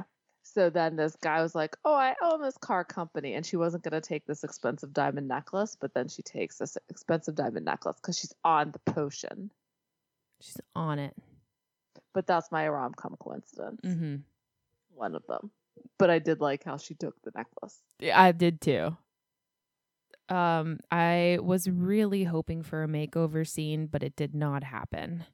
So 0.47 0.69
then 0.69 0.95
this 0.97 1.17
guy 1.17 1.41
was 1.43 1.55
like, 1.55 1.75
"Oh, 1.87 1.95
I 1.95 2.15
own 2.23 2.43
this 2.43 2.59
car 2.59 2.85
company," 2.85 3.33
and 3.35 3.45
she 3.47 3.57
wasn't 3.57 3.83
gonna 3.83 4.03
take 4.03 4.27
this 4.27 4.45
expensive 4.45 4.93
diamond 4.93 5.27
necklace, 5.27 5.75
but 5.81 5.95
then 5.95 6.07
she 6.09 6.21
takes 6.23 6.59
this 6.59 6.77
expensive 6.91 7.35
diamond 7.35 7.65
necklace 7.65 7.97
because 8.01 8.19
she's 8.19 8.35
on 8.45 8.71
the 8.71 8.79
potion. 8.93 9.51
She's 10.41 10.61
on 10.77 10.99
it. 10.99 11.15
But 12.13 12.27
that's 12.27 12.53
my 12.53 12.69
rom 12.69 12.93
com 12.95 13.17
coincidence, 13.19 13.81
Mm-hmm. 13.83 14.17
one 14.95 15.15
of 15.15 15.27
them. 15.27 15.51
But 15.99 16.11
I 16.11 16.19
did 16.19 16.41
like 16.41 16.63
how 16.65 16.77
she 16.77 16.95
took 16.95 17.21
the 17.23 17.33
necklace. 17.35 17.81
Yeah, 17.99 18.21
I 18.21 18.31
did 18.33 18.61
too. 18.61 18.97
Um, 20.29 20.79
I 20.91 21.39
was 21.43 21.69
really 21.69 22.25
hoping 22.25 22.63
for 22.63 22.83
a 22.83 22.89
makeover 22.89 23.47
scene, 23.47 23.87
but 23.87 24.03
it 24.03 24.17
did 24.17 24.35
not 24.35 24.65
happen. 24.65 25.25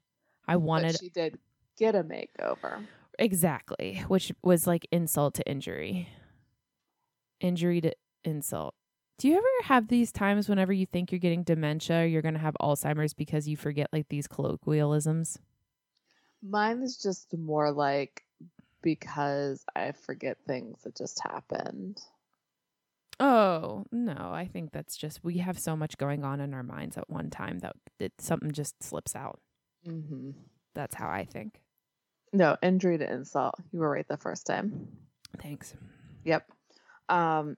I 0.47 0.57
wanted 0.57 0.93
But 0.93 0.99
she 0.99 1.09
did 1.09 1.39
get 1.77 1.95
a 1.95 2.03
makeover. 2.03 2.85
exactly, 3.17 4.03
which 4.07 4.33
was 4.43 4.67
like 4.67 4.87
insult 4.91 5.35
to 5.35 5.49
injury, 5.49 6.09
injury 7.39 7.79
to 7.81 7.93
insult. 8.23 8.75
Do 9.17 9.27
you 9.27 9.35
ever 9.37 9.45
have 9.65 9.87
these 9.87 10.11
times 10.11 10.49
whenever 10.49 10.73
you 10.73 10.85
think 10.87 11.11
you're 11.11 11.19
getting 11.19 11.43
dementia, 11.43 12.07
you're 12.07 12.23
going 12.23 12.33
to 12.33 12.39
have 12.39 12.55
Alzheimer's 12.59 13.13
because 13.13 13.47
you 13.47 13.55
forget 13.55 13.87
like 13.93 14.09
these 14.09 14.27
colloquialisms? 14.27 15.37
Mine 16.41 16.81
is 16.81 16.97
just 16.97 17.31
more 17.37 17.71
like 17.71 18.23
because 18.81 19.63
I 19.75 19.91
forget 19.91 20.37
things 20.47 20.81
that 20.83 20.95
just 20.97 21.21
happened. 21.21 22.01
Oh, 23.21 23.85
no, 23.91 24.31
I 24.33 24.49
think 24.51 24.71
that's 24.71 24.97
just 24.97 25.23
we 25.23 25.37
have 25.37 25.59
so 25.59 25.75
much 25.75 25.95
going 25.99 26.23
on 26.23 26.41
in 26.41 26.55
our 26.55 26.63
minds 26.63 26.97
at 26.97 27.07
one 27.07 27.29
time 27.29 27.59
that 27.59 27.75
it, 27.99 28.13
something 28.19 28.51
just 28.51 28.81
slips 28.81 29.15
out. 29.15 29.39
Mm-hmm. 29.87 30.31
That's 30.73 30.95
how 30.95 31.07
I 31.07 31.25
think. 31.25 31.61
No, 32.33 32.57
injury 32.63 32.97
to 32.97 33.13
insult. 33.13 33.53
You 33.71 33.79
were 33.79 33.91
right 33.91 34.07
the 34.07 34.17
first 34.17 34.47
time. 34.47 34.87
Thanks. 35.39 35.75
Yep. 36.23 36.51
Um 37.09 37.57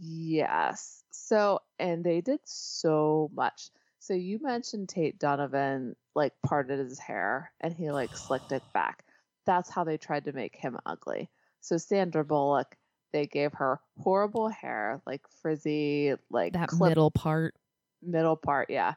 yes. 0.00 1.02
So 1.10 1.60
and 1.78 2.02
they 2.02 2.22
did 2.22 2.40
so 2.44 3.30
much. 3.34 3.68
So 3.98 4.14
you 4.14 4.38
mentioned 4.40 4.88
Tate 4.88 5.18
Donovan 5.18 5.94
like 6.14 6.32
parted 6.46 6.78
his 6.78 6.98
hair 6.98 7.52
and 7.60 7.74
he 7.74 7.90
like 7.90 8.16
slicked 8.16 8.52
it 8.52 8.62
back. 8.72 9.04
That's 9.44 9.68
how 9.68 9.84
they 9.84 9.98
tried 9.98 10.24
to 10.24 10.32
make 10.32 10.56
him 10.56 10.78
ugly. 10.86 11.28
So 11.60 11.76
Sandra 11.76 12.24
Bullock, 12.24 12.76
they 13.12 13.26
gave 13.26 13.52
her 13.54 13.80
horrible 13.98 14.48
hair, 14.48 15.02
like 15.06 15.22
frizzy, 15.42 16.14
like 16.30 16.52
That 16.52 16.68
clip 16.68 16.90
middle 16.90 17.10
part. 17.10 17.54
middle 18.02 18.36
part, 18.36 18.70
yeah. 18.70 18.94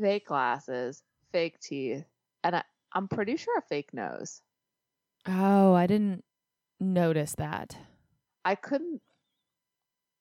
Fake 0.00 0.26
glasses, 0.26 1.02
fake 1.32 1.60
teeth, 1.60 2.04
and 2.42 2.56
I, 2.56 2.62
I'm 2.92 3.08
pretty 3.08 3.36
sure 3.36 3.58
a 3.58 3.62
fake 3.62 3.92
nose. 3.92 4.40
Oh, 5.26 5.74
I 5.74 5.86
didn't 5.86 6.24
notice 6.80 7.34
that. 7.36 7.76
I 8.44 8.54
couldn't 8.54 9.02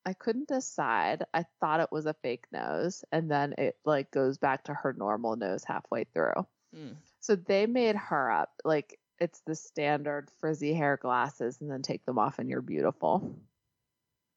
I 0.05 0.13
couldn't 0.13 0.47
decide. 0.47 1.23
I 1.33 1.45
thought 1.59 1.81
it 1.81 1.91
was 1.91 2.05
a 2.05 2.15
fake 2.21 2.45
nose 2.51 3.03
and 3.11 3.29
then 3.29 3.53
it 3.57 3.75
like 3.85 4.11
goes 4.11 4.37
back 4.37 4.63
to 4.65 4.73
her 4.73 4.93
normal 4.97 5.35
nose 5.35 5.63
halfway 5.63 6.05
through. 6.05 6.45
Mm. 6.75 6.95
So 7.19 7.35
they 7.35 7.65
made 7.67 7.95
her 7.95 8.31
up 8.31 8.49
like 8.63 8.97
it's 9.19 9.41
the 9.41 9.55
standard 9.55 10.29
frizzy 10.39 10.73
hair 10.73 10.97
glasses 10.97 11.59
and 11.61 11.69
then 11.69 11.81
take 11.81 12.05
them 12.05 12.17
off 12.17 12.39
and 12.39 12.49
you're 12.49 12.61
beautiful. 12.61 13.35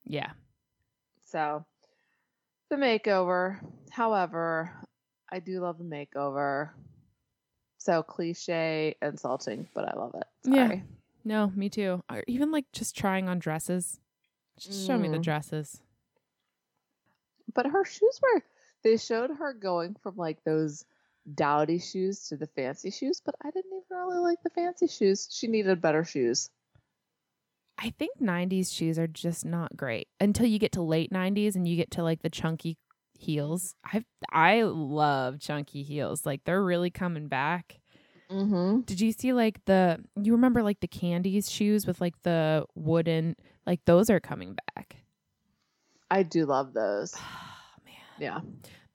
Yeah. 0.04 0.32
So 1.24 1.64
the 2.70 2.76
makeover. 2.76 3.58
However, 3.90 4.72
I 5.30 5.38
do 5.38 5.60
love 5.60 5.78
the 5.78 5.84
makeover. 5.84 6.70
So 7.78 8.02
cliche, 8.02 8.96
and 9.02 9.12
insulting, 9.12 9.68
but 9.74 9.88
I 9.92 9.96
love 9.96 10.14
it. 10.14 10.24
Yeah. 10.44 10.80
No, 11.24 11.52
me 11.54 11.68
too. 11.68 12.02
Or 12.10 12.22
even 12.26 12.50
like 12.50 12.70
just 12.72 12.96
trying 12.96 13.28
on 13.28 13.38
dresses. 13.38 14.00
Just 14.58 14.86
show 14.86 14.98
me 14.98 15.08
the 15.08 15.18
Mm. 15.18 15.22
dresses. 15.22 15.82
But 17.54 17.66
her 17.66 17.84
shoes 17.84 18.20
were 18.22 18.42
they 18.82 18.96
showed 18.96 19.30
her 19.30 19.52
going 19.52 19.94
from 20.02 20.16
like 20.16 20.42
those 20.44 20.84
dowdy 21.34 21.78
shoes 21.78 22.28
to 22.28 22.36
the 22.36 22.46
fancy 22.46 22.90
shoes, 22.90 23.20
but 23.24 23.34
I 23.42 23.50
didn't 23.50 23.72
even 23.72 23.96
really 23.96 24.18
like 24.18 24.42
the 24.42 24.50
fancy 24.50 24.88
shoes. 24.88 25.28
She 25.30 25.46
needed 25.46 25.80
better 25.80 26.04
shoes. 26.04 26.50
I 27.78 27.90
think 27.98 28.20
90s 28.20 28.72
shoes 28.72 28.98
are 28.98 29.06
just 29.06 29.44
not 29.44 29.76
great 29.76 30.08
until 30.20 30.46
you 30.46 30.58
get 30.58 30.72
to 30.72 30.82
late 30.82 31.10
90s 31.10 31.56
and 31.56 31.66
you 31.66 31.76
get 31.76 31.90
to 31.92 32.02
like 32.02 32.22
the 32.22 32.30
chunky 32.30 32.78
heels. 33.18 33.74
I 33.84 34.04
I 34.30 34.62
love 34.62 35.40
chunky 35.40 35.82
heels. 35.82 36.26
Like 36.26 36.44
they're 36.44 36.62
really 36.62 36.90
coming 36.90 37.28
back. 37.28 37.80
Mm-hmm. 38.30 38.80
Did 38.82 39.00
you 39.00 39.12
see 39.12 39.32
like 39.32 39.64
the 39.64 39.98
you 40.20 40.32
remember 40.32 40.62
like 40.62 40.80
the 40.80 40.88
Candie's 40.88 41.50
shoes 41.50 41.86
with 41.86 42.00
like 42.00 42.14
the 42.22 42.66
wooden 42.74 43.36
like 43.66 43.80
those 43.84 44.10
are 44.10 44.20
coming 44.20 44.56
back. 44.74 44.96
I 46.10 46.22
do 46.22 46.46
love 46.46 46.72
those. 46.72 47.14
Oh 47.74 47.84
man. 47.84 47.94
Yeah. 48.18 48.40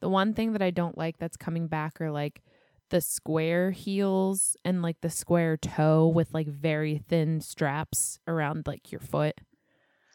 The 0.02 0.10
one 0.10 0.34
thing 0.34 0.54
that 0.54 0.62
I 0.62 0.72
don't 0.72 0.98
like 0.98 1.18
that's 1.18 1.38
coming 1.38 1.68
back 1.68 2.00
are 2.00 2.12
like 2.12 2.42
the 2.90 3.02
square 3.02 3.72
heels 3.72 4.56
and 4.64 4.82
like 4.82 5.02
the 5.02 5.10
square 5.10 5.58
toe 5.58 6.08
with 6.08 6.34
like 6.34 6.48
very 6.48 7.04
thin 7.10 7.42
straps 7.42 8.20
around 8.28 8.68
like 8.68 8.92
your 8.92 9.02
foot. 9.02 9.36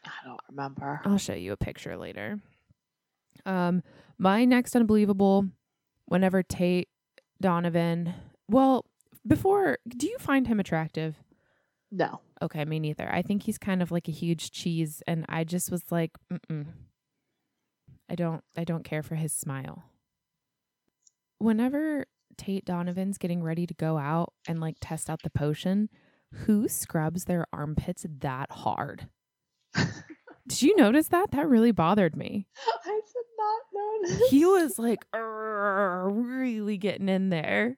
I 0.05 0.11
don't 0.25 0.39
remember. 0.49 1.01
I'll 1.05 1.17
show 1.17 1.33
you 1.33 1.51
a 1.51 1.57
picture 1.57 1.97
later. 1.97 2.39
Um, 3.45 3.83
my 4.17 4.45
next 4.45 4.75
unbelievable, 4.75 5.49
whenever 6.05 6.43
Tate 6.43 6.89
Donovan, 7.41 8.13
well, 8.49 8.85
before, 9.25 9.77
do 9.87 10.07
you 10.07 10.17
find 10.17 10.47
him 10.47 10.59
attractive? 10.59 11.15
No. 11.91 12.21
Okay, 12.41 12.65
me 12.65 12.79
neither. 12.79 13.09
I 13.09 13.21
think 13.21 13.43
he's 13.43 13.57
kind 13.57 13.81
of 13.81 13.91
like 13.91 14.07
a 14.07 14.11
huge 14.11 14.51
cheese, 14.51 15.01
and 15.07 15.25
I 15.29 15.43
just 15.43 15.71
was 15.71 15.83
like, 15.91 16.11
mm 16.49 16.65
I 18.09 18.15
don't, 18.15 18.43
I 18.57 18.63
don't 18.63 18.83
care 18.83 19.03
for 19.03 19.15
his 19.15 19.33
smile. 19.33 19.83
Whenever 21.39 22.05
Tate 22.37 22.65
Donovan's 22.65 23.17
getting 23.17 23.43
ready 23.43 23.65
to 23.67 23.73
go 23.73 23.97
out 23.97 24.33
and 24.47 24.59
like 24.59 24.77
test 24.79 25.09
out 25.09 25.21
the 25.23 25.29
potion, 25.29 25.89
who 26.31 26.67
scrubs 26.67 27.25
their 27.25 27.45
armpits 27.53 28.05
that 28.19 28.51
hard? 28.51 29.07
Did 30.47 30.61
you 30.61 30.75
notice 30.75 31.07
that? 31.07 31.31
That 31.31 31.47
really 31.47 31.71
bothered 31.71 32.17
me. 32.17 32.47
I 32.85 32.99
did 32.99 33.25
not 33.37 33.61
notice. 34.11 34.29
He 34.29 34.45
was 34.45 34.77
like 34.77 35.05
really 35.13 36.77
getting 36.77 37.07
in 37.07 37.29
there. 37.29 37.77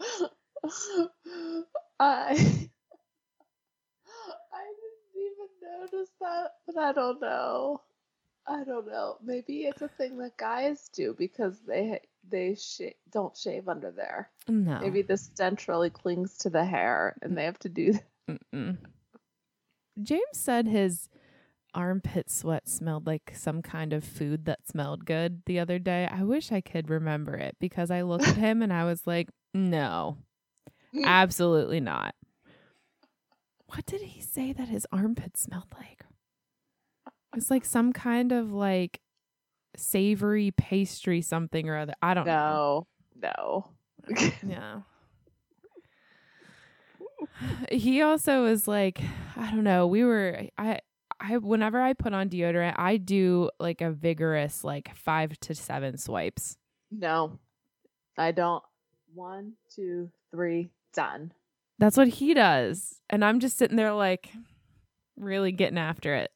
I 1.98 1.98
I 2.00 2.34
didn't 4.76 5.14
even 5.16 5.48
notice 5.62 6.10
that, 6.20 6.52
but 6.66 6.76
I 6.76 6.92
don't 6.92 7.20
know. 7.20 7.80
I 8.50 8.64
don't 8.64 8.88
know. 8.88 9.16
Maybe 9.22 9.58
it's 9.60 9.80
a 9.80 9.88
thing 9.88 10.18
that 10.18 10.36
guys 10.36 10.88
do 10.92 11.14
because 11.16 11.60
they 11.60 12.00
they 12.28 12.56
sh- 12.56 12.94
don't 13.12 13.36
shave 13.36 13.68
under 13.68 13.92
there. 13.92 14.28
No. 14.48 14.80
Maybe 14.80 15.02
the 15.02 15.16
stench 15.16 15.68
really 15.68 15.90
clings 15.90 16.36
to 16.38 16.50
the 16.50 16.64
hair, 16.64 17.14
and 17.22 17.38
they 17.38 17.44
have 17.44 17.60
to 17.60 17.68
do 17.68 17.92
that. 17.92 18.40
Mm-mm. 18.52 18.78
James 20.02 20.22
said 20.32 20.66
his 20.66 21.08
armpit 21.74 22.28
sweat 22.28 22.68
smelled 22.68 23.06
like 23.06 23.32
some 23.36 23.62
kind 23.62 23.92
of 23.92 24.02
food 24.02 24.46
that 24.46 24.66
smelled 24.66 25.04
good 25.06 25.42
the 25.46 25.60
other 25.60 25.78
day. 25.78 26.08
I 26.10 26.24
wish 26.24 26.50
I 26.50 26.60
could 26.60 26.90
remember 26.90 27.36
it 27.36 27.56
because 27.60 27.88
I 27.92 28.02
looked 28.02 28.26
at 28.26 28.36
him 28.36 28.62
and 28.62 28.72
I 28.72 28.84
was 28.84 29.06
like, 29.06 29.28
no, 29.54 30.18
absolutely 31.04 31.78
not. 31.78 32.16
What 33.66 33.86
did 33.86 34.00
he 34.00 34.20
say 34.20 34.52
that 34.52 34.68
his 34.68 34.88
armpit 34.90 35.36
smelled 35.36 35.72
like? 35.78 36.04
It's 37.36 37.50
like 37.50 37.64
some 37.64 37.92
kind 37.92 38.32
of 38.32 38.52
like 38.52 39.00
savory 39.76 40.50
pastry 40.52 41.22
something 41.22 41.68
or 41.68 41.76
other. 41.76 41.94
I 42.02 42.14
don't 42.14 42.26
know. 42.26 42.86
No, 43.20 43.70
no. 44.08 44.30
Yeah. 44.46 44.80
He 47.70 48.00
also 48.00 48.46
is 48.46 48.66
like, 48.66 49.00
I 49.36 49.50
don't 49.50 49.64
know. 49.64 49.86
We 49.86 50.04
were 50.04 50.42
I 50.56 50.80
I 51.20 51.36
whenever 51.36 51.80
I 51.80 51.92
put 51.92 52.14
on 52.14 52.30
deodorant, 52.30 52.74
I 52.76 52.96
do 52.96 53.50
like 53.60 53.82
a 53.82 53.90
vigorous 53.90 54.64
like 54.64 54.94
5 54.96 55.38
to 55.40 55.54
7 55.54 55.98
swipes. 55.98 56.56
No, 56.90 57.38
I 58.16 58.32
don't. 58.32 58.62
One, 59.14 59.54
two, 59.74 60.10
three, 60.30 60.70
done. 60.94 61.32
That's 61.78 61.96
what 61.96 62.08
he 62.08 62.32
does. 62.34 63.00
And 63.10 63.24
I'm 63.24 63.40
just 63.40 63.58
sitting 63.58 63.76
there 63.76 63.92
like 63.92 64.30
really 65.16 65.52
getting 65.52 65.78
after 65.78 66.14
it. 66.14 66.30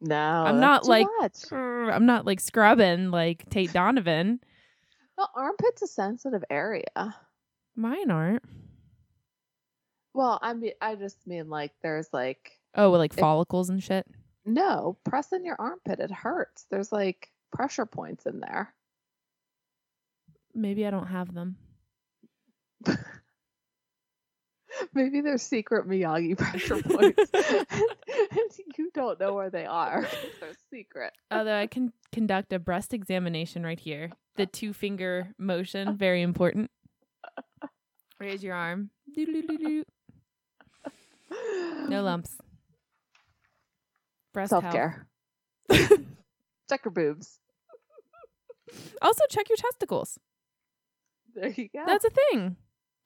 No, 0.00 0.16
I'm 0.46 0.60
not 0.60 0.86
like-. 0.86 1.06
I'm 1.52 2.06
not 2.06 2.26
like 2.26 2.40
scrubbing 2.40 3.10
like 3.10 3.48
Tate 3.50 3.72
Donovan. 3.72 4.40
The 5.16 5.28
armpit's 5.34 5.82
a 5.82 5.86
sensitive 5.86 6.44
area. 6.50 6.84
Mine 7.74 8.10
aren't. 8.10 8.42
Well, 10.14 10.38
I 10.42 10.52
mean, 10.54 10.72
I 10.80 10.94
just 10.94 11.26
mean 11.26 11.48
like 11.48 11.72
there's 11.82 12.08
like 12.12 12.52
Oh, 12.74 12.90
like 12.90 13.12
If- 13.14 13.18
follicles 13.18 13.70
and 13.70 13.82
shit. 13.82 14.06
no 14.44 14.98
pressing 15.04 15.44
your 15.46 15.56
armpit. 15.58 15.98
It 16.00 16.10
hurts. 16.10 16.66
There's 16.70 16.92
like 16.92 17.30
pressure 17.52 17.86
points 17.86 18.26
in 18.26 18.40
there. 18.40 18.74
Maybe 20.54 20.86
I 20.86 20.90
don't 20.90 21.06
have 21.06 21.32
them. 21.34 21.56
Maybe 24.94 25.20
they're 25.20 25.38
secret 25.38 25.88
Miyagi 25.88 26.36
pressure 26.36 26.82
points, 26.82 27.30
and 27.32 27.66
you 28.78 28.90
don't 28.94 29.18
know 29.20 29.34
where 29.34 29.50
they 29.50 29.66
are. 29.66 30.06
They're 30.40 30.52
secret. 30.70 31.12
Although 31.30 31.58
I 31.58 31.66
can 31.66 31.92
conduct 32.12 32.52
a 32.52 32.58
breast 32.58 32.94
examination 32.94 33.64
right 33.64 33.78
here. 33.78 34.10
The 34.36 34.44
uh. 34.44 34.52
two 34.52 34.72
finger 34.72 35.32
motion, 35.38 35.88
uh. 35.88 35.92
very 35.92 36.22
important. 36.22 36.70
Raise 38.18 38.42
your 38.42 38.54
arm. 38.54 38.90
No 41.88 42.02
lumps. 42.02 42.36
Breast 44.32 44.50
Self 44.50 44.64
health. 44.64 44.74
care. 44.74 45.06
Check 46.68 46.84
your 46.84 46.92
boobs. 46.92 47.38
Also 49.00 49.24
check 49.30 49.48
your 49.48 49.56
testicles. 49.56 50.18
There 51.34 51.48
you 51.48 51.68
go. 51.68 51.82
That's 51.86 52.04
a 52.04 52.10
thing. 52.10 52.56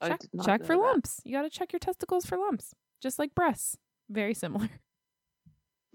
Check, 0.03 0.21
check 0.45 0.65
for 0.65 0.77
that. 0.77 0.83
lumps. 0.83 1.21
You 1.25 1.33
got 1.33 1.43
to 1.43 1.51
check 1.51 1.73
your 1.73 1.81
testicles 1.81 2.25
for 2.25 2.39
lumps, 2.39 2.75
just 3.01 3.19
like 3.19 3.35
breasts. 3.35 3.77
Very 4.09 4.35
similar. 4.35 4.69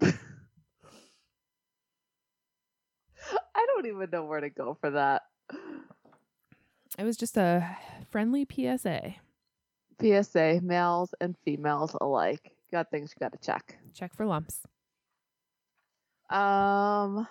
I 0.00 0.12
don't 3.66 3.86
even 3.86 4.08
know 4.10 4.24
where 4.24 4.40
to 4.40 4.50
go 4.50 4.76
for 4.80 4.90
that. 4.90 5.22
It 6.98 7.04
was 7.04 7.16
just 7.16 7.36
a 7.36 7.76
friendly 8.10 8.46
PSA. 8.50 9.14
PSA, 10.00 10.60
males 10.62 11.14
and 11.20 11.36
females 11.44 11.96
alike. 12.00 12.52
Got 12.70 12.90
things 12.90 13.12
you 13.14 13.20
got 13.20 13.32
to 13.32 13.38
check. 13.38 13.76
Check 13.94 14.14
for 14.14 14.26
lumps. 14.26 14.60
Um. 16.30 17.26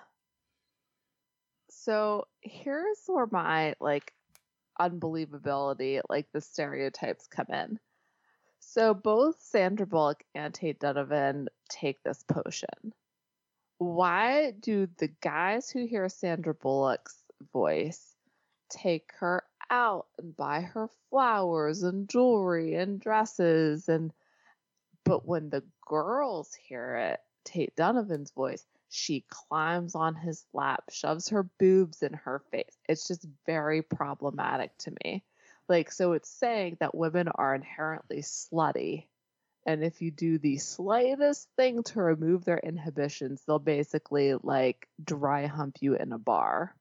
So 1.69 2.27
here's 2.41 2.99
where 3.07 3.27
my 3.31 3.75
like 3.79 4.13
unbelievability, 4.79 6.01
like 6.09 6.31
the 6.31 6.41
stereotypes 6.41 7.27
come 7.27 7.47
in. 7.49 7.79
So 8.59 8.93
both 8.93 9.41
Sandra 9.41 9.85
Bullock 9.85 10.23
and 10.33 10.53
Tate 10.53 10.79
Donovan 10.79 11.49
take 11.69 12.01
this 12.03 12.23
potion. 12.23 12.93
Why 13.77 14.51
do 14.51 14.87
the 14.97 15.09
guys 15.21 15.69
who 15.69 15.85
hear 15.85 16.09
Sandra 16.09 16.53
Bullock's 16.53 17.21
voice 17.53 18.15
take 18.69 19.11
her 19.19 19.43
out 19.69 20.07
and 20.17 20.35
buy 20.35 20.61
her 20.61 20.89
flowers 21.09 21.83
and 21.83 22.09
jewelry 22.09 22.75
and 22.75 22.99
dresses 22.99 23.89
and 23.89 24.11
but 25.03 25.25
when 25.25 25.51
the 25.51 25.63
girls 25.87 26.53
hear 26.55 26.95
it, 26.95 27.19
Tate 27.43 27.75
Donovan's 27.75 28.31
voice, 28.31 28.65
she 28.95 29.25
climbs 29.29 29.93
on 29.93 30.15
his 30.15 30.45
lap, 30.53 30.85
shoves 30.89 31.29
her 31.29 31.43
boobs 31.59 32.01
in 32.01 32.13
her 32.13 32.41
face. 32.51 32.77
It's 32.87 33.07
just 33.07 33.27
very 33.45 33.81
problematic 33.81 34.77
to 34.79 34.93
me. 35.03 35.23
Like, 35.67 35.91
so 35.91 36.13
it's 36.13 36.29
saying 36.29 36.77
that 36.79 36.95
women 36.95 37.27
are 37.27 37.53
inherently 37.53 38.21
slutty. 38.21 39.07
And 39.65 39.83
if 39.83 40.01
you 40.01 40.11
do 40.11 40.37
the 40.37 40.57
slightest 40.57 41.49
thing 41.57 41.83
to 41.83 42.01
remove 42.01 42.45
their 42.45 42.59
inhibitions, 42.59 43.41
they'll 43.45 43.59
basically 43.59 44.35
like 44.35 44.87
dry 45.03 45.47
hump 45.47 45.77
you 45.81 45.95
in 45.95 46.13
a 46.13 46.19
bar. 46.19 46.75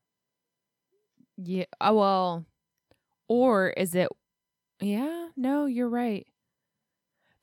Yeah. 1.37 1.65
uh, 1.81 1.93
Well, 1.95 2.45
or 3.27 3.71
is 3.71 3.95
it? 3.95 4.09
Yeah. 4.81 5.29
No, 5.37 5.67
you're 5.67 5.89
right. 5.89 6.27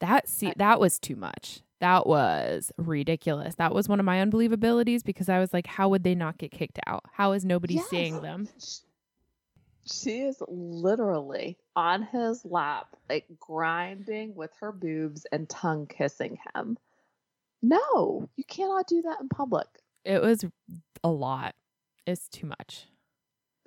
That 0.01 0.27
see 0.27 0.51
that 0.57 0.79
was 0.79 0.99
too 0.99 1.15
much. 1.15 1.61
That 1.79 2.05
was 2.05 2.71
ridiculous. 2.77 3.55
That 3.55 3.73
was 3.73 3.89
one 3.89 3.99
of 3.99 4.05
my 4.05 4.17
unbelievabilities 4.17 5.03
because 5.03 5.29
I 5.29 5.39
was 5.39 5.53
like, 5.53 5.65
how 5.65 5.89
would 5.89 6.03
they 6.03 6.13
not 6.13 6.37
get 6.37 6.51
kicked 6.51 6.79
out? 6.85 7.03
How 7.13 7.31
is 7.31 7.43
nobody 7.45 7.75
Yes. 7.75 7.87
seeing 7.89 8.21
them? 8.21 8.47
She 9.91 10.21
is 10.21 10.41
literally 10.47 11.57
on 11.75 12.03
his 12.03 12.45
lap, 12.45 12.95
like 13.09 13.25
grinding 13.39 14.35
with 14.35 14.51
her 14.59 14.71
boobs 14.71 15.25
and 15.31 15.49
tongue 15.49 15.87
kissing 15.87 16.37
him. 16.55 16.77
No, 17.63 18.29
you 18.35 18.43
cannot 18.43 18.87
do 18.87 19.01
that 19.03 19.19
in 19.21 19.29
public. 19.29 19.67
It 20.05 20.21
was 20.21 20.45
a 21.03 21.09
lot. 21.09 21.55
It's 22.05 22.27
too 22.27 22.47
much. 22.47 22.87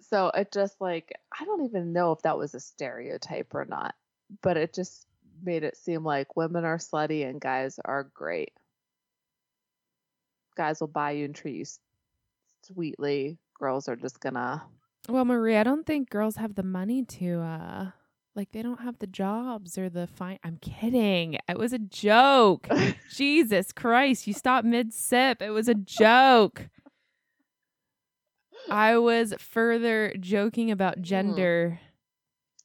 So 0.00 0.28
it 0.28 0.52
just 0.52 0.80
like, 0.80 1.12
I 1.38 1.44
don't 1.44 1.64
even 1.64 1.92
know 1.92 2.12
if 2.12 2.22
that 2.22 2.38
was 2.38 2.54
a 2.54 2.60
stereotype 2.60 3.54
or 3.54 3.64
not, 3.64 3.94
but 4.42 4.56
it 4.56 4.72
just 4.72 5.06
made 5.44 5.62
it 5.64 5.76
seem 5.76 6.04
like 6.04 6.36
women 6.36 6.64
are 6.64 6.78
slutty 6.78 7.28
and 7.28 7.40
guys 7.40 7.78
are 7.84 8.04
great. 8.14 8.52
Guys 10.56 10.80
will 10.80 10.88
buy 10.88 11.12
you 11.12 11.24
and 11.24 11.34
treat 11.34 11.56
you 11.56 11.64
sweetly. 12.62 13.38
Girls 13.58 13.88
are 13.88 13.96
just 13.96 14.20
gonna 14.20 14.62
Well, 15.08 15.24
Marie, 15.24 15.56
I 15.56 15.62
don't 15.62 15.86
think 15.86 16.10
girls 16.10 16.36
have 16.36 16.54
the 16.54 16.62
money 16.62 17.04
to 17.04 17.40
uh 17.40 17.90
like 18.36 18.50
they 18.52 18.62
don't 18.62 18.80
have 18.80 18.98
the 18.98 19.06
jobs 19.06 19.78
or 19.78 19.88
the 19.88 20.06
fine. 20.06 20.38
I'm 20.42 20.58
kidding. 20.58 21.38
It 21.48 21.58
was 21.58 21.72
a 21.72 21.78
joke. 21.78 22.68
Jesus 23.14 23.72
Christ, 23.72 24.26
you 24.26 24.32
stopped 24.32 24.66
mid 24.66 24.92
sip. 24.92 25.40
It 25.40 25.50
was 25.50 25.68
a 25.68 25.74
joke. 25.74 26.68
I 28.70 28.98
was 28.98 29.34
further 29.38 30.14
joking 30.18 30.70
about 30.70 31.02
gender. 31.02 31.80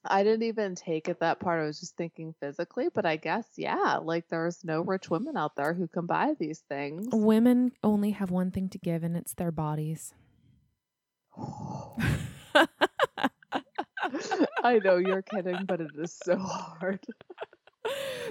I 0.06 0.24
didn't 0.24 0.44
even 0.44 0.76
take 0.76 1.10
it 1.10 1.20
that 1.20 1.40
part. 1.40 1.62
I 1.62 1.66
was 1.66 1.80
just 1.80 1.98
thinking 1.98 2.34
physically, 2.40 2.88
but 2.94 3.06
I 3.06 3.18
guess 3.18 3.46
yeah, 3.58 4.00
like 4.02 4.28
there's 4.30 4.64
no 4.64 4.82
rich 4.82 5.10
women 5.10 5.36
out 5.36 5.56
there 5.56 5.74
who 5.74 5.88
can 5.88 6.06
buy 6.06 6.36
these 6.40 6.60
things. 6.70 7.08
Women 7.12 7.74
only 7.84 8.12
have 8.12 8.32
one 8.32 8.52
thing 8.52 8.70
to 8.70 8.78
give, 8.78 9.04
and 9.04 9.18
it's 9.18 9.34
their 9.34 9.52
bodies. 9.52 10.14
I 14.64 14.80
know 14.84 14.98
you're 14.98 15.22
kidding, 15.22 15.66
but 15.66 15.82
it 15.82 15.92
is 15.98 16.18
so 16.24 16.38
hard. 16.38 17.00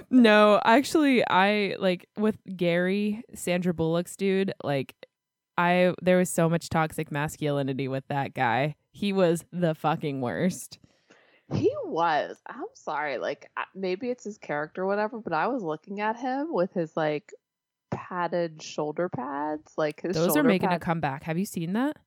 no, 0.09 0.59
actually, 0.63 1.25
I 1.27 1.75
like 1.79 2.07
with 2.17 2.37
Gary, 2.55 3.23
Sandra 3.33 3.73
Bullock's 3.73 4.15
dude, 4.15 4.53
like 4.63 4.95
I 5.57 5.93
there 6.01 6.17
was 6.17 6.29
so 6.29 6.49
much 6.49 6.69
toxic 6.69 7.11
masculinity 7.11 7.87
with 7.87 8.07
that 8.07 8.33
guy. 8.33 8.75
He 8.91 9.13
was 9.13 9.45
the 9.51 9.75
fucking 9.75 10.21
worst. 10.21 10.79
He 11.53 11.71
was. 11.85 12.37
I'm 12.47 12.65
sorry. 12.73 13.17
Like 13.17 13.49
maybe 13.75 14.09
it's 14.09 14.23
his 14.23 14.37
character, 14.37 14.83
or 14.83 14.87
whatever. 14.87 15.19
But 15.19 15.33
I 15.33 15.47
was 15.47 15.63
looking 15.63 16.01
at 16.01 16.17
him 16.17 16.47
with 16.53 16.73
his 16.73 16.95
like 16.95 17.33
padded 17.91 18.61
shoulder 18.61 19.09
pads, 19.09 19.73
like 19.77 20.01
his. 20.01 20.15
Those 20.15 20.37
are 20.37 20.43
making 20.43 20.71
a 20.71 20.79
comeback. 20.79 21.23
Have 21.23 21.37
you 21.37 21.45
seen 21.45 21.73
that? 21.73 21.97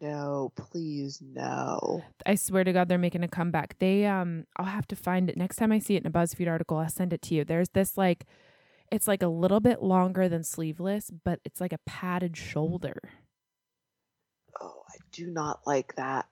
No, 0.00 0.50
please 0.56 1.22
no. 1.22 2.02
I 2.24 2.34
swear 2.34 2.64
to 2.64 2.72
God, 2.72 2.88
they're 2.88 2.96
making 2.96 3.22
a 3.22 3.28
comeback. 3.28 3.78
They 3.78 4.06
um, 4.06 4.46
I'll 4.56 4.64
have 4.64 4.88
to 4.88 4.96
find 4.96 5.28
it 5.28 5.36
next 5.36 5.56
time 5.56 5.72
I 5.72 5.78
see 5.78 5.94
it 5.94 6.02
in 6.02 6.06
a 6.06 6.10
BuzzFeed 6.10 6.48
article. 6.48 6.78
I'll 6.78 6.88
send 6.88 7.12
it 7.12 7.20
to 7.22 7.34
you. 7.34 7.44
There's 7.44 7.68
this 7.68 7.98
like, 7.98 8.24
it's 8.90 9.06
like 9.06 9.22
a 9.22 9.28
little 9.28 9.60
bit 9.60 9.82
longer 9.82 10.26
than 10.26 10.42
sleeveless, 10.42 11.10
but 11.22 11.40
it's 11.44 11.60
like 11.60 11.74
a 11.74 11.80
padded 11.84 12.34
shoulder. 12.34 12.98
Oh, 14.58 14.82
I 14.88 14.96
do 15.12 15.26
not 15.26 15.60
like 15.66 15.94
that. 15.96 16.26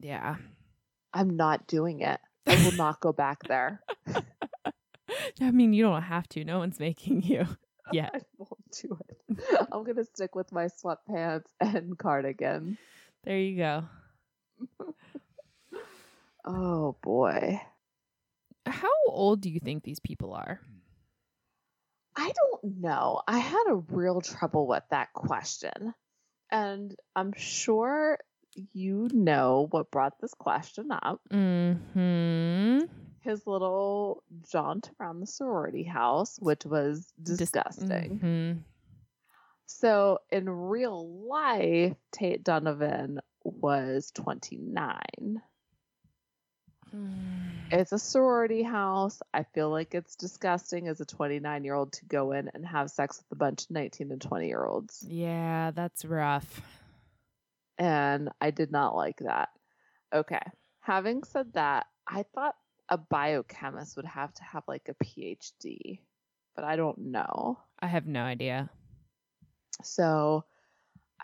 Yeah. 0.00 0.36
I'm 1.16 1.34
not 1.34 1.66
doing 1.66 2.00
it. 2.00 2.20
I 2.46 2.62
will 2.62 2.72
not 2.76 3.00
go 3.00 3.10
back 3.12 3.42
there. 3.48 3.80
I 5.40 5.50
mean, 5.50 5.72
you 5.72 5.82
don't 5.82 6.02
have 6.02 6.28
to. 6.30 6.44
No 6.44 6.58
one's 6.58 6.78
making 6.78 7.22
you. 7.22 7.46
Yeah. 7.90 8.10
I 8.14 8.20
won't 8.36 8.82
do 8.82 8.98
it. 9.08 9.66
I'm 9.72 9.84
gonna 9.84 10.04
stick 10.04 10.34
with 10.34 10.52
my 10.52 10.66
sweatpants 10.66 11.46
and 11.60 11.98
cardigan. 11.98 12.76
There 13.24 13.38
you 13.38 13.56
go. 13.56 13.84
Oh 16.44 16.96
boy. 17.02 17.60
How 18.66 18.92
old 19.08 19.40
do 19.40 19.50
you 19.50 19.60
think 19.60 19.84
these 19.84 20.00
people 20.00 20.34
are? 20.34 20.60
I 22.14 22.30
don't 22.32 22.80
know. 22.80 23.22
I 23.26 23.38
had 23.38 23.64
a 23.68 23.74
real 23.74 24.20
trouble 24.20 24.66
with 24.66 24.84
that 24.90 25.12
question. 25.12 25.94
And 26.50 26.94
I'm 27.14 27.32
sure 27.36 28.18
you 28.72 29.08
know 29.12 29.68
what 29.70 29.90
brought 29.90 30.20
this 30.20 30.34
question 30.34 30.90
up. 30.90 31.20
Hmm. 31.30 32.80
His 33.20 33.46
little 33.46 34.22
jaunt 34.50 34.90
around 35.00 35.20
the 35.20 35.26
sorority 35.26 35.82
house, 35.82 36.38
which 36.40 36.64
was 36.64 37.12
disgusting. 37.22 38.20
Mhm. 38.20 38.58
So 39.66 40.20
in 40.30 40.48
real 40.48 41.26
life, 41.26 41.96
Tate 42.12 42.44
Donovan 42.44 43.20
was 43.42 44.12
29. 44.12 45.42
It's 47.72 47.90
a 47.92 47.98
sorority 47.98 48.62
house. 48.62 49.20
I 49.34 49.42
feel 49.42 49.70
like 49.70 49.94
it's 49.94 50.14
disgusting 50.14 50.86
as 50.86 51.00
a 51.00 51.04
29 51.04 51.64
year 51.64 51.74
old 51.74 51.92
to 51.94 52.04
go 52.06 52.32
in 52.32 52.48
and 52.54 52.64
have 52.64 52.90
sex 52.90 53.18
with 53.18 53.32
a 53.32 53.34
bunch 53.34 53.64
of 53.64 53.70
19 53.72 54.12
and 54.12 54.20
20 54.20 54.46
year 54.46 54.64
olds. 54.64 55.04
Yeah, 55.06 55.72
that's 55.72 56.04
rough. 56.04 56.60
And 57.78 58.30
I 58.40 58.50
did 58.50 58.72
not 58.72 58.96
like 58.96 59.18
that. 59.18 59.50
Okay. 60.14 60.40
Having 60.80 61.24
said 61.24 61.52
that, 61.54 61.86
I 62.06 62.24
thought 62.34 62.54
a 62.88 62.96
biochemist 62.96 63.96
would 63.96 64.06
have 64.06 64.32
to 64.34 64.44
have 64.44 64.62
like 64.68 64.88
a 64.88 65.04
PhD, 65.04 66.00
but 66.54 66.64
I 66.64 66.76
don't 66.76 66.98
know. 66.98 67.58
I 67.80 67.88
have 67.88 68.06
no 68.06 68.22
idea. 68.22 68.70
So, 69.82 70.44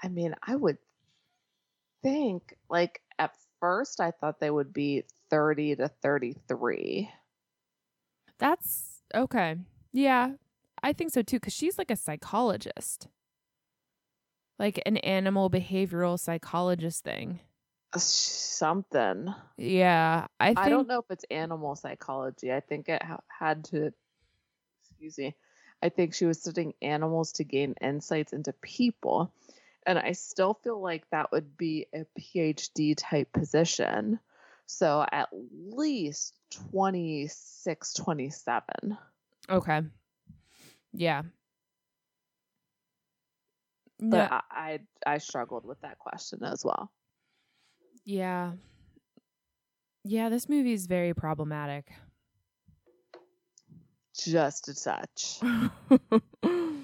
I 0.02 0.08
mean, 0.08 0.34
I 0.42 0.56
would 0.56 0.78
think, 2.02 2.54
like, 2.68 3.00
at 3.18 3.34
first, 3.60 4.00
I 4.00 4.10
thought 4.10 4.40
they 4.40 4.50
would 4.50 4.72
be 4.72 5.04
30 5.30 5.76
to 5.76 5.88
33. 5.88 7.08
That's 8.38 9.02
okay. 9.14 9.56
Yeah, 9.92 10.32
I 10.82 10.92
think 10.92 11.12
so 11.12 11.22
too. 11.22 11.38
Cause 11.38 11.52
she's 11.52 11.78
like 11.78 11.90
a 11.90 11.96
psychologist, 11.96 13.08
like 14.62 14.80
an 14.86 14.96
animal 14.98 15.50
behavioral 15.50 16.16
psychologist 16.18 17.02
thing. 17.02 17.40
Uh, 17.92 17.98
Something. 17.98 19.34
Yeah, 19.58 20.28
I 20.38 20.54
think. 20.54 20.58
I 20.58 20.68
don't 20.68 20.86
know 20.86 21.00
if 21.00 21.06
it's 21.10 21.24
animal 21.32 21.74
psychology. 21.74 22.52
I 22.52 22.60
think 22.60 22.88
it 22.88 23.02
ha- 23.02 23.24
had 23.26 23.64
to, 23.66 23.92
excuse 24.84 25.18
me, 25.18 25.34
I 25.82 25.88
think 25.88 26.14
she 26.14 26.26
was 26.26 26.40
studying 26.40 26.74
animals 26.80 27.32
to 27.32 27.44
gain 27.44 27.74
insights 27.80 28.32
into 28.32 28.52
people. 28.52 29.32
And 29.84 29.98
I 29.98 30.12
still 30.12 30.54
feel 30.62 30.80
like 30.80 31.10
that 31.10 31.32
would 31.32 31.56
be 31.56 31.88
a 31.92 32.06
PhD 32.16 32.94
type 32.96 33.32
position. 33.32 34.20
So 34.66 35.04
at 35.10 35.28
least 35.32 36.36
26, 36.70 37.94
27. 37.94 38.96
Okay. 39.50 39.80
Yeah. 40.92 41.22
But 44.04 44.16
Yeah. 44.16 44.40
I, 44.50 44.80
I 45.06 45.14
I 45.14 45.18
struggled 45.18 45.64
with 45.64 45.80
that 45.82 45.98
question 45.98 46.42
as 46.42 46.64
well. 46.64 46.90
Yeah. 48.04 48.52
Yeah, 50.04 50.28
this 50.28 50.48
movie 50.48 50.72
is 50.72 50.86
very 50.86 51.14
problematic. 51.14 51.92
Just 54.18 54.68
a 54.68 54.74
touch. 54.74 55.38
it's 55.42 56.42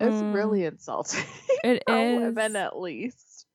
It's 0.00 0.22
really 0.22 0.64
insulting 0.64 1.24
it 1.64 1.82
is, 1.88 2.18
women 2.18 2.56
at 2.56 2.78
least. 2.78 3.46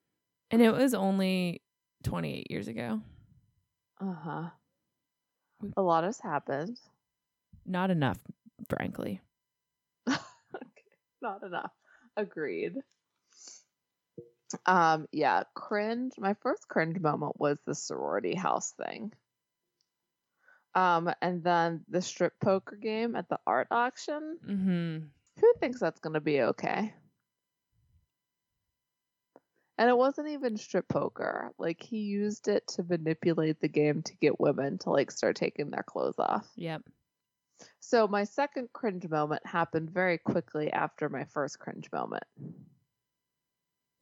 and 0.52 0.62
it 0.62 0.72
was 0.72 0.94
only 0.94 1.62
28 2.04 2.52
years 2.52 2.68
ago. 2.68 3.02
Uh 4.00 4.14
huh. 4.14 4.50
A 5.76 5.82
lot 5.82 6.04
has 6.04 6.20
happened. 6.20 6.78
Not 7.66 7.90
enough, 7.90 8.20
frankly. 8.70 9.20
okay, 10.08 10.20
not 11.22 11.44
enough. 11.44 11.72
Agreed. 12.16 12.76
Um, 14.66 15.08
yeah, 15.12 15.44
cringe. 15.54 16.14
My 16.18 16.36
first 16.36 16.68
cringe 16.68 17.00
moment 17.00 17.40
was 17.40 17.60
the 17.66 17.76
sorority 17.76 18.36
house 18.36 18.74
thing. 18.74 19.12
Um, 20.76 21.10
and 21.22 21.44
then 21.44 21.84
the 21.90 22.02
strip 22.02 22.34
poker 22.40 22.76
game 22.76 23.16
at 23.16 23.30
the 23.30 23.40
art 23.48 23.68
auction. 23.72 24.38
Mm-hmm. 24.48 24.98
Who 25.40 25.54
thinks 25.60 25.80
that's 25.80 26.00
gonna 26.00 26.22
be 26.22 26.42
okay? 26.42 26.94
And 29.80 29.90
it 29.90 29.98
wasn't 29.98 30.30
even 30.30 30.58
strip 30.58 30.88
poker. 30.88 31.52
Like 31.58 31.82
he 31.82 31.98
used 31.98 32.48
it 32.48 32.68
to 32.76 32.84
manipulate 32.84 33.60
the 33.60 33.68
game 33.68 34.02
to 34.04 34.16
get 34.18 34.40
women 34.40 34.80
to 34.80 34.90
like 34.90 35.12
start 35.12 35.36
taking 35.36 35.70
their 35.70 35.84
clothes 35.84 36.18
off. 36.18 36.48
Yep. 36.56 36.84
So 37.80 38.08
my 38.08 38.24
second 38.24 38.70
cringe 38.74 39.08
moment 39.08 39.46
happened 39.46 39.90
very 39.90 40.18
quickly 40.18 40.72
after 40.72 41.10
my 41.10 41.26
first 41.26 41.60
cringe 41.60 41.90
moment. 41.92 42.24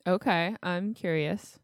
Okay, 0.07 0.55
I'm 0.61 0.93
curious. 0.93 1.59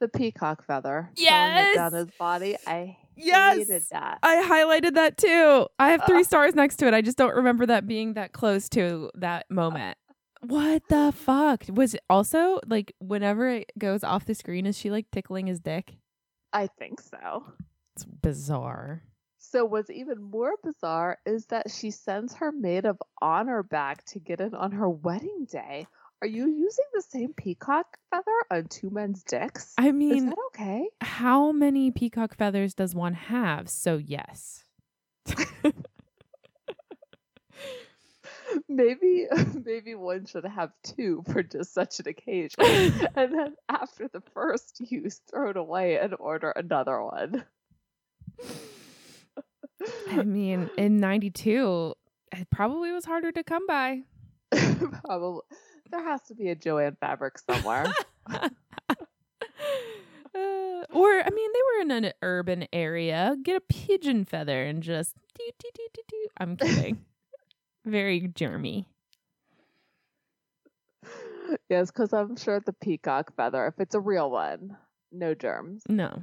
The 0.00 0.08
peacock 0.08 0.64
feather 0.64 1.10
it 1.16 1.74
down 1.76 1.92
his 1.92 2.08
body. 2.18 2.56
I 2.66 2.96
Yes! 3.16 3.58
hated 3.58 3.82
that. 3.90 4.18
I 4.22 4.36
highlighted 4.36 4.94
that 4.94 5.18
too. 5.18 5.66
I 5.78 5.90
have 5.90 6.02
three 6.06 6.20
Ugh. 6.20 6.24
stars 6.24 6.54
next 6.54 6.76
to 6.76 6.86
it. 6.86 6.94
I 6.94 7.02
just 7.02 7.18
don't 7.18 7.34
remember 7.34 7.66
that 7.66 7.86
being 7.86 8.14
that 8.14 8.32
close 8.32 8.68
to 8.70 9.10
that 9.14 9.50
moment. 9.50 9.98
What 10.40 10.82
the 10.88 11.12
fuck? 11.14 11.64
Was 11.68 11.94
it 11.94 12.00
also 12.08 12.60
like 12.66 12.94
whenever 12.98 13.48
it 13.50 13.72
goes 13.78 14.02
off 14.02 14.24
the 14.24 14.34
screen, 14.34 14.64
is 14.64 14.76
she 14.76 14.90
like 14.90 15.10
tickling 15.10 15.46
his 15.48 15.60
dick? 15.60 15.96
I 16.52 16.66
think 16.66 17.00
so. 17.00 17.44
It's 17.94 18.06
bizarre. 18.06 19.02
So 19.36 19.64
what's 19.66 19.90
even 19.90 20.22
more 20.22 20.52
bizarre 20.62 21.18
is 21.26 21.46
that 21.46 21.70
she 21.70 21.90
sends 21.90 22.34
her 22.36 22.52
maid 22.52 22.86
of 22.86 22.98
honor 23.20 23.62
back 23.62 24.04
to 24.06 24.18
get 24.18 24.40
it 24.40 24.54
on 24.54 24.72
her 24.72 24.88
wedding 24.88 25.46
day. 25.50 25.86
Are 26.22 26.26
you 26.28 26.48
using 26.48 26.84
the 26.92 27.02
same 27.02 27.32
peacock 27.32 27.96
feather 28.10 28.24
on 28.50 28.66
two 28.66 28.90
men's 28.90 29.22
dicks? 29.24 29.72
I 29.78 29.92
mean, 29.92 30.16
is 30.16 30.24
that 30.26 30.38
okay? 30.48 30.88
how 31.00 31.50
many 31.50 31.90
peacock 31.90 32.36
feathers 32.36 32.74
does 32.74 32.94
one 32.94 33.14
have? 33.14 33.70
So 33.70 33.96
yes. 33.96 34.64
Maybe 38.68 39.26
maybe 39.64 39.94
one 39.94 40.26
should 40.26 40.44
have 40.44 40.70
two 40.82 41.24
for 41.32 41.42
just 41.42 41.72
such 41.72 42.00
an 42.00 42.08
occasion. 42.08 42.58
and 43.16 43.32
then 43.32 43.56
after 43.68 44.08
the 44.08 44.22
first 44.34 44.80
use, 44.90 45.20
throw 45.30 45.50
it 45.50 45.56
away 45.56 45.98
and 45.98 46.14
order 46.18 46.50
another 46.50 47.02
one. 47.02 47.44
I 50.10 50.22
mean, 50.22 50.70
in 50.76 50.98
92, 50.98 51.94
it 52.32 52.50
probably 52.50 52.92
was 52.92 53.04
harder 53.04 53.32
to 53.32 53.42
come 53.42 53.66
by. 53.66 54.02
Probably 55.04 55.42
there 55.90 56.04
has 56.04 56.22
to 56.22 56.34
be 56.34 56.48
a 56.48 56.54
Jo-Ann 56.54 56.96
fabric 57.00 57.38
somewhere. 57.38 57.86
Uh, 58.26 58.48
or 60.92 61.20
I 61.20 61.30
mean, 61.32 61.50
they 61.52 61.60
were 61.60 61.82
in 61.82 62.04
an 62.04 62.12
urban 62.22 62.66
area. 62.72 63.36
Get 63.42 63.56
a 63.56 63.60
pigeon 63.60 64.24
feather 64.24 64.64
and 64.64 64.82
just 64.82 65.14
do 65.36 65.44
do 65.58 65.68
do 65.74 65.86
do 65.92 66.02
do. 66.08 66.26
I'm 66.38 66.56
kidding. 66.56 67.04
Very 67.84 68.20
germy. 68.20 68.86
yes, 71.68 71.90
because 71.90 72.12
I'm 72.12 72.36
sure 72.36 72.60
the 72.60 72.74
peacock 72.74 73.34
feather, 73.36 73.66
if 73.66 73.74
it's 73.80 73.94
a 73.94 74.00
real 74.00 74.30
one, 74.30 74.76
no 75.10 75.34
germs. 75.34 75.82
No. 75.88 76.22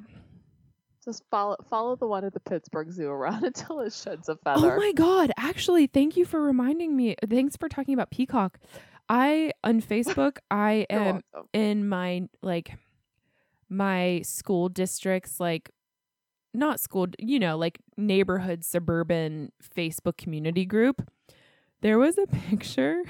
Just 1.04 1.24
follow 1.32 1.56
follow 1.70 1.96
the 1.96 2.06
one 2.06 2.26
at 2.26 2.34
the 2.34 2.42
Pittsburgh 2.42 2.92
Zoo 2.92 3.08
around 3.10 3.44
until 3.46 3.80
it 3.80 3.94
sheds 3.94 4.28
a 4.28 4.36
feather. 4.36 4.74
Oh 4.74 4.78
my 4.78 4.92
god! 4.92 5.32
Actually, 5.38 5.88
thank 5.88 6.18
you 6.18 6.26
for 6.26 6.42
reminding 6.42 6.96
me. 6.98 7.16
Thanks 7.30 7.56
for 7.56 7.70
talking 7.70 7.94
about 7.94 8.12
peacock. 8.12 8.60
I 9.10 9.52
on 9.64 9.82
Facebook, 9.82 10.38
I 10.52 10.86
am 10.90 11.22
welcome. 11.34 11.50
in 11.54 11.88
my 11.88 12.28
like 12.42 12.72
my 13.70 14.22
school 14.24 14.70
districts 14.70 15.40
like 15.40 15.72
not 16.54 16.80
school 16.80 17.08
you 17.20 17.40
know 17.40 17.58
like 17.58 17.80
neighborhood 17.98 18.64
suburban 18.64 19.52
facebook 19.76 20.18
community 20.18 20.66
group 20.66 21.10
there 21.82 22.00
was 22.00 22.18
a 22.18 22.28
picture 22.50 23.04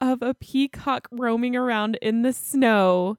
of 0.00 0.22
a 0.22 0.34
peacock 0.34 1.08
roaming 1.10 1.54
around 1.56 1.96
in 2.02 2.22
the 2.22 2.32
snow 2.32 3.16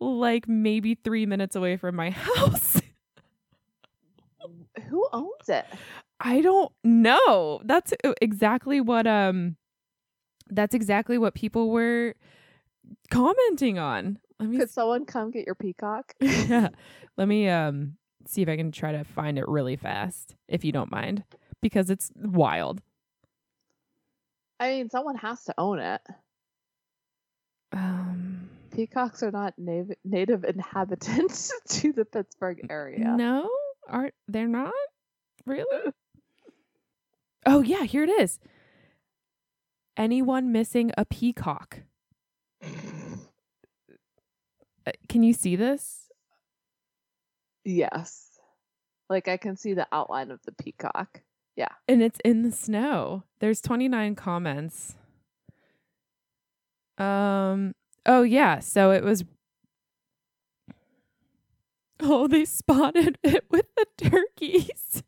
like 0.00 0.48
maybe 0.48 0.94
3 0.94 1.26
minutes 1.26 1.56
away 1.56 1.76
from 1.76 1.94
my 1.96 2.10
house 2.12 2.80
Who 4.88 5.08
owns 5.12 5.48
it? 5.48 5.66
I 6.20 6.40
don't 6.40 6.72
know. 6.84 7.60
That's 7.64 7.92
e- 8.04 8.12
exactly 8.20 8.80
what 8.80 9.06
um 9.06 9.56
that's 10.50 10.74
exactly 10.74 11.18
what 11.18 11.34
people 11.34 11.70
were 11.70 12.14
commenting 13.10 13.78
on. 13.78 14.18
Let 14.38 14.48
me 14.50 14.58
Could 14.58 14.70
someone 14.70 15.04
come 15.06 15.30
get 15.30 15.46
your 15.46 15.54
peacock? 15.54 16.12
yeah. 16.20 16.68
Let 17.16 17.28
me 17.28 17.48
um 17.48 17.96
see 18.26 18.42
if 18.42 18.48
I 18.48 18.56
can 18.56 18.72
try 18.72 18.92
to 18.92 19.04
find 19.04 19.38
it 19.38 19.48
really 19.48 19.76
fast 19.76 20.34
if 20.48 20.64
you 20.64 20.72
don't 20.72 20.90
mind 20.90 21.24
because 21.62 21.90
it's 21.90 22.10
wild. 22.16 22.82
I 24.60 24.70
mean, 24.70 24.90
someone 24.90 25.16
has 25.16 25.44
to 25.44 25.54
own 25.58 25.78
it. 25.78 26.00
Um 27.72 28.50
Peacocks 28.72 29.22
are 29.22 29.30
not 29.30 29.54
nav- 29.56 29.96
native 30.04 30.44
inhabitants 30.44 31.50
to 31.80 31.92
the 31.92 32.04
Pittsburgh 32.04 32.66
area. 32.68 33.14
no, 33.16 33.48
are 33.88 34.10
they're 34.28 34.48
not? 34.48 34.72
Really? 35.46 35.92
oh 37.46 37.62
yeah, 37.62 37.84
here 37.84 38.02
it 38.04 38.10
is. 38.10 38.38
Anyone 39.96 40.52
missing 40.52 40.92
a 40.96 41.04
peacock? 41.04 41.80
Uh, 44.86 44.92
Can 45.08 45.22
you 45.22 45.32
see 45.32 45.56
this? 45.56 46.10
Yes. 47.64 48.38
Like 49.08 49.28
I 49.28 49.36
can 49.36 49.56
see 49.56 49.74
the 49.74 49.86
outline 49.92 50.30
of 50.30 50.40
the 50.44 50.52
peacock. 50.52 51.22
Yeah. 51.56 51.68
And 51.88 52.02
it's 52.02 52.20
in 52.24 52.42
the 52.42 52.52
snow. 52.52 53.24
There's 53.40 53.60
29 53.60 54.14
comments. 54.14 54.94
Um 56.98 57.74
oh 58.06 58.22
yeah, 58.22 58.60
so 58.60 58.90
it 58.90 59.04
was 59.04 59.24
Oh, 62.00 62.26
they 62.28 62.44
spotted 62.44 63.18
it 63.22 63.44
with 63.50 63.66
the 63.76 63.86
turkeys. 63.96 65.02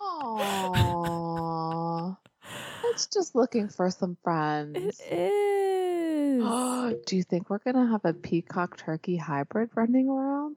Aww. 0.00 2.16
It's 2.90 3.06
just 3.06 3.34
looking 3.34 3.68
for 3.68 3.90
some 3.90 4.16
friends. 4.22 5.00
It 5.00 5.12
is. 5.12 6.42
Do 7.06 7.16
you 7.16 7.22
think 7.22 7.50
we're 7.50 7.58
gonna 7.58 7.88
have 7.88 8.04
a 8.04 8.12
peacock 8.12 8.76
turkey 8.76 9.16
hybrid 9.16 9.70
running 9.74 10.08
around? 10.08 10.56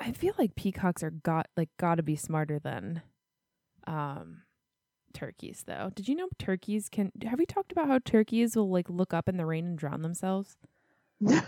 I 0.00 0.12
feel 0.12 0.34
like 0.38 0.54
peacocks 0.54 1.02
are 1.02 1.10
got 1.10 1.48
like 1.56 1.68
got 1.78 1.96
to 1.96 2.02
be 2.02 2.16
smarter 2.16 2.58
than 2.58 3.02
um 3.86 4.42
turkeys 5.12 5.64
though. 5.66 5.90
Did 5.94 6.08
you 6.08 6.14
know 6.14 6.28
turkeys 6.38 6.88
can 6.88 7.12
Have 7.24 7.38
we 7.38 7.46
talked 7.46 7.72
about 7.72 7.88
how 7.88 7.98
turkeys 8.04 8.56
will 8.56 8.70
like 8.70 8.88
look 8.88 9.14
up 9.14 9.28
in 9.28 9.36
the 9.36 9.46
rain 9.46 9.66
and 9.66 9.78
drown 9.78 10.02
themselves? 10.02 10.56
No. 11.20 11.40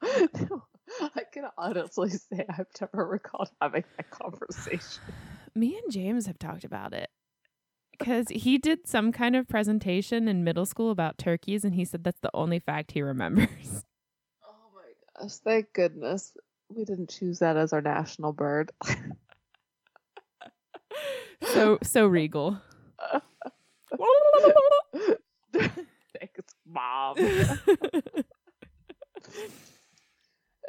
no. 0.00 0.62
I 1.00 1.22
can 1.30 1.44
honestly 1.58 2.08
say 2.08 2.46
I've 2.48 2.68
never 2.80 3.06
recalled 3.06 3.50
having 3.60 3.84
that 3.96 4.10
conversation. 4.10 5.02
Me 5.54 5.76
and 5.76 5.92
James 5.92 6.26
have 6.26 6.38
talked 6.38 6.64
about 6.64 6.94
it 6.94 7.10
because 7.98 8.28
he 8.28 8.58
did 8.58 8.86
some 8.86 9.12
kind 9.12 9.36
of 9.36 9.48
presentation 9.48 10.28
in 10.28 10.44
middle 10.44 10.66
school 10.66 10.90
about 10.90 11.18
turkeys, 11.18 11.64
and 11.64 11.74
he 11.74 11.84
said 11.84 12.04
that's 12.04 12.20
the 12.20 12.30
only 12.34 12.58
fact 12.58 12.92
he 12.92 13.02
remembers. 13.02 13.84
Oh 14.44 14.70
my 14.74 15.22
gosh, 15.22 15.34
thank 15.36 15.72
goodness 15.72 16.36
we 16.68 16.84
didn't 16.84 17.10
choose 17.10 17.38
that 17.40 17.56
as 17.56 17.72
our 17.72 17.80
national 17.80 18.32
bird. 18.32 18.72
so 21.42 21.78
so 21.82 22.06
regal. 22.06 22.58
Thanks, 25.52 26.54
Mom. 26.66 27.16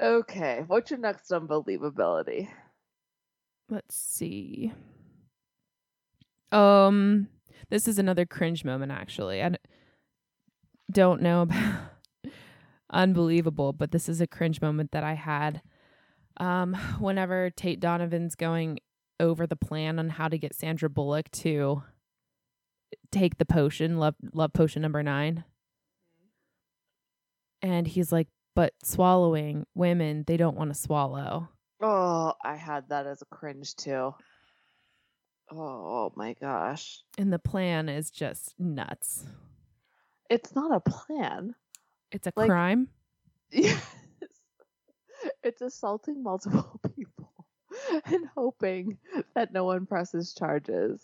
Okay, 0.01 0.63
what's 0.67 0.91
your 0.91 0.99
next 0.99 1.29
unbelievability? 1.29 2.49
Let's 3.69 3.95
see. 3.95 4.71
Um, 6.51 7.27
this 7.69 7.87
is 7.87 7.99
another 7.99 8.25
cringe 8.25 8.65
moment. 8.65 8.91
Actually, 8.91 9.43
I 9.43 9.55
don't 10.91 11.21
know 11.21 11.43
about 11.43 11.81
unbelievable, 12.91 13.73
but 13.73 13.91
this 13.91 14.09
is 14.09 14.21
a 14.21 14.27
cringe 14.27 14.61
moment 14.61 14.91
that 14.91 15.03
I 15.03 15.13
had. 15.13 15.61
Um, 16.37 16.73
whenever 16.99 17.49
Tate 17.49 17.79
Donovan's 17.79 18.35
going 18.35 18.79
over 19.19 19.45
the 19.45 19.55
plan 19.55 19.99
on 19.99 20.09
how 20.09 20.27
to 20.27 20.37
get 20.37 20.55
Sandra 20.55 20.89
Bullock 20.89 21.29
to 21.31 21.83
take 23.11 23.37
the 23.37 23.45
potion, 23.45 23.97
love 23.97 24.15
love 24.33 24.53
potion 24.53 24.81
number 24.81 25.03
nine. 25.03 25.43
And 27.61 27.85
he's 27.85 28.11
like, 28.11 28.29
but 28.55 28.73
swallowing 28.83 29.65
women, 29.75 30.23
they 30.25 30.37
don't 30.37 30.55
want 30.55 30.73
to 30.73 30.79
swallow. 30.79 31.49
Oh, 31.81 32.33
I 32.43 32.55
had 32.55 32.89
that 32.89 33.05
as 33.05 33.21
a 33.21 33.35
cringe 33.35 33.75
too. 33.75 34.13
Oh 35.51 36.11
my 36.15 36.33
gosh. 36.39 37.01
And 37.17 37.33
the 37.33 37.39
plan 37.39 37.89
is 37.89 38.11
just 38.11 38.53
nuts. 38.59 39.25
It's 40.29 40.53
not 40.55 40.71
a 40.71 40.79
plan. 40.79 41.55
It's 42.11 42.27
a 42.27 42.33
Like- 42.35 42.49
crime. 42.49 42.89
Yes. 43.51 43.83
It's 45.43 45.61
assaulting 45.61 46.21
multiple 46.21 46.79
people 46.95 47.31
and 48.05 48.27
hoping 48.35 48.99
that 49.33 49.51
no 49.51 49.65
one 49.65 49.85
presses 49.87 50.33
charges. 50.35 51.01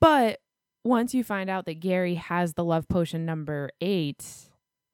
But 0.00 0.40
once 0.84 1.14
you 1.14 1.22
find 1.22 1.48
out 1.48 1.64
that 1.66 1.78
Gary 1.80 2.16
has 2.16 2.54
the 2.54 2.64
love 2.64 2.88
potion 2.88 3.24
number 3.24 3.70
eight, 3.80 4.24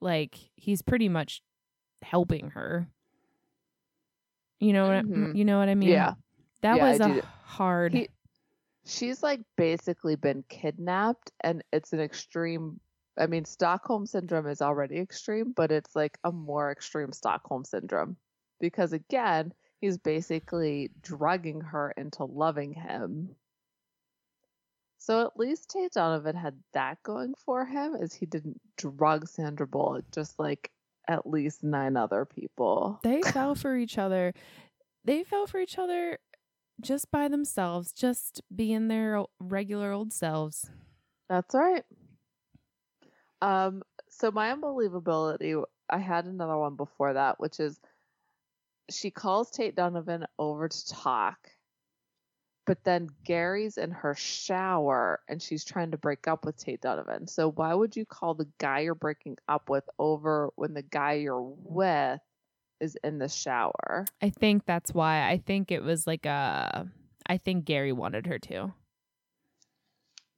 like 0.01 0.37
he's 0.55 0.83
pretty 0.83 1.09
much 1.09 1.43
helping 2.03 2.51
her. 2.51 2.89
You 4.61 4.72
know 4.74 4.87
what 4.87 4.97
I, 4.97 5.03
Mhm. 5.03 5.35
you 5.37 5.45
know 5.47 5.59
what 5.59 5.68
I 5.70 5.74
mean? 5.74 5.89
Yeah. 5.89 6.14
That 6.61 6.77
Yeah, 6.77 6.91
was 6.91 7.01
a 7.01 7.09
do. 7.09 7.22
hard 7.45 7.95
He- 7.95 8.09
She's 8.87 9.22
like 9.22 9.41
basically 9.57 10.16
been 10.16 10.45
kidnapped 10.49 11.32
and 11.41 11.62
it's 11.72 11.93
an 11.93 12.01
extreme 12.01 12.80
I 13.18 13.26
mean 13.26 13.45
Stockholm 13.45 14.07
syndrome 14.07 14.47
is 14.47 14.61
already 14.62 14.99
extreme, 14.99 15.53
but 15.53 15.72
it's 15.72 15.97
like 15.97 16.18
a 16.22 16.32
more 16.32 16.70
extreme 16.70 17.12
Stockholm 17.12 17.64
syndrome 17.64 18.16
because 18.61 18.93
again, 18.93 19.53
he's 19.80 19.99
basically 19.99 20.91
drugging 21.03 21.61
her 21.61 21.93
into 21.97 22.24
loving 22.24 22.72
him. 22.72 23.34
So 24.99 25.24
at 25.26 25.39
least 25.39 25.70
Tate 25.70 25.93
Donovan 25.93 26.37
had 26.37 26.59
that 26.72 27.03
going 27.03 27.34
for 27.45 27.64
him 27.64 27.95
is 27.95 28.12
he 28.12 28.26
didn't 28.26 28.61
drug 28.76 29.28
Sandra 29.28 29.66
Bullock 29.66 30.05
just 30.12 30.39
like 30.39 30.70
at 31.09 31.26
least 31.28 31.62
nine 31.62 31.97
other 31.97 32.24
people. 32.24 32.99
they 33.03 33.22
fell 33.22 33.55
for 33.55 33.76
each 33.76 33.99
other. 33.99 34.34
They 35.05 35.22
fell 35.22 35.47
for 35.47 35.61
each 35.61 35.78
other 35.78 36.18
just 36.81 37.11
by 37.11 37.29
themselves, 37.29 37.93
just 37.93 38.43
being 38.55 38.89
their 38.89 39.24
regular 39.39 39.93
old 39.93 40.12
selves. 40.12 40.70
That's 41.29 41.55
right. 41.55 41.85
Um, 43.43 43.83
so 44.09 44.31
my 44.31 44.55
unbelievability, 44.55 45.62
I 45.91 45.99
had 45.99 46.27
another 46.27 46.57
one 46.57 46.77
before 46.77 47.14
that, 47.14 47.39
which 47.39 47.61
is 47.61 47.79
she 48.91 49.11
calls 49.11 49.51
Tate 49.51 49.74
Donovan 49.74 50.27
over 50.39 50.68
to 50.68 50.89
talk, 50.89 51.51
but 52.66 52.83
then 52.85 53.09
Gary's 53.24 53.79
in 53.79 53.91
her 53.91 54.14
shower 54.14 55.20
and 55.29 55.43
she's 55.43 55.64
trying 55.64 55.91
to 55.91 55.99
break 55.99 56.29
up 56.29 56.45
with 56.45 56.57
Tate 56.57 56.81
Donovan. 56.81 57.27
So 57.27 57.51
why 57.51 57.74
would 57.74 57.97
you 57.97 58.05
call 58.05 58.35
the 58.35 58.49
guy 58.59 58.81
you're 58.81 58.95
breaking 58.95 59.37
up 59.49 59.68
with 59.68 59.85
over 59.99 60.51
when 60.57 60.74
the 60.74 60.83
guy 60.83 61.14
you're 61.14 61.41
with 61.41 62.20
is 62.81 62.97
in 63.03 63.18
the 63.18 63.29
shower? 63.29 64.05
I 64.22 64.31
think 64.31 64.64
that's 64.66 64.93
why. 64.93 65.29
I 65.29 65.39
think 65.39 65.70
it 65.70 65.83
was 65.83 66.07
like 66.07 66.27
a. 66.27 66.89
I 67.27 67.39
think 67.39 67.64
Gary 67.64 67.93
wanted 67.93 68.27
her 68.27 68.39
to. 68.39 68.72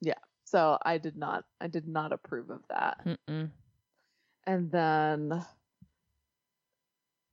Yeah. 0.00 0.14
So 0.44 0.78
I 0.82 0.98
did 0.98 1.16
not, 1.16 1.44
I 1.60 1.66
did 1.66 1.86
not 1.86 2.12
approve 2.12 2.50
of 2.50 2.62
that. 2.70 3.04
Mm-mm. 3.04 3.50
and 4.46 4.70
then 4.70 5.44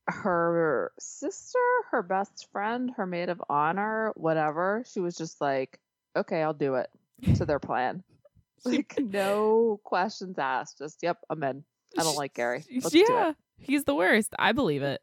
her 0.08 0.91
sister, 0.99 1.60
her 1.91 2.03
best 2.03 2.47
friend, 2.51 2.91
her 2.97 3.06
maid 3.06 3.30
of 3.30 3.41
honor, 3.49 4.12
whatever, 4.16 4.84
she 4.91 4.99
was 4.99 5.16
just 5.16 5.41
like, 5.41 5.80
okay, 6.16 6.41
I'll 6.43 6.53
do 6.53 6.76
it 6.76 6.89
to 7.36 7.45
their 7.45 7.60
plan. 7.60 8.03
Like, 8.64 8.95
no 8.97 9.80
questions 9.84 10.39
asked. 10.39 10.80
Just, 10.80 11.03
yep, 11.03 11.20
I'm 11.30 11.43
in. 11.43 11.64
I 11.99 12.01
don't 12.01 12.18
like 12.18 12.34
Gary. 12.34 12.64
Let's 12.74 12.89
do 12.89 13.06
yeah, 13.08 13.30
it. 13.30 13.36
He's 13.58 13.84
the 13.86 13.95
worst. 13.95 14.34
I 14.39 14.51
believe 14.51 14.84
it. 14.84 15.01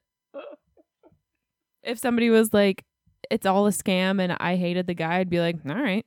if 1.83 1.99
somebody 1.99 2.31
was 2.31 2.53
like, 2.55 2.85
"It's 3.31 3.47
all 3.47 3.67
a 3.67 3.71
scam," 3.71 4.21
and 4.21 4.37
I 4.39 4.57
hated 4.57 4.87
the 4.87 4.95
guy, 4.95 5.19
I'd 5.19 5.31
be 5.31 5.41
like, 5.41 5.57
"All 5.69 5.75
right." 5.75 6.07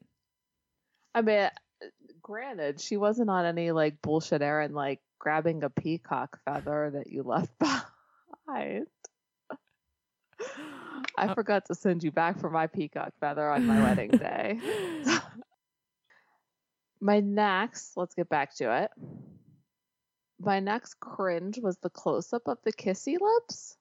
I 1.13 1.21
mean, 1.21 1.49
granted, 2.21 2.79
she 2.81 2.97
wasn't 2.97 3.29
on 3.29 3.45
any 3.45 3.71
like 3.71 4.01
bullshit 4.01 4.41
errand, 4.41 4.73
like 4.73 4.99
grabbing 5.19 5.63
a 5.63 5.69
peacock 5.69 6.39
feather 6.45 6.91
that 6.93 7.07
you 7.07 7.23
left 7.23 7.51
behind. 7.59 8.87
I 11.17 11.27
Uh, 11.27 11.33
forgot 11.33 11.65
to 11.67 11.75
send 11.75 12.03
you 12.03 12.11
back 12.11 12.39
for 12.39 12.49
my 12.49 12.67
peacock 12.67 13.13
feather 13.21 13.49
on 13.49 13.65
my 13.65 13.81
wedding 13.81 14.11
day. 14.11 14.59
My 17.01 17.19
next, 17.19 17.95
let's 17.97 18.15
get 18.15 18.29
back 18.29 18.55
to 18.55 18.83
it. 18.83 18.91
My 20.39 20.59
next 20.59 20.99
cringe 20.99 21.59
was 21.59 21.77
the 21.77 21.89
close 21.89 22.33
up 22.33 22.47
of 22.47 22.57
the 22.63 22.73
kissy 22.73 23.17
lips. 23.19 23.77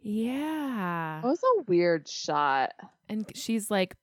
yeah, 0.00 1.20
That 1.22 1.28
was 1.28 1.42
a 1.42 1.62
weird 1.62 2.08
shot. 2.08 2.72
and 3.08 3.24
she's 3.36 3.70
like, 3.70 3.94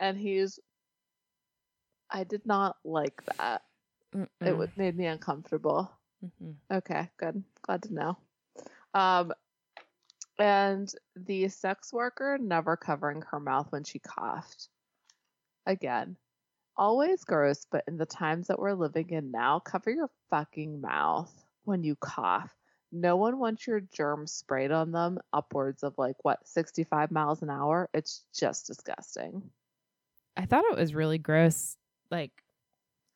And 0.00 0.16
he's, 0.16 0.58
I 2.10 2.24
did 2.24 2.46
not 2.46 2.76
like 2.84 3.22
that. 3.36 3.62
It 4.14 4.28
Mm-mm. 4.40 4.46
w- 4.46 4.70
made 4.76 4.96
me 4.96 5.06
uncomfortable. 5.06 5.90
Mhm. 6.24 6.54
Okay, 6.72 7.10
good. 7.18 7.42
Glad 7.62 7.82
to 7.82 7.92
know. 7.94 8.18
Um, 8.94 9.32
and 10.38 10.90
the 11.16 11.48
sex 11.48 11.92
worker 11.92 12.38
never 12.40 12.76
covering 12.76 13.22
her 13.30 13.40
mouth 13.40 13.66
when 13.70 13.84
she 13.84 13.98
coughed. 13.98 14.68
Again, 15.66 16.16
always 16.78 17.24
gross, 17.24 17.66
but 17.70 17.84
in 17.88 17.98
the 17.98 18.06
times 18.06 18.46
that 18.46 18.58
we're 18.58 18.74
living 18.74 19.10
in 19.10 19.30
now, 19.30 19.58
cover 19.58 19.90
your 19.90 20.10
fucking 20.30 20.80
mouth 20.80 21.32
when 21.64 21.82
you 21.82 21.96
cough. 21.96 22.54
No 22.90 23.16
one 23.16 23.38
wants 23.38 23.66
your 23.66 23.80
germs 23.80 24.32
sprayed 24.32 24.70
on 24.70 24.92
them 24.92 25.18
upwards 25.32 25.82
of 25.82 25.94
like 25.98 26.16
what 26.22 26.38
65 26.46 27.10
miles 27.10 27.42
an 27.42 27.50
hour. 27.50 27.90
It's 27.92 28.24
just 28.34 28.66
disgusting. 28.66 29.42
I 30.36 30.46
thought 30.46 30.64
it 30.70 30.78
was 30.78 30.94
really 30.94 31.18
gross. 31.18 31.76
Like, 32.10 32.32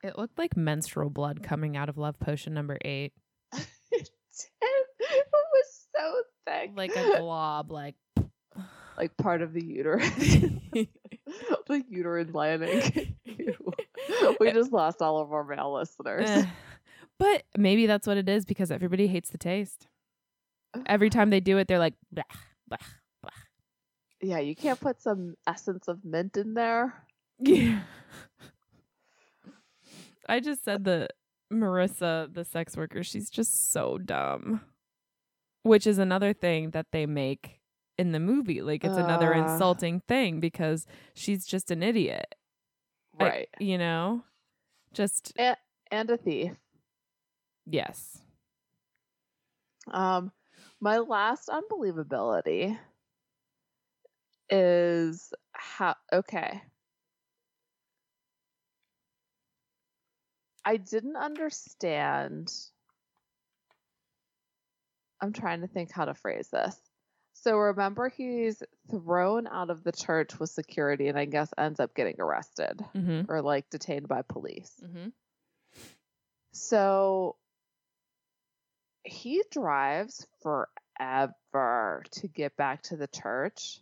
it 0.02 0.18
looked 0.18 0.36
like 0.36 0.56
menstrual 0.56 1.08
blood 1.08 1.42
coming 1.42 1.76
out 1.76 1.88
of 1.88 1.96
Love 1.96 2.18
Potion 2.18 2.52
number 2.52 2.76
eight, 2.84 3.12
it. 3.52 4.10
It 5.00 5.26
was 5.30 5.86
so 5.94 6.22
thick. 6.46 6.70
like 6.74 6.94
a 6.96 7.16
glob. 7.18 7.70
Like, 7.70 7.94
like 9.02 9.16
part 9.16 9.42
of 9.42 9.52
the 9.52 9.64
uterus. 9.64 10.08
the 10.72 11.84
uterine 11.88 12.32
lining. 12.32 13.16
We 14.40 14.50
just 14.50 14.72
lost 14.72 15.00
all 15.00 15.18
of 15.18 15.32
our 15.32 15.44
male 15.44 15.74
listeners. 15.74 16.28
Eh. 16.28 16.44
but 17.18 17.44
maybe 17.56 17.86
that's 17.86 18.06
what 18.06 18.16
it 18.16 18.28
is 18.28 18.44
because 18.44 18.72
everybody 18.72 19.06
hates 19.06 19.30
the 19.30 19.38
taste. 19.38 19.86
Every 20.86 21.08
time 21.08 21.30
they 21.30 21.38
do 21.38 21.58
it, 21.58 21.68
they're 21.68 21.78
like, 21.78 21.94
"Bleh, 22.12 22.24
bleh." 22.70 23.30
Yeah, 24.20 24.40
you 24.40 24.56
can't 24.56 24.80
put 24.80 25.00
some 25.00 25.36
essence 25.46 25.86
of 25.86 26.04
mint 26.04 26.36
in 26.36 26.54
there. 26.54 26.94
Yeah. 27.38 27.82
I 30.28 30.40
just 30.40 30.64
said 30.64 30.84
that 30.84 31.12
Marissa, 31.52 32.32
the 32.32 32.44
sex 32.44 32.76
worker, 32.76 33.04
she's 33.04 33.30
just 33.30 33.72
so 33.72 33.98
dumb. 33.98 34.62
Which 35.62 35.86
is 35.86 35.98
another 35.98 36.32
thing 36.32 36.70
that 36.70 36.86
they 36.90 37.06
make 37.06 37.61
in 37.98 38.12
the 38.12 38.20
movie. 38.20 38.62
Like 38.62 38.84
it's 38.84 38.96
another 38.96 39.34
Uh. 39.34 39.42
insulting 39.52 40.00
thing 40.08 40.40
because 40.40 40.86
she's 41.14 41.46
just 41.46 41.70
an 41.70 41.82
idiot. 41.82 42.34
I- 43.18 43.24
Right. 43.24 43.48
you 43.60 43.78
know? 43.78 44.24
Just 44.92 45.32
and 45.90 46.10
a 46.10 46.16
thief. 46.16 46.52
yes. 47.66 48.18
Um 49.90 50.32
my 50.80 50.98
last 50.98 51.48
unbelievability 51.48 52.78
is 54.50 55.32
how 55.52 55.94
okay. 56.12 56.62
I 60.64 60.76
didn't 60.76 61.16
understand. 61.16 62.52
I'm 65.20 65.32
trying 65.32 65.60
to 65.62 65.66
think 65.68 65.90
how 65.92 66.04
to 66.04 66.14
phrase 66.14 66.48
this. 66.52 66.76
So 67.42 67.56
remember 67.56 68.08
he's 68.08 68.62
thrown 68.90 69.46
out 69.48 69.70
of 69.70 69.82
the 69.82 69.90
church 69.92 70.38
with 70.38 70.50
security 70.50 71.08
and 71.08 71.18
I 71.18 71.24
guess 71.24 71.52
ends 71.58 71.80
up 71.80 71.94
getting 71.94 72.16
arrested 72.20 72.80
Mm-hmm. 72.94 73.30
or 73.30 73.42
like 73.42 73.68
detained 73.70 74.06
by 74.08 74.22
police. 74.22 74.72
Mm-hmm. 74.84 75.08
So 76.52 77.36
he 79.04 79.42
drives 79.50 80.26
forever 80.42 82.04
to 82.12 82.28
get 82.28 82.56
back 82.56 82.82
to 82.84 82.96
the 82.96 83.08
church, 83.08 83.80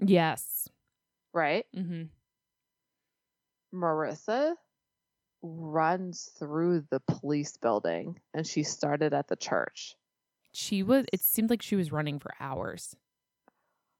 Yes. 0.00 0.68
right? 1.32 1.66
Mm-hmm. 1.76 2.04
Marissa 3.72 4.54
runs 5.42 6.30
through 6.38 6.84
the 6.90 7.00
police 7.00 7.56
building 7.56 8.18
and 8.32 8.46
she 8.46 8.62
started 8.62 9.12
at 9.14 9.28
the 9.28 9.36
church. 9.36 9.94
She 10.54 10.82
was 10.82 11.04
it 11.12 11.20
seemed 11.20 11.50
like 11.50 11.62
she 11.62 11.76
was 11.76 11.92
running 11.92 12.18
for 12.18 12.32
hours. 12.40 12.96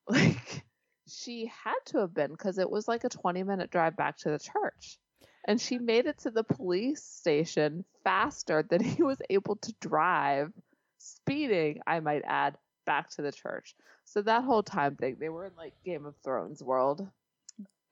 Like 0.06 0.64
she 1.08 1.46
had 1.46 1.78
to 1.86 1.98
have 1.98 2.12
been 2.12 2.30
because 2.30 2.58
it 2.58 2.70
was 2.70 2.86
like 2.86 3.04
a 3.04 3.08
20 3.08 3.42
minute 3.42 3.70
drive 3.70 3.96
back 3.96 4.18
to 4.18 4.30
the 4.30 4.38
church. 4.38 4.98
And 5.46 5.60
she 5.60 5.78
made 5.78 6.06
it 6.06 6.18
to 6.18 6.30
the 6.30 6.44
police 6.44 7.02
station 7.02 7.84
faster 8.02 8.62
than 8.68 8.82
he 8.84 9.02
was 9.02 9.18
able 9.30 9.56
to 9.56 9.74
drive, 9.80 10.52
speeding, 10.98 11.80
I 11.86 12.00
might 12.00 12.22
add, 12.26 12.56
back 12.86 13.10
to 13.10 13.22
the 13.22 13.32
church. 13.32 13.74
So 14.04 14.22
that 14.22 14.44
whole 14.44 14.62
time 14.62 14.96
thing, 14.96 15.16
they 15.18 15.30
were 15.30 15.46
in 15.46 15.52
like 15.56 15.72
Game 15.84 16.06
of 16.06 16.14
Thrones 16.22 16.62
world. 16.62 17.06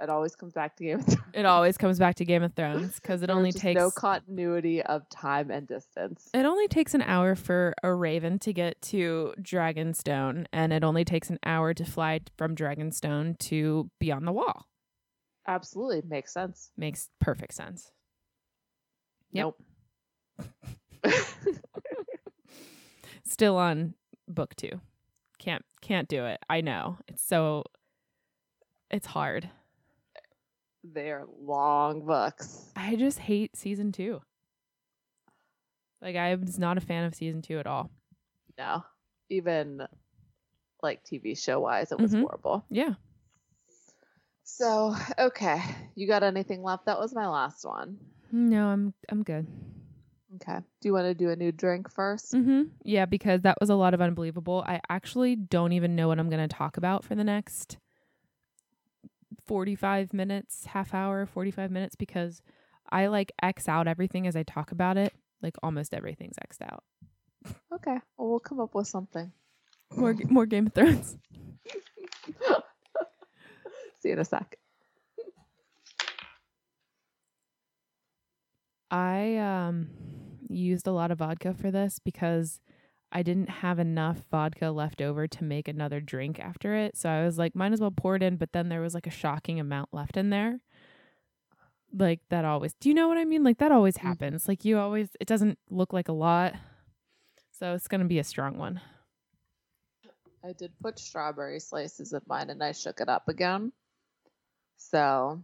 It 0.03 0.11
always 0.11 0.35
comes 0.35 0.53
back 0.53 0.75
to 0.77 0.85
Game 0.85 0.99
of 0.99 1.05
Thrones. 1.07 1.27
It 1.33 1.47
always 1.47 1.79
comes 1.79 1.99
back 2.01 2.17
to 2.17 2.25
Game 2.25 2.43
of 2.43 2.55
Thrones 2.55 2.97
because 2.97 3.23
it 3.23 3.31
only 3.31 3.53
takes 3.53 3.79
no 3.79 3.91
continuity 3.93 4.83
of 4.83 5.09
time 5.09 5.51
and 5.51 5.67
distance. 5.69 6.29
it 6.35 6.45
only 6.45 6.67
takes 6.67 6.93
an 6.95 7.03
hour 7.03 7.37
for 7.37 7.73
a 7.85 7.95
raven 7.95 8.41
to 8.41 8.53
get 8.53 8.83
to 8.83 9.33
Dragonstone, 9.41 10.47
and 10.53 10.73
it 10.73 10.83
only 10.83 11.05
takes 11.05 11.31
an 11.31 11.39
hour 11.47 11.73
to 11.73 11.85
fly 11.85 12.21
from 12.37 12.57
Dragonstone 12.57 13.39
to 13.39 13.89
Beyond 14.01 14.27
the 14.27 14.33
Wall. 14.33 14.67
Absolutely 15.47 16.03
makes 16.09 16.33
sense. 16.33 16.71
Makes 16.77 17.09
perfect 17.21 17.55
sense. 17.55 17.93
Yep. 19.33 19.55
Nope. 20.39 20.53
Still 23.25 23.57
on 23.57 23.95
book 24.29 24.55
two. 24.57 24.81
Can't 25.39 25.65
can't 25.81 26.09
do 26.09 26.27
it. 26.27 26.41
I 26.51 26.61
know. 26.61 26.99
It's 27.09 27.23
so 27.23 27.65
it's 28.91 29.07
hard. 29.07 29.49
They're 30.85 31.25
long 31.41 32.05
books. 32.07 32.71
I 32.77 32.97
just 32.97 33.19
hate 33.19 33.57
season 33.57 33.93
two. 33.93 34.21
Like 36.01 36.17
I 36.17 36.35
was 36.35 36.59
not 36.59 36.77
a 36.79 36.81
fan 36.81 37.05
of 37.05 37.15
season 37.15 37.43
two 37.43 37.59
at 37.59 37.67
all. 37.67 37.91
No, 38.59 38.85
even 39.31 39.87
like 40.83 41.05
TV 41.05 41.37
show 41.41 41.61
wise, 41.61 41.93
it 41.93 42.01
was 42.01 42.13
Mhm. 42.13 42.23
horrible. 42.23 42.65
Yeah. 42.69 42.95
So, 44.45 44.95
okay, 45.19 45.61
you 45.95 46.07
got 46.07 46.23
anything 46.23 46.63
left? 46.63 46.87
That 46.87 46.99
was 46.99 47.15
my 47.15 47.29
last 47.29 47.65
one. 47.65 47.99
No, 48.33 48.67
I'm 48.67 48.93
I'm 49.09 49.23
good. 49.23 49.47
Okay. 50.37 50.59
Do 50.81 50.89
you 50.89 50.93
want 50.95 51.05
to 51.07 51.15
do 51.15 51.29
a 51.31 51.37
new 51.37 51.53
drink 51.53 51.91
first? 51.91 52.33
Mm-hmm. 52.33 52.63
Yeah, 52.85 53.05
because 53.05 53.43
that 53.43 53.59
was 53.61 53.69
a 53.71 53.75
lot 53.75 53.93
of 53.95 54.01
unbelievable. 54.01 54.65
I 54.67 54.81
actually 54.89 55.37
don't 55.37 55.73
even 55.73 55.95
know 55.95 56.09
what 56.09 56.19
I'm 56.19 56.31
going 56.31 56.47
to 56.49 56.55
talk 56.55 56.79
about 56.79 57.05
for 57.05 57.15
the 57.15 57.23
next 57.25 57.77
45 59.53 60.15
minutes, 60.15 60.65
half 60.65 60.95
hour, 60.95 61.27
45 61.27 61.71
minutes, 61.71 61.95
because 61.95 62.41
I 62.91 63.09
like 63.09 63.33
X 63.43 63.69
out 63.69 63.87
everything 63.87 64.27
as 64.27 64.35
I 64.35 64.45
talk 64.45 64.73
about 64.73 64.97
it. 64.97 65.13
Like 65.43 65.57
almost 65.63 65.93
everything's 65.93 66.37
X'd 66.43 66.63
out. 66.63 66.83
Okay. 67.71 67.99
Well, 68.17 68.31
we'll 68.31 68.41
come 68.41 68.61
up 68.61 68.75
with 68.75 68.87
something. 68.87 69.31
More, 69.95 70.15
more 70.31 70.47
Game 70.47 70.69
of 70.69 70.73
Thrones. 70.73 71.19
See 74.01 74.09
you 74.09 74.13
in 74.13 74.21
a 74.21 74.25
sec. 74.25 74.57
I 78.91 79.37
um 79.37 79.91
used 80.49 80.87
a 80.87 80.93
lot 80.93 81.11
of 81.11 81.19
vodka 81.19 81.53
for 81.53 81.71
this 81.71 81.99
because 81.99 82.59
I 83.13 83.23
didn't 83.23 83.49
have 83.51 83.79
enough 83.79 84.25
vodka 84.31 84.71
left 84.71 85.03
over 85.03 85.29
to 85.29 85.45
make 85.45 85.69
another 85.69 86.01
drink 86.01 86.41
after 86.41 86.75
it. 86.75 86.97
So 86.97 87.09
I 87.11 87.25
was 87.25 87.39
like, 87.39 87.55
might 87.55 87.73
as 87.73 87.81
well 87.81 87.91
pour 87.91 88.17
it 88.17 88.23
in, 88.23 88.37
but 88.37 88.53
then 88.53 88.69
there 88.69 88.81
was 88.81 88.95
like 88.95 89.07
a 89.07 89.11
shocking 89.11 89.61
amount 89.61 89.91
left 89.93 90.17
in 90.17 90.31
there. 90.31 90.61
Like 91.95 92.21
that 92.31 92.45
always 92.47 92.73
do 92.75 92.89
you 92.89 92.95
know 92.95 93.09
what 93.09 93.19
I 93.19 93.25
mean? 93.25 93.45
Like 93.45 93.59
that 93.59 93.73
always 93.73 93.99
Mhm. 93.99 94.03
happens. 94.03 94.49
Like 94.49 94.65
you 94.65 94.79
always 94.79 95.11
it 95.21 95.29
doesn't 95.29 95.59
look 95.71 95.93
like 95.93 96.09
a 96.09 96.13
lot. 96.13 96.55
So 97.53 97.75
it's 97.75 97.89
gonna 97.89 98.07
be 98.07 98.19
a 98.19 98.25
strong 98.25 98.59
one. 98.59 98.81
I 100.45 100.53
did 100.53 100.73
put 100.81 100.99
strawberry 100.99 101.61
slices 101.61 102.13
in 102.13 102.23
mine 102.27 102.51
and 102.51 102.63
I 102.63 102.73
shook 102.73 103.01
it 103.01 103.09
up 103.09 103.29
again. 103.29 103.73
So, 104.79 105.43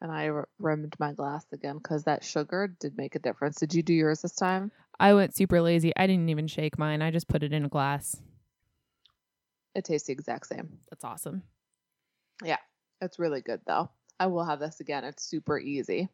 and 0.00 0.12
I 0.12 0.28
r- 0.30 0.48
rimmed 0.58 0.94
my 1.00 1.12
glass 1.12 1.46
again 1.52 1.78
because 1.78 2.04
that 2.04 2.24
sugar 2.24 2.68
did 2.68 2.96
make 2.96 3.14
a 3.14 3.20
difference. 3.20 3.58
Did 3.60 3.74
you 3.74 3.82
do 3.82 3.94
yours 3.94 4.22
this 4.22 4.34
time? 4.34 4.72
I 5.00 5.14
went 5.14 5.34
super 5.34 5.60
lazy. 5.60 5.92
I 5.96 6.06
didn't 6.06 6.28
even 6.28 6.48
shake 6.48 6.78
mine. 6.78 7.02
I 7.02 7.10
just 7.10 7.28
put 7.28 7.42
it 7.42 7.52
in 7.52 7.64
a 7.64 7.68
glass. 7.68 8.20
It 9.74 9.84
tastes 9.84 10.08
the 10.08 10.12
exact 10.12 10.46
same. 10.46 10.78
That's 10.90 11.04
awesome. 11.04 11.42
Yeah, 12.44 12.58
it's 13.00 13.18
really 13.18 13.40
good 13.40 13.60
though. 13.66 13.90
I 14.18 14.26
will 14.26 14.44
have 14.44 14.58
this 14.58 14.80
again. 14.80 15.04
It's 15.04 15.22
super 15.22 15.58
easy. 15.58 16.08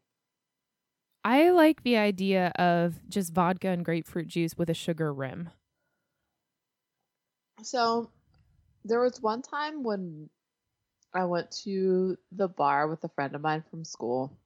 I 1.24 1.50
like 1.50 1.82
the 1.82 1.96
idea 1.96 2.48
of 2.56 3.00
just 3.08 3.32
vodka 3.32 3.68
and 3.68 3.84
grapefruit 3.84 4.28
juice 4.28 4.58
with 4.58 4.68
a 4.68 4.74
sugar 4.74 5.12
rim. 5.12 5.48
So, 7.62 8.10
there 8.84 9.00
was 9.00 9.22
one 9.22 9.40
time 9.40 9.82
when 9.82 10.28
I 11.14 11.24
went 11.24 11.50
to 11.62 12.18
the 12.32 12.48
bar 12.48 12.88
with 12.88 13.02
a 13.04 13.08
friend 13.08 13.34
of 13.34 13.40
mine 13.40 13.64
from 13.70 13.84
school, 13.84 14.36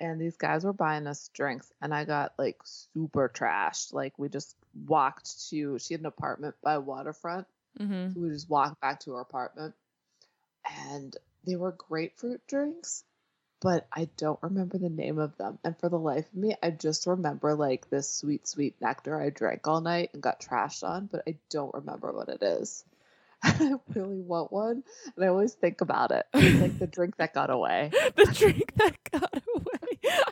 and 0.00 0.20
these 0.20 0.36
guys 0.36 0.64
were 0.64 0.72
buying 0.72 1.06
us 1.06 1.30
drinks, 1.34 1.72
and 1.80 1.94
I 1.94 2.04
got 2.04 2.32
like 2.38 2.58
super 2.64 3.30
trashed. 3.34 3.92
Like, 3.92 4.18
we 4.18 4.28
just 4.28 4.54
walked 4.86 5.48
to, 5.50 5.78
she 5.78 5.94
had 5.94 6.00
an 6.00 6.06
apartment 6.06 6.54
by 6.62 6.78
waterfront. 6.78 7.46
Mm-hmm. 7.78 8.12
So 8.12 8.20
we 8.20 8.28
just 8.30 8.48
walked 8.48 8.80
back 8.80 9.00
to 9.00 9.12
her 9.12 9.20
apartment, 9.20 9.74
and 10.88 11.16
they 11.46 11.56
were 11.56 11.72
grapefruit 11.72 12.46
drinks, 12.46 13.04
but 13.60 13.86
I 13.92 14.08
don't 14.16 14.42
remember 14.42 14.78
the 14.78 14.90
name 14.90 15.18
of 15.18 15.36
them. 15.36 15.58
And 15.64 15.78
for 15.78 15.88
the 15.88 15.98
life 15.98 16.26
of 16.26 16.34
me, 16.34 16.54
I 16.62 16.70
just 16.70 17.06
remember 17.06 17.54
like 17.54 17.88
this 17.88 18.10
sweet, 18.10 18.46
sweet 18.46 18.74
nectar 18.80 19.20
I 19.20 19.30
drank 19.30 19.66
all 19.66 19.80
night 19.80 20.10
and 20.12 20.22
got 20.22 20.40
trashed 20.40 20.82
on, 20.82 21.06
but 21.06 21.22
I 21.26 21.36
don't 21.50 21.74
remember 21.74 22.12
what 22.12 22.28
it 22.28 22.42
is. 22.42 22.84
I 23.42 23.74
really 23.94 24.20
want 24.20 24.52
one, 24.52 24.82
and 25.14 25.24
I 25.24 25.28
always 25.28 25.54
think 25.54 25.80
about 25.80 26.10
it. 26.10 26.26
It's 26.34 26.60
like 26.60 26.78
the 26.78 26.86
drink 26.86 27.16
that 27.16 27.34
got 27.34 27.50
away. 27.50 27.90
the 28.16 28.26
drink 28.32 28.74
that 28.76 28.96
got 29.10 29.42
away. 29.54 29.85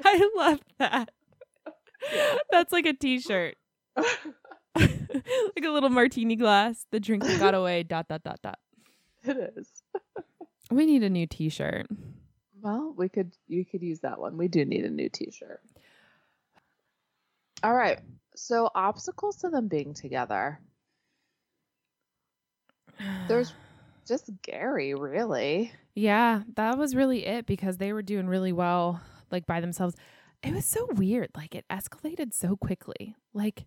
I 0.07 0.29
love 0.37 0.61
that. 0.79 1.11
That's 2.51 2.73
like 2.73 2.87
a 2.87 2.93
t-shirt. 2.93 3.57
like 4.77 5.65
a 5.65 5.71
little 5.71 5.89
martini 5.89 6.37
glass. 6.37 6.87
The 6.91 7.01
drink 7.01 7.23
that 7.25 7.39
got 7.39 7.55
away. 7.55 7.85
Dot 7.85 8.09
dot 8.09 8.23
dot 8.25 8.41
dot. 8.43 8.59
it 9.23 9.55
is. 9.57 9.69
We 10.71 10.87
need 10.87 11.03
a 11.05 11.11
new 11.11 11.27
t-shirt. 11.27 11.87
Well, 12.61 12.95
we 12.97 13.09
could 13.09 13.33
you 13.47 13.65
could 13.65 13.83
use 13.83 14.01
that 14.01 14.19
one. 14.19 14.37
We 14.37 14.49
do 14.49 14.65
need 14.65 14.85
a 14.85 14.91
new 14.91 15.09
t-shirt. 15.09 15.61
All 17.63 17.75
right. 17.75 18.01
So 18.37 18.69
obstacles 18.75 19.37
to 19.37 19.49
them 19.49 19.69
being 19.69 19.95
together. 19.95 20.59
There's 23.29 23.53
just 24.07 24.31
Gary, 24.43 24.95
really. 24.95 25.73
Yeah, 25.97 26.43
that 26.57 26.77
was 26.77 26.97
really 26.97 27.25
it 27.25 27.47
because 27.47 27.77
they 27.77 27.93
were 27.93 28.03
doing 28.03 28.27
really 28.27 28.51
well 28.51 29.01
like 29.35 29.47
by 29.47 29.61
themselves. 29.61 29.95
It 30.43 30.55
was 30.55 30.65
so 30.65 30.87
weird. 30.95 31.31
Like 31.37 31.55
it 31.55 31.65
escalated 31.71 32.33
so 32.33 32.57
quickly. 32.57 33.15
Like 33.35 33.67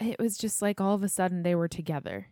it 0.00 0.18
was 0.18 0.36
just 0.36 0.62
like 0.62 0.80
all 0.80 0.94
of 0.94 1.02
a 1.02 1.08
sudden 1.08 1.42
they 1.42 1.54
were 1.54 1.68
together. 1.68 2.26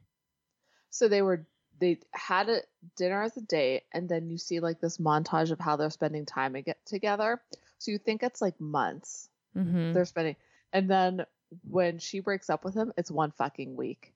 So 0.91 1.07
they 1.07 1.23
were 1.23 1.47
they 1.79 1.99
had 2.13 2.49
a 2.49 2.61
dinner 2.97 3.23
as 3.23 3.37
a 3.37 3.41
date, 3.43 3.83
and 3.93 4.09
then 4.09 4.29
you 4.29 4.37
see 4.39 4.61
like 4.61 4.81
this 4.81 4.99
montage 4.99 5.51
of 5.51 5.59
how 5.61 5.77
they're 5.77 5.91
spending 5.91 6.27
time 6.27 6.57
together. 6.85 7.41
So 7.79 7.91
you 7.91 7.99
think 7.99 8.23
it's 8.23 8.41
like 8.43 8.61
months 8.61 9.29
Mm-hmm. 9.57 9.93
they're 9.95 10.05
spending, 10.05 10.37
and 10.73 10.89
then 10.89 11.27
when 11.69 11.99
she 11.99 12.21
breaks 12.21 12.49
up 12.49 12.65
with 12.65 12.75
him, 12.75 12.93
it's 12.97 13.11
one 13.11 13.33
fucking 13.33 13.75
week. 13.75 14.13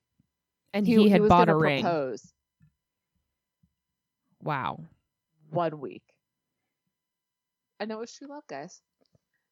And 0.73 0.87
he, 0.87 1.09
had 1.09 1.19
was 1.21 1.27
bought 1.29 1.43
a 1.49 1.51
gonna 1.51 1.57
ring. 1.57 1.81
Propose 1.81 2.31
Wow. 4.41 4.79
one 5.49 5.79
week. 5.79 6.03
I 7.85 7.87
know 7.87 8.01
it's 8.01 8.17
true 8.17 8.27
love, 8.27 8.47
guys. 8.47 8.81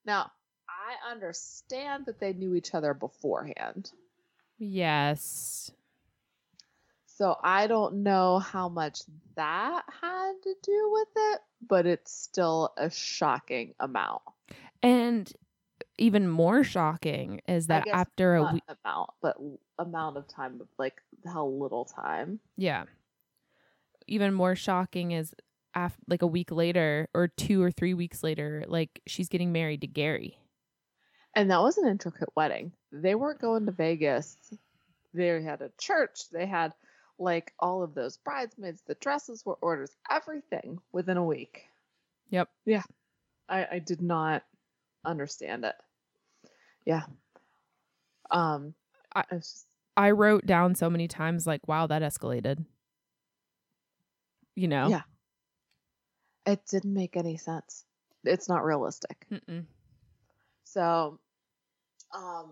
Now 0.07 0.31
I 0.67 1.11
understand 1.11 2.07
that 2.07 2.19
they 2.19 2.33
knew 2.33 2.55
each 2.55 2.73
other 2.73 2.95
beforehand. 2.95 3.91
Yes. 4.57 5.69
So 7.05 7.37
I 7.43 7.67
don't 7.67 8.01
know 8.01 8.39
how 8.39 8.69
much 8.69 9.01
that 9.35 9.83
had 10.01 10.31
to 10.41 10.55
do 10.63 10.89
with 10.91 11.09
it, 11.15 11.41
but 11.67 11.85
it's 11.85 12.11
still 12.11 12.73
a 12.75 12.89
shocking 12.89 13.75
amount. 13.79 14.23
And 14.81 15.31
even 15.99 16.27
more 16.27 16.63
shocking 16.63 17.39
is 17.47 17.67
that 17.67 17.87
after 17.87 18.33
a 18.33 18.51
week, 18.51 18.63
amount, 18.83 19.11
but 19.21 19.37
amount 19.77 20.17
of 20.17 20.27
time 20.27 20.59
like 20.79 21.03
how 21.23 21.45
little 21.45 21.85
time. 21.85 22.39
yeah. 22.57 22.85
Even 24.07 24.33
more 24.33 24.55
shocking 24.55 25.11
is 25.11 25.35
af- 25.75 25.97
like 26.07 26.21
a 26.21 26.27
week 26.27 26.51
later 26.51 27.07
or 27.13 27.27
2 27.27 27.61
or 27.61 27.71
3 27.71 27.93
weeks 27.93 28.23
later 28.23 28.63
like 28.67 29.01
she's 29.07 29.29
getting 29.29 29.51
married 29.51 29.81
to 29.81 29.87
Gary. 29.87 30.37
And 31.35 31.49
that 31.51 31.61
was 31.61 31.77
an 31.77 31.87
intricate 31.87 32.29
wedding. 32.35 32.73
They 32.91 33.15
weren't 33.15 33.41
going 33.41 33.65
to 33.65 33.71
Vegas. 33.71 34.37
They 35.13 35.27
had 35.41 35.61
a 35.61 35.71
church. 35.79 36.29
They 36.31 36.45
had 36.45 36.73
like 37.17 37.53
all 37.59 37.81
of 37.83 37.95
those 37.95 38.17
bridesmaids. 38.17 38.81
The 38.85 38.95
dresses 38.95 39.43
were 39.45 39.57
orders, 39.61 39.91
everything 40.11 40.79
within 40.91 41.17
a 41.17 41.23
week. 41.23 41.63
Yep. 42.29 42.49
Yeah. 42.65 42.83
I, 43.49 43.67
I 43.73 43.79
did 43.79 44.01
not 44.01 44.43
understand 45.05 45.65
it. 45.65 45.75
Yeah. 46.85 47.03
Um, 48.31 48.73
I- 49.15 49.23
I 49.31 49.35
just, 49.35 49.65
I 49.95 50.11
wrote 50.11 50.45
down 50.45 50.73
so 50.75 50.89
many 50.89 51.07
times 51.07 51.45
like, 51.45 51.67
wow, 51.67 51.85
that 51.87 52.01
escalated. 52.01 52.65
You 54.55 54.67
know? 54.67 54.87
Yeah. 54.87 55.01
It 56.45 56.65
didn't 56.69 56.93
make 56.93 57.17
any 57.17 57.37
sense. 57.37 57.85
It's 58.23 58.49
not 58.49 58.63
realistic. 58.63 59.25
Mm-mm. 59.31 59.65
So, 60.63 61.19
um, 62.15 62.51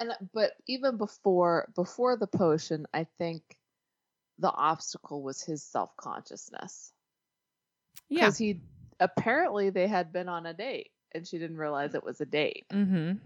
and 0.00 0.12
but 0.34 0.52
even 0.66 0.96
before 0.96 1.70
before 1.74 2.16
the 2.16 2.26
potion, 2.26 2.86
I 2.92 3.06
think 3.18 3.42
the 4.38 4.50
obstacle 4.50 5.22
was 5.22 5.42
his 5.42 5.62
self 5.62 5.96
consciousness 5.96 6.92
Yeah. 8.08 8.26
because 8.26 8.38
he 8.38 8.60
apparently 8.98 9.70
they 9.70 9.86
had 9.86 10.12
been 10.12 10.28
on 10.28 10.46
a 10.46 10.54
date 10.54 10.90
and 11.12 11.26
she 11.26 11.38
didn't 11.38 11.58
realize 11.58 11.94
it 11.94 12.04
was 12.04 12.20
a 12.20 12.26
date. 12.26 12.66
Mm-hmm. 12.72 13.18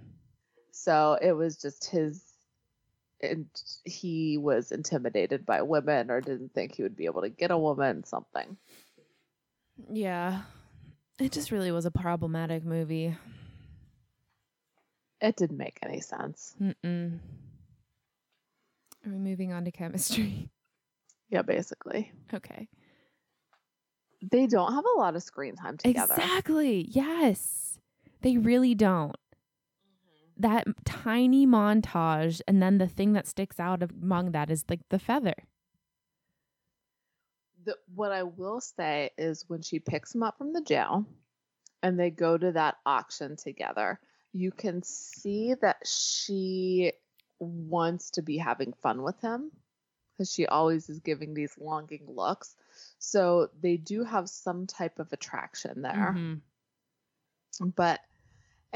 So 0.72 1.18
it 1.20 1.32
was 1.32 1.56
just 1.56 1.86
his, 1.86 2.25
and 3.22 3.46
he 3.84 4.38
was 4.38 4.72
intimidated 4.72 5.46
by 5.46 5.62
women 5.62 6.10
or 6.10 6.20
didn't 6.20 6.52
think 6.54 6.74
he 6.74 6.82
would 6.82 6.96
be 6.96 7.06
able 7.06 7.22
to 7.22 7.28
get 7.28 7.50
a 7.50 7.58
woman, 7.58 8.04
something. 8.04 8.56
Yeah. 9.90 10.42
It 11.18 11.32
just 11.32 11.50
really 11.50 11.72
was 11.72 11.86
a 11.86 11.90
problematic 11.90 12.64
movie. 12.64 13.16
It 15.20 15.36
didn't 15.36 15.56
make 15.56 15.78
any 15.82 16.00
sense. 16.00 16.54
Mm-mm. 16.60 17.18
Are 19.06 19.10
we 19.10 19.18
moving 19.18 19.52
on 19.52 19.64
to 19.64 19.70
chemistry? 19.70 20.50
Yeah, 21.28 21.42
basically. 21.42 22.12
Okay. 22.32 22.68
They 24.30 24.46
don't 24.46 24.72
have 24.72 24.84
a 24.84 24.96
lot 24.96 25.16
of 25.16 25.24
screen 25.24 25.56
time 25.56 25.76
together. 25.76 26.14
Exactly. 26.14 26.86
Yes. 26.88 27.80
They 28.22 28.38
really 28.38 28.76
don't. 28.76 29.16
That 30.38 30.66
tiny 30.84 31.46
montage, 31.46 32.40
and 32.46 32.62
then 32.62 32.78
the 32.78 32.88
thing 32.88 33.14
that 33.14 33.26
sticks 33.26 33.58
out 33.58 33.82
among 33.82 34.32
that 34.32 34.50
is 34.50 34.64
like 34.68 34.86
the 34.90 34.98
feather. 34.98 35.34
The, 37.64 37.76
what 37.94 38.12
I 38.12 38.22
will 38.22 38.60
say 38.60 39.10
is 39.16 39.44
when 39.48 39.62
she 39.62 39.78
picks 39.78 40.14
him 40.14 40.22
up 40.22 40.36
from 40.38 40.52
the 40.52 40.60
jail 40.60 41.06
and 41.82 41.98
they 41.98 42.10
go 42.10 42.36
to 42.36 42.52
that 42.52 42.76
auction 42.84 43.36
together, 43.36 43.98
you 44.32 44.52
can 44.52 44.82
see 44.82 45.54
that 45.62 45.78
she 45.86 46.92
wants 47.38 48.10
to 48.10 48.22
be 48.22 48.36
having 48.36 48.72
fun 48.82 49.02
with 49.02 49.20
him 49.20 49.50
because 50.12 50.32
she 50.32 50.46
always 50.46 50.88
is 50.88 51.00
giving 51.00 51.34
these 51.34 51.56
longing 51.58 52.04
looks. 52.06 52.54
So 52.98 53.48
they 53.60 53.76
do 53.78 54.04
have 54.04 54.28
some 54.28 54.66
type 54.66 54.98
of 54.98 55.12
attraction 55.12 55.82
there. 55.82 56.14
Mhm. 56.16 56.40
But, 57.74 58.00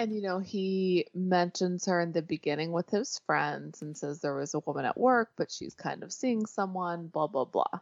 and 0.00 0.14
you 0.14 0.22
know, 0.22 0.38
he 0.38 1.06
mentions 1.14 1.84
her 1.86 2.00
in 2.00 2.12
the 2.12 2.22
beginning 2.22 2.72
with 2.72 2.88
his 2.88 3.20
friends 3.26 3.82
and 3.82 3.96
says 3.96 4.20
there 4.20 4.34
was 4.34 4.54
a 4.54 4.60
woman 4.60 4.86
at 4.86 4.98
work, 4.98 5.30
but 5.36 5.50
she's 5.50 5.74
kind 5.74 6.02
of 6.02 6.12
seeing 6.12 6.46
someone, 6.46 7.06
blah, 7.06 7.26
blah, 7.26 7.44
blah. 7.44 7.80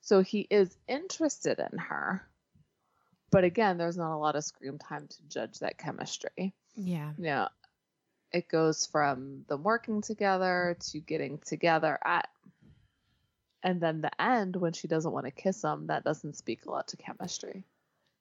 So 0.00 0.22
he 0.22 0.46
is 0.50 0.74
interested 0.88 1.58
in 1.58 1.78
her. 1.78 2.26
But 3.30 3.44
again, 3.44 3.78
there's 3.78 3.96
not 3.96 4.14
a 4.14 4.18
lot 4.18 4.36
of 4.36 4.44
screen 4.44 4.78
time 4.78 5.06
to 5.06 5.28
judge 5.28 5.58
that 5.58 5.76
chemistry. 5.76 6.54
Yeah. 6.76 7.12
You 7.18 7.24
know, 7.24 7.48
it 8.32 8.48
goes 8.48 8.86
from 8.86 9.44
them 9.48 9.62
working 9.62 10.00
together 10.00 10.76
to 10.92 11.00
getting 11.00 11.38
together 11.38 11.98
at, 12.04 12.28
and 13.62 13.80
then 13.80 14.00
the 14.00 14.22
end 14.22 14.56
when 14.56 14.72
she 14.72 14.88
doesn't 14.88 15.12
want 15.12 15.26
to 15.26 15.30
kiss 15.30 15.62
him, 15.62 15.88
that 15.88 16.04
doesn't 16.04 16.36
speak 16.36 16.64
a 16.64 16.70
lot 16.70 16.88
to 16.88 16.96
chemistry. 16.96 17.64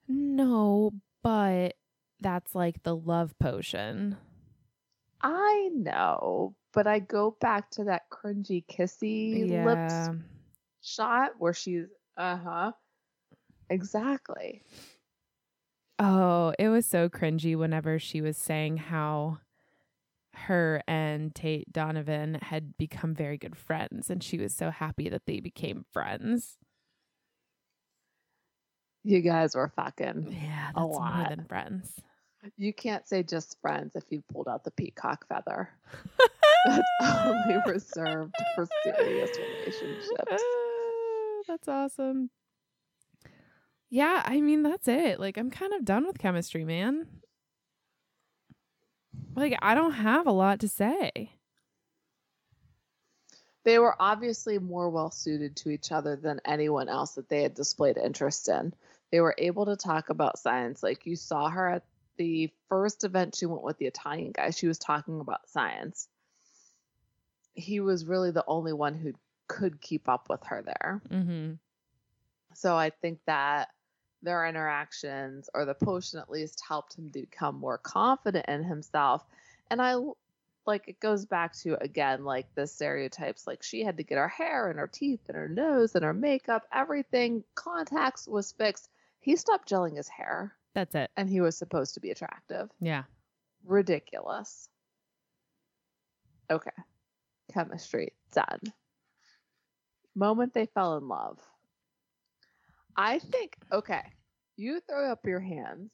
No, 0.07 0.91
but 1.21 1.75
that's 2.23 2.55
like 2.55 2.81
the 2.83 2.95
love 2.95 3.37
potion. 3.39 4.17
I 5.21 5.69
know, 5.73 6.55
but 6.73 6.87
I 6.87 6.99
go 6.99 7.37
back 7.39 7.69
to 7.71 7.85
that 7.85 8.09
cringy 8.09 8.65
kissy 8.65 9.47
lips 9.65 10.09
shot 10.81 11.31
where 11.37 11.53
she's 11.53 11.85
uh 12.17 12.37
huh. 12.37 12.71
Exactly. 13.69 14.61
Oh, 15.99 16.53
it 16.59 16.69
was 16.69 16.85
so 16.85 17.07
cringy 17.07 17.55
whenever 17.55 17.99
she 17.99 18.19
was 18.21 18.35
saying 18.37 18.77
how 18.77 19.39
her 20.33 20.81
and 20.87 21.33
Tate 21.33 21.71
Donovan 21.71 22.39
had 22.41 22.75
become 22.77 23.13
very 23.13 23.37
good 23.37 23.55
friends 23.55 24.09
and 24.09 24.21
she 24.23 24.37
was 24.37 24.53
so 24.53 24.71
happy 24.71 25.07
that 25.09 25.25
they 25.25 25.39
became 25.39 25.85
friends. 25.93 26.57
You 29.03 29.21
guys 29.21 29.55
were 29.55 29.71
fucking. 29.75 30.27
Yeah, 30.31 30.69
A 30.71 30.73
that's 30.73 30.77
more 30.77 30.99
lot. 30.99 31.29
than 31.29 31.45
friends. 31.45 32.01
You 32.57 32.73
can't 32.73 33.07
say 33.07 33.23
just 33.23 33.59
friends 33.61 33.95
if 33.95 34.03
you 34.09 34.23
pulled 34.31 34.47
out 34.47 34.63
the 34.63 34.71
peacock 34.71 35.27
feather. 35.27 35.69
That's 36.65 36.81
only 37.25 37.57
reserved 37.65 38.35
for 38.55 38.67
serious 38.83 39.37
relationships. 39.37 40.43
That's 41.47 41.67
awesome. 41.67 42.29
Yeah, 43.89 44.23
I 44.25 44.41
mean 44.41 44.63
that's 44.63 44.87
it. 44.87 45.19
Like 45.19 45.37
I'm 45.37 45.51
kind 45.51 45.71
of 45.71 45.85
done 45.85 46.07
with 46.07 46.17
chemistry, 46.17 46.65
man. 46.65 47.05
Like 49.35 49.55
I 49.61 49.75
don't 49.75 49.91
have 49.91 50.25
a 50.25 50.31
lot 50.31 50.61
to 50.61 50.67
say. 50.67 51.33
They 53.65 53.77
were 53.77 53.95
obviously 53.99 54.57
more 54.57 54.89
well 54.89 55.11
suited 55.11 55.55
to 55.57 55.69
each 55.69 55.91
other 55.91 56.15
than 56.15 56.41
anyone 56.43 56.89
else 56.89 57.15
that 57.15 57.29
they 57.29 57.43
had 57.43 57.53
displayed 57.53 57.97
interest 57.97 58.49
in. 58.49 58.73
They 59.11 59.21
were 59.21 59.35
able 59.37 59.67
to 59.67 59.75
talk 59.75 60.09
about 60.09 60.39
science. 60.39 60.81
Like 60.81 61.05
you 61.05 61.15
saw 61.15 61.49
her 61.49 61.69
at 61.69 61.83
the 62.17 62.51
first 62.69 63.03
event 63.03 63.35
she 63.35 63.45
went 63.45 63.63
with 63.63 63.77
the 63.77 63.85
Italian 63.85 64.31
guy, 64.31 64.51
she 64.51 64.67
was 64.67 64.79
talking 64.79 65.19
about 65.19 65.49
science. 65.49 66.07
He 67.53 67.79
was 67.79 68.05
really 68.05 68.31
the 68.31 68.45
only 68.47 68.73
one 68.73 68.95
who 68.95 69.13
could 69.47 69.81
keep 69.81 70.09
up 70.09 70.29
with 70.29 70.43
her 70.45 70.63
there. 70.63 71.01
Mm-hmm. 71.09 71.53
So 72.55 72.75
I 72.75 72.89
think 72.89 73.19
that 73.25 73.69
their 74.21 74.45
interactions 74.47 75.49
or 75.53 75.65
the 75.65 75.73
potion 75.73 76.19
at 76.19 76.29
least 76.29 76.63
helped 76.67 76.97
him 76.97 77.09
to 77.11 77.19
become 77.21 77.59
more 77.59 77.77
confident 77.77 78.45
in 78.47 78.63
himself. 78.63 79.23
And 79.69 79.81
I 79.81 79.95
like 80.65 80.87
it 80.87 80.99
goes 80.99 81.25
back 81.25 81.53
to 81.57 81.75
again 81.83 82.23
like 82.23 82.47
the 82.55 82.65
stereotypes 82.65 83.45
like 83.45 83.61
she 83.63 83.83
had 83.83 83.97
to 83.97 84.03
get 84.03 84.17
her 84.17 84.29
hair 84.29 84.69
and 84.69 84.79
her 84.79 84.87
teeth 84.87 85.19
and 85.27 85.35
her 85.35 85.49
nose 85.49 85.93
and 85.95 86.05
her 86.05 86.13
makeup, 86.13 86.65
everything, 86.71 87.43
contacts 87.53 88.27
was 88.27 88.53
fixed. 88.53 88.89
He 89.19 89.35
stopped 89.35 89.69
gelling 89.69 89.97
his 89.97 90.07
hair 90.07 90.55
That's 90.75 90.95
it. 90.95 91.11
and 91.17 91.29
he 91.29 91.41
was 91.41 91.57
supposed 91.57 91.93
to 91.95 91.99
be 91.99 92.09
attractive. 92.11 92.69
Yeah. 92.79 93.03
Ridiculous. 93.65 94.69
Okay. 96.51 96.71
Chemistry. 97.53 98.13
Done. 98.33 98.59
Moment 100.15 100.53
they 100.53 100.65
fell 100.67 100.97
in 100.97 101.07
love. 101.07 101.39
I 102.95 103.19
think, 103.19 103.55
okay, 103.71 104.01
you 104.55 104.79
throw 104.81 105.11
up 105.11 105.25
your 105.25 105.39
hands. 105.39 105.91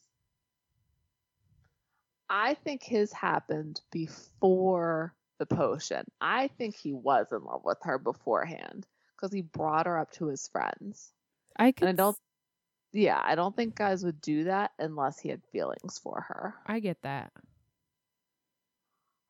I 2.28 2.54
think 2.54 2.82
his 2.82 3.12
happened 3.12 3.80
before 3.90 5.14
the 5.38 5.46
potion. 5.46 6.04
I 6.20 6.48
think 6.58 6.76
he 6.76 6.92
was 6.92 7.26
in 7.32 7.42
love 7.42 7.62
with 7.64 7.78
her 7.82 7.98
beforehand 7.98 8.86
because 9.16 9.32
he 9.32 9.40
brought 9.42 9.86
her 9.86 9.98
up 9.98 10.12
to 10.12 10.28
his 10.28 10.46
friends. 10.48 11.12
I 11.56 11.72
could 11.72 11.88
And 11.88 12.00
I 12.00 12.02
don't, 12.02 12.16
yeah, 12.92 13.20
I 13.22 13.34
don't 13.34 13.54
think 13.54 13.76
guys 13.76 14.04
would 14.04 14.20
do 14.20 14.44
that 14.44 14.72
unless 14.78 15.18
he 15.18 15.28
had 15.28 15.42
feelings 15.52 15.98
for 15.98 16.20
her. 16.28 16.54
I 16.66 16.80
get 16.80 17.02
that. 17.02 17.32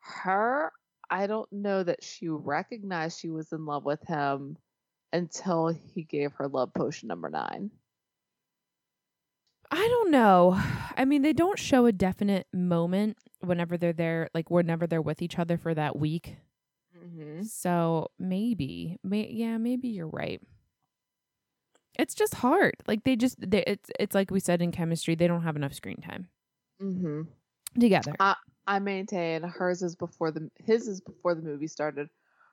her 0.00 0.72
i 1.10 1.26
don't 1.26 1.50
know 1.52 1.82
that 1.82 2.02
she 2.02 2.28
recognized 2.28 3.18
she 3.20 3.28
was 3.28 3.52
in 3.52 3.66
love 3.66 3.84
with 3.84 4.00
him 4.06 4.56
until 5.12 5.68
he 5.68 6.02
gave 6.02 6.32
her 6.32 6.48
love 6.48 6.72
potion 6.74 7.08
number 7.08 7.28
nine 7.28 7.70
I 9.70 9.86
don't 9.86 10.10
know. 10.10 10.60
I 10.96 11.04
mean, 11.04 11.22
they 11.22 11.32
don't 11.32 11.58
show 11.58 11.86
a 11.86 11.92
definite 11.92 12.46
moment 12.52 13.16
whenever 13.40 13.76
they're 13.78 13.92
there, 13.92 14.28
like 14.34 14.50
whenever 14.50 14.86
they're 14.86 15.00
with 15.00 15.22
each 15.22 15.38
other 15.38 15.56
for 15.56 15.74
that 15.74 15.96
week. 15.96 16.36
mm-hmm. 16.98 17.42
So 17.44 18.10
maybe, 18.18 18.98
may, 19.02 19.28
yeah, 19.30 19.58
maybe 19.58 19.88
you're 19.88 20.08
right. 20.08 20.40
It's 22.00 22.14
just 22.14 22.34
hard. 22.34 22.74
Like 22.88 23.04
they 23.04 23.14
just, 23.14 23.36
they, 23.38 23.62
it's 23.66 23.90
it's 24.00 24.14
like 24.14 24.30
we 24.30 24.40
said 24.40 24.62
in 24.62 24.72
chemistry, 24.72 25.14
they 25.14 25.26
don't 25.26 25.42
have 25.42 25.56
enough 25.56 25.74
screen 25.74 26.00
time 26.00 26.28
Mm-hmm. 26.82 27.22
together. 27.78 28.14
i 28.66 28.78
maintain 28.78 29.42
hers 29.42 29.82
is 29.82 29.96
before 29.96 30.30
the 30.30 30.50
his 30.64 30.88
is 30.88 31.00
before 31.00 31.34
the 31.34 31.42
movie 31.42 31.66
started 31.66 32.08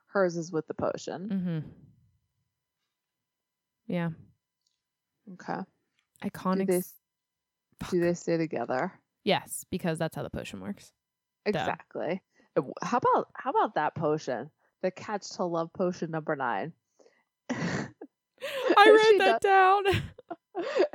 hers 0.08 0.36
is 0.36 0.52
with 0.52 0.66
the 0.66 0.74
potion 0.74 1.28
mm-hmm. 1.32 1.68
Yeah, 3.86 4.10
okay 5.34 5.62
iconic. 6.22 6.66
do 6.66 6.72
they, 6.72 6.82
do 7.90 8.00
they 8.00 8.14
stay 8.14 8.36
together 8.36 8.92
Yes, 9.24 9.64
because 9.70 9.98
that's 9.98 10.16
how 10.16 10.22
the 10.22 10.30
potion 10.30 10.60
works. 10.60 10.92
exactly 11.46 12.20
Uh, 12.56 12.62
how 12.82 12.98
about 12.98 13.28
how 13.34 13.50
about 13.50 13.74
that 13.76 13.94
potion 13.94 14.50
the 14.82 14.90
catch 14.90 15.28
to 15.36 15.44
love 15.44 15.72
potion 15.72 16.10
number 16.10 16.36
nine 16.36 16.72
I 18.78 18.90
wrote 19.18 19.18
that 19.18 19.40
down. 19.40 19.84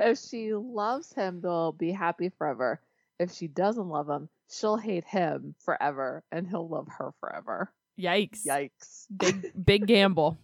if 0.00 0.18
she 0.18 0.54
loves 0.54 1.12
him, 1.12 1.40
they'll 1.40 1.72
be 1.72 1.90
happy 1.90 2.30
forever. 2.30 2.80
If 3.18 3.32
she 3.32 3.46
doesn't 3.46 3.88
love 3.88 4.08
him, 4.08 4.28
she'll 4.50 4.76
hate 4.76 5.04
him 5.04 5.54
forever 5.64 6.24
and 6.32 6.46
he'll 6.46 6.68
love 6.68 6.88
her 6.98 7.12
forever. 7.20 7.70
Yikes. 8.00 8.44
Yikes. 8.44 9.06
Big 9.16 9.52
big 9.64 9.86
gamble. 9.86 10.38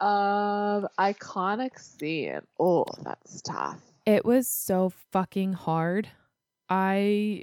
um 0.00 0.88
iconic 0.98 1.78
scene. 1.78 2.40
Oh, 2.60 2.84
that's 3.02 3.40
tough. 3.42 3.80
It 4.04 4.24
was 4.24 4.46
so 4.46 4.92
fucking 5.12 5.54
hard. 5.54 6.08
I 6.68 7.42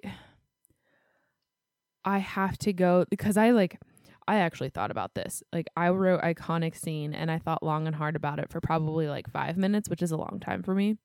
I 2.05 2.19
have 2.19 2.57
to 2.59 2.73
go 2.73 3.05
because 3.09 3.37
I 3.37 3.51
like 3.51 3.79
I 4.27 4.37
actually 4.37 4.69
thought 4.69 4.91
about 4.91 5.15
this. 5.15 5.43
Like 5.51 5.67
I 5.75 5.89
wrote 5.89 6.21
iconic 6.21 6.75
scene 6.75 7.13
and 7.13 7.29
I 7.29 7.39
thought 7.39 7.63
long 7.63 7.87
and 7.87 7.95
hard 7.95 8.15
about 8.15 8.39
it 8.39 8.49
for 8.49 8.61
probably 8.61 9.07
like 9.07 9.29
5 9.29 9.57
minutes, 9.57 9.89
which 9.89 10.01
is 10.01 10.11
a 10.11 10.17
long 10.17 10.39
time 10.41 10.63
for 10.63 10.73
me. 10.73 10.97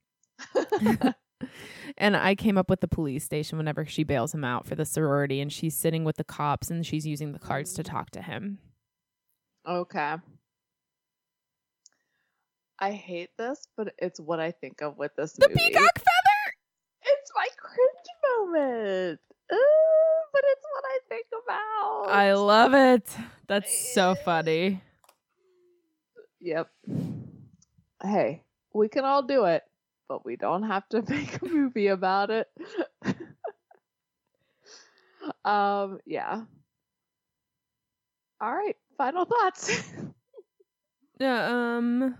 and 1.98 2.16
I 2.16 2.34
came 2.34 2.58
up 2.58 2.70
with 2.70 2.80
the 2.80 2.88
police 2.88 3.24
station 3.24 3.58
whenever 3.58 3.84
she 3.84 4.04
bails 4.04 4.34
him 4.34 4.44
out 4.44 4.66
for 4.66 4.74
the 4.74 4.84
sorority 4.84 5.40
and 5.40 5.52
she's 5.52 5.76
sitting 5.76 6.04
with 6.04 6.16
the 6.16 6.24
cops 6.24 6.70
and 6.70 6.86
she's 6.86 7.06
using 7.06 7.32
the 7.32 7.38
cards 7.38 7.72
to 7.74 7.82
talk 7.82 8.10
to 8.10 8.22
him. 8.22 8.58
Okay. 9.68 10.16
I 12.80 12.92
hate 12.92 13.30
this, 13.36 13.66
but 13.76 13.92
it's 13.98 14.20
what 14.20 14.38
I 14.38 14.52
think 14.52 14.80
of 14.82 14.96
with 14.96 15.10
this 15.16 15.32
The 15.32 15.48
movie. 15.48 15.58
peacock 15.60 15.98
feather. 15.98 16.54
It's 17.02 17.30
my 17.34 17.46
cringe 17.56 18.50
moment. 18.52 19.20
Ooh, 19.52 20.17
but 20.38 20.44
it's 20.52 20.66
what 20.72 20.84
I 20.86 20.98
think 21.08 21.26
about. 21.44 22.14
I 22.14 22.32
love 22.34 22.74
it. 22.74 23.16
That's 23.48 23.92
so 23.94 24.14
funny. 24.14 24.80
Yep. 26.40 26.70
Hey, 28.02 28.44
we 28.72 28.88
can 28.88 29.04
all 29.04 29.22
do 29.24 29.44
it, 29.46 29.64
but 30.08 30.24
we 30.24 30.36
don't 30.36 30.62
have 30.62 30.88
to 30.90 31.02
make 31.08 31.42
a 31.42 31.46
movie 31.46 31.88
about 31.88 32.30
it. 32.30 32.46
um, 35.44 35.98
yeah. 36.06 36.42
All 38.40 38.54
right, 38.54 38.76
final 38.96 39.24
thoughts. 39.24 39.82
Yeah, 41.20 41.48
um 41.78 42.14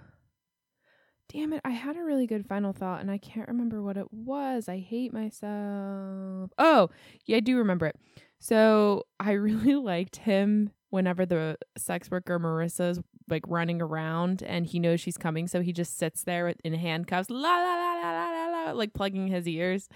Damn 1.30 1.52
it, 1.52 1.60
I 1.62 1.70
had 1.70 1.96
a 1.96 2.02
really 2.02 2.26
good 2.26 2.46
final 2.46 2.72
thought 2.72 3.00
and 3.00 3.10
I 3.10 3.18
can't 3.18 3.48
remember 3.48 3.82
what 3.82 3.98
it 3.98 4.10
was. 4.12 4.66
I 4.68 4.78
hate 4.78 5.12
myself. 5.12 6.50
Oh, 6.56 6.88
yeah, 7.26 7.36
I 7.36 7.40
do 7.40 7.58
remember 7.58 7.86
it. 7.86 7.96
So, 8.38 9.04
I 9.20 9.32
really 9.32 9.74
liked 9.74 10.16
him 10.16 10.70
whenever 10.90 11.26
the 11.26 11.58
sex 11.76 12.10
worker 12.10 12.38
Marissa's 12.38 13.00
like 13.28 13.44
running 13.46 13.82
around 13.82 14.42
and 14.42 14.64
he 14.64 14.78
knows 14.78 15.00
she's 15.00 15.18
coming, 15.18 15.46
so 15.46 15.60
he 15.60 15.70
just 15.70 15.98
sits 15.98 16.24
there 16.24 16.54
in 16.64 16.72
handcuffs, 16.72 17.28
la 17.28 17.36
la 17.38 17.74
la 17.74 17.94
la 17.94 18.10
la 18.10 18.30
la, 18.30 18.64
la 18.64 18.72
like 18.72 18.94
plugging 18.94 19.28
his 19.28 19.46
ears. 19.46 19.88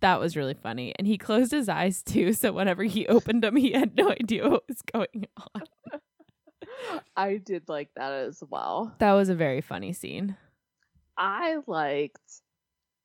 That 0.00 0.20
was 0.20 0.36
really 0.36 0.54
funny. 0.54 0.94
And 0.96 1.08
he 1.08 1.18
closed 1.18 1.50
his 1.50 1.68
eyes 1.68 2.04
too, 2.04 2.32
so 2.32 2.52
whenever 2.52 2.84
he 2.84 3.08
opened 3.08 3.42
them, 3.42 3.56
he 3.56 3.72
had 3.72 3.96
no 3.96 4.10
idea 4.10 4.48
what 4.48 4.62
was 4.68 4.82
going 4.82 5.26
on. 5.36 5.62
I 7.16 7.38
did 7.38 7.68
like 7.68 7.90
that 7.96 8.12
as 8.12 8.44
well. 8.48 8.94
That 8.98 9.14
was 9.14 9.28
a 9.28 9.34
very 9.34 9.60
funny 9.60 9.92
scene. 9.92 10.36
I 11.18 11.58
liked 11.66 12.20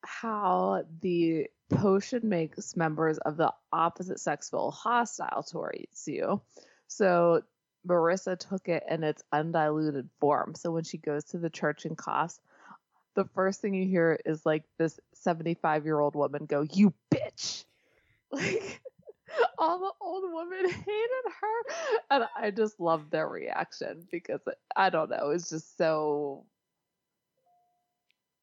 how 0.02 0.84
the 1.00 1.48
potion 1.70 2.28
makes 2.28 2.76
members 2.76 3.18
of 3.18 3.36
the 3.36 3.52
opposite 3.72 4.20
sex 4.20 4.50
feel 4.50 4.70
hostile 4.70 5.42
towards 5.42 6.06
you. 6.06 6.40
So 6.86 7.42
Marissa 7.86 8.38
took 8.38 8.68
it 8.68 8.84
in 8.88 9.02
its 9.02 9.22
undiluted 9.32 10.08
form. 10.20 10.54
So 10.54 10.70
when 10.70 10.84
she 10.84 10.98
goes 10.98 11.24
to 11.26 11.38
the 11.38 11.50
church 11.50 11.84
and 11.84 11.96
coughs, 11.98 12.40
the 13.14 13.24
first 13.34 13.60
thing 13.60 13.74
you 13.74 13.86
hear 13.86 14.18
is 14.24 14.44
like 14.46 14.64
this 14.78 14.98
75 15.14 15.84
year 15.84 15.98
old 15.98 16.14
woman 16.14 16.46
go, 16.46 16.62
You 16.62 16.94
bitch! 17.12 17.64
Like 18.30 18.80
all 19.58 19.78
the 19.78 19.92
old 20.00 20.24
women 20.32 20.70
hated 20.70 21.32
her. 21.40 21.74
And 22.10 22.24
I 22.36 22.50
just 22.50 22.78
loved 22.80 23.10
their 23.10 23.28
reaction 23.28 24.06
because 24.10 24.40
I 24.76 24.90
don't 24.90 25.10
know, 25.10 25.30
it's 25.30 25.50
just 25.50 25.76
so 25.76 26.44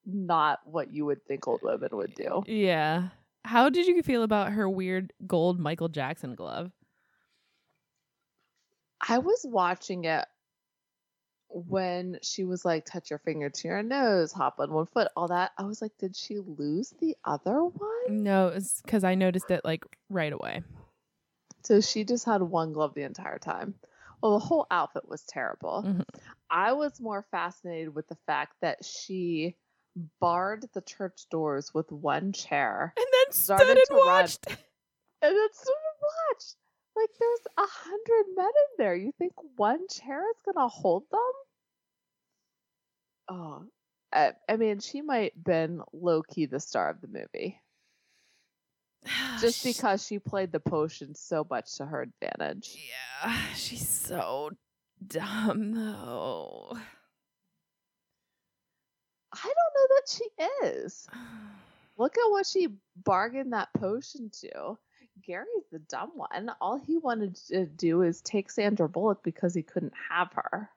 not 0.06 0.60
what 0.66 0.94
you 0.94 1.06
would 1.06 1.26
think 1.26 1.48
old 1.48 1.62
women 1.64 1.90
would 1.92 2.14
do. 2.16 2.44
Yeah. 2.48 3.10
How 3.44 3.70
did 3.70 3.88
you 3.88 4.04
feel 4.04 4.24
about 4.24 4.52
her 4.52 4.70
weird 4.70 5.14
gold 5.26 5.60
Michael 5.60 5.90
Jackson 5.90 6.36
glove? 6.36 6.72
I 9.08 9.18
was 9.18 9.46
watching 9.50 10.06
it 10.06 10.26
when 11.50 12.20
she 12.22 12.44
was 12.44 12.64
like, 12.64 12.86
touch 12.86 13.10
your 13.10 13.20
finger 13.20 13.50
to 13.50 13.68
your 13.68 13.84
nose, 13.84 14.32
hop 14.32 14.60
on 14.60 14.72
one 14.72 14.86
foot, 14.86 15.10
all 15.18 15.28
that. 15.28 15.52
I 15.58 15.64
was 15.64 15.82
like, 15.82 15.92
did 15.98 16.16
she 16.16 16.38
lose 16.40 16.94
the 17.00 17.18
other 17.26 17.64
one? 17.64 18.24
No, 18.24 18.48
it's 18.48 18.82
because 18.82 19.04
I 19.04 19.16
noticed 19.16 19.52
it 19.52 19.66
like 19.66 19.84
right 20.10 20.32
away. 20.32 20.62
So 21.64 21.82
she 21.82 22.04
just 22.04 22.26
had 22.26 22.42
one 22.42 22.74
glove 22.74 22.94
the 22.94 23.04
entire 23.04 23.38
time. 23.38 23.76
Well, 24.22 24.34
the 24.34 24.46
whole 24.46 24.68
outfit 24.70 25.10
was 25.10 25.24
terrible. 25.24 25.84
Mhm. 25.86 26.04
I 26.50 26.74
was 26.74 27.02
more 27.02 27.26
fascinated 27.32 27.96
with 27.96 28.08
the 28.08 28.18
fact 28.28 28.56
that 28.62 28.86
she 28.86 29.56
barred 30.20 30.66
the 30.74 30.82
church 30.82 31.26
doors 31.30 31.74
with 31.74 31.92
one 31.92 32.32
chair 32.34 32.94
And 32.98 33.06
then 33.12 33.34
Started 33.34 33.80
to 33.88 33.94
run. 33.96 34.22
and 34.22 34.28
then 35.38 35.48
stood 35.54 35.74
and 35.74 36.02
watched. 36.30 36.56
Like 36.96 37.10
there's 37.20 37.40
a 37.58 37.66
hundred 37.70 38.36
men 38.36 38.46
in 38.48 38.76
there. 38.78 38.96
You 38.96 39.12
think 39.18 39.34
one 39.56 39.88
chair 39.88 40.22
is 40.30 40.38
gonna 40.54 40.68
hold 40.68 41.04
them? 41.12 41.20
Oh, 43.30 43.64
I, 44.14 44.34
I 44.50 44.58
mean, 44.58 44.80
she 44.80 45.02
might 45.02 45.42
been 45.42 45.82
low 45.94 46.22
key 46.22 46.46
the 46.48 46.60
star 46.60 46.90
of 46.90 47.00
the 47.00 47.08
movie 47.08 47.62
just 49.40 49.64
because 49.64 50.06
she 50.06 50.20
played 50.20 50.52
the 50.52 50.60
potion 50.60 51.16
so 51.16 51.48
much 51.50 51.76
to 51.78 51.86
her 51.86 52.02
advantage. 52.02 52.78
Yeah, 53.24 53.34
she's 53.56 53.88
so 53.88 54.52
dumb 55.08 55.74
though. 55.74 56.78
I 59.34 59.44
don't 59.44 59.56
know 59.76 59.88
that 59.90 60.10
she 60.10 60.68
is. 60.68 61.08
Look 61.98 62.18
at 62.18 62.32
what 62.32 62.46
she 62.46 62.70
bargained 63.04 63.54
that 63.54 63.70
potion 63.74 64.30
to. 64.42 64.78
Gary's 65.26 65.68
the 65.72 65.80
dumb 65.80 66.12
one. 66.16 66.52
All 66.60 66.78
he 66.78 66.98
wanted 66.98 67.36
to 67.48 67.66
do 67.66 68.02
is 68.02 68.22
take 68.22 68.50
Sandra 68.50 68.90
Bullock 68.90 69.24
because 69.24 69.54
he 69.54 69.62
couldn't 69.62 69.94
have 70.10 70.32
her. 70.34 70.70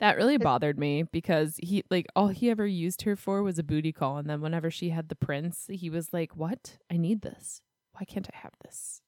That 0.00 0.16
really 0.16 0.36
bothered 0.36 0.78
me 0.78 1.04
because 1.04 1.56
he 1.62 1.84
like 1.90 2.06
all 2.14 2.28
he 2.28 2.50
ever 2.50 2.66
used 2.66 3.02
her 3.02 3.16
for 3.16 3.42
was 3.42 3.58
a 3.58 3.62
booty 3.62 3.92
call 3.92 4.18
and 4.18 4.28
then 4.28 4.40
whenever 4.40 4.70
she 4.70 4.90
had 4.90 5.08
the 5.08 5.14
prince, 5.14 5.66
he 5.70 5.88
was 5.88 6.12
like, 6.12 6.36
"What? 6.36 6.78
I 6.90 6.96
need 6.96 7.22
this. 7.22 7.62
Why 7.92 8.04
can't 8.04 8.28
I 8.32 8.36
have 8.38 8.52
this?" 8.62 9.00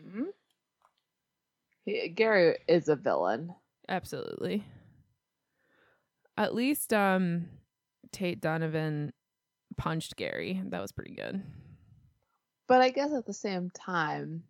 Mm-hmm. 0.00 0.24
He, 1.84 2.08
Gary 2.08 2.58
is 2.68 2.88
a 2.88 2.96
villain. 2.96 3.54
Absolutely. 3.88 4.64
At 6.38 6.54
least 6.54 6.92
um 6.94 7.48
Tate 8.12 8.40
Donovan 8.40 9.12
punched 9.76 10.16
Gary. 10.16 10.62
That 10.66 10.80
was 10.80 10.92
pretty 10.92 11.14
good. 11.14 11.42
But 12.68 12.80
I 12.80 12.90
guess 12.90 13.12
at 13.12 13.26
the 13.26 13.34
same 13.34 13.70
time, 13.70 14.44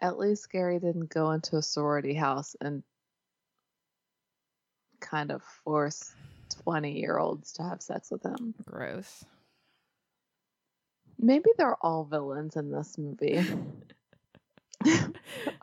at 0.00 0.18
least 0.18 0.50
Gary 0.50 0.80
didn't 0.80 1.10
go 1.10 1.30
into 1.30 1.56
a 1.56 1.62
sorority 1.62 2.14
house 2.14 2.56
and 2.60 2.82
kind 5.00 5.30
of 5.30 5.42
force 5.64 6.12
20 6.64 6.98
year 6.98 7.18
olds 7.18 7.52
to 7.52 7.62
have 7.62 7.80
sex 7.82 8.10
with 8.10 8.24
him. 8.24 8.54
Gross. 8.64 9.24
Maybe 11.18 11.50
they're 11.56 11.76
all 11.82 12.04
villains 12.04 12.56
in 12.56 12.72
this 12.72 12.98
movie. 12.98 13.40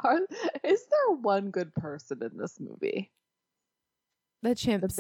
Are, 0.03 0.19
is 0.64 0.86
there 0.86 1.18
one 1.18 1.52
good 1.52 1.73
person 1.76 2.23
in 2.23 2.38
this 2.38 2.61
movie? 2.61 3.11
The 4.41 4.49
The 4.49 4.56
chimps. 4.56 4.95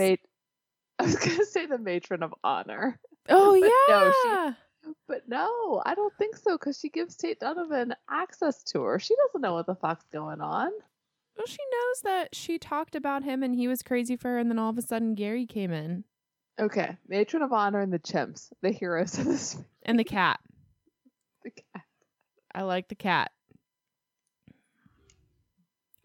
I 0.99 1.03
was 1.03 1.15
gonna 1.15 1.45
say 1.45 1.65
the 1.65 1.77
matron 1.77 2.23
of 2.23 2.33
honor, 2.43 2.99
oh 3.29 3.57
but 3.59 3.71
no, 3.89 4.13
yeah. 4.25 4.51
she- 4.51 4.55
but 5.07 5.27
no, 5.27 5.81
I 5.85 5.93
don't 5.95 6.13
think 6.17 6.35
so 6.37 6.57
because 6.57 6.79
she 6.79 6.89
gives 6.89 7.15
Tate 7.15 7.39
Donovan 7.39 7.93
access 8.09 8.63
to 8.63 8.81
her. 8.83 8.97
She 8.99 9.15
doesn't 9.15 9.41
know 9.41 9.53
what 9.53 9.65
the 9.67 9.75
fuck's 9.75 10.05
going 10.11 10.41
on. 10.41 10.71
Well, 11.37 11.45
she 11.47 11.57
knows 11.71 12.01
that 12.03 12.33
she 12.35 12.57
talked 12.57 12.95
about 12.95 13.23
him 13.23 13.43
and 13.43 13.53
he 13.55 13.67
was 13.67 13.83
crazy 13.83 14.15
for 14.15 14.29
her, 14.29 14.37
and 14.39 14.49
then 14.49 14.57
all 14.59 14.69
of 14.69 14.77
a 14.77 14.81
sudden 14.81 15.15
Gary 15.15 15.45
came 15.45 15.71
in 15.71 16.03
Okay, 16.59 16.97
matron 17.07 17.43
of 17.43 17.53
honor 17.53 17.79
and 17.81 17.93
the 17.93 17.99
chimps, 17.99 18.51
the 18.61 18.71
heroes 18.71 19.17
of 19.17 19.25
this. 19.25 19.55
movie. 19.55 19.67
and 19.83 19.99
the 19.99 20.03
cat. 20.03 20.39
The 21.43 21.51
cat. 21.51 21.83
I 22.53 22.63
like 22.63 22.89
the 22.89 22.95
cat. 22.95 23.31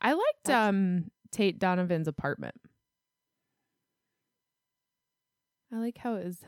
I 0.00 0.12
liked 0.12 0.50
um 0.50 1.10
Tate 1.32 1.58
Donovan's 1.58 2.06
apartment. 2.08 2.54
I 5.74 5.78
like 5.78 5.98
how 5.98 6.14
it 6.14 6.24
was 6.24 6.38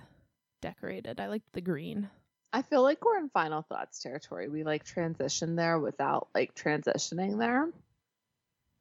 decorated. 0.63 1.21
I 1.21 1.27
liked 1.27 1.53
the 1.53 1.61
green. 1.61 2.09
I 2.53 2.63
feel 2.63 2.83
like 2.83 3.05
we're 3.05 3.19
in 3.19 3.29
final 3.29 3.63
thoughts 3.63 3.99
territory. 3.99 4.49
We 4.49 4.63
like 4.63 4.85
transition 4.85 5.57
there 5.57 5.81
without 5.81 6.29
like 6.33 6.55
transitioning 6.55 7.37
there. 7.39 7.69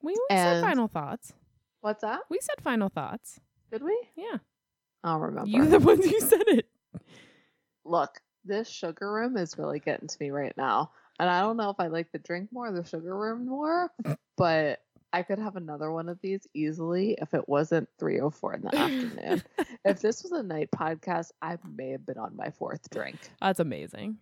We, 0.03 0.11
we 0.13 0.25
said 0.29 0.61
final 0.61 0.87
thoughts. 0.87 1.33
What's 1.81 2.01
that? 2.01 2.21
We 2.29 2.37
said 2.41 2.63
final 2.63 2.89
thoughts. 2.89 3.39
Did 3.71 3.83
we? 3.83 3.99
Yeah. 4.15 4.37
I'll 5.03 5.19
remember. 5.19 5.49
You 5.49 5.65
the 5.69 5.79
ones 5.79 6.05
who 6.05 6.19
said 6.19 6.47
it. 6.47 6.67
Look, 7.83 8.21
this 8.43 8.69
sugar 8.69 9.11
rim 9.11 9.37
is 9.37 9.57
really 9.57 9.79
getting 9.79 10.07
to 10.07 10.17
me 10.19 10.29
right 10.29 10.55
now. 10.55 10.91
And 11.19 11.27
I 11.27 11.41
don't 11.41 11.57
know 11.57 11.71
if 11.71 11.79
I 11.79 11.87
like 11.87 12.11
the 12.11 12.19
drink 12.19 12.49
more 12.51 12.67
or 12.67 12.71
the 12.71 12.87
sugar 12.87 13.17
rim 13.17 13.47
more, 13.47 13.91
but 14.37 14.79
I 15.15 15.23
could 15.23 15.39
have 15.39 15.55
another 15.55 15.93
one 15.93 16.09
of 16.09 16.19
these 16.19 16.45
easily 16.53 17.17
if 17.21 17.33
it 17.33 17.47
wasn't 17.47 17.87
304 17.99 18.53
in 18.55 18.61
the 18.63 18.75
afternoon. 18.75 19.43
if 19.85 20.01
this 20.01 20.23
was 20.23 20.33
a 20.33 20.43
night 20.43 20.71
podcast, 20.75 21.31
I 21.41 21.57
may 21.73 21.91
have 21.91 22.05
been 22.05 22.17
on 22.17 22.35
my 22.35 22.49
fourth 22.49 22.89
drink. 22.89 23.15
That's 23.39 23.61
amazing. 23.61 24.17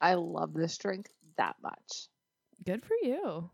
I 0.00 0.14
love 0.14 0.54
this 0.54 0.78
drink 0.78 1.10
that 1.36 1.56
much. 1.62 2.08
Good 2.64 2.86
for 2.86 2.94
you. 3.02 3.50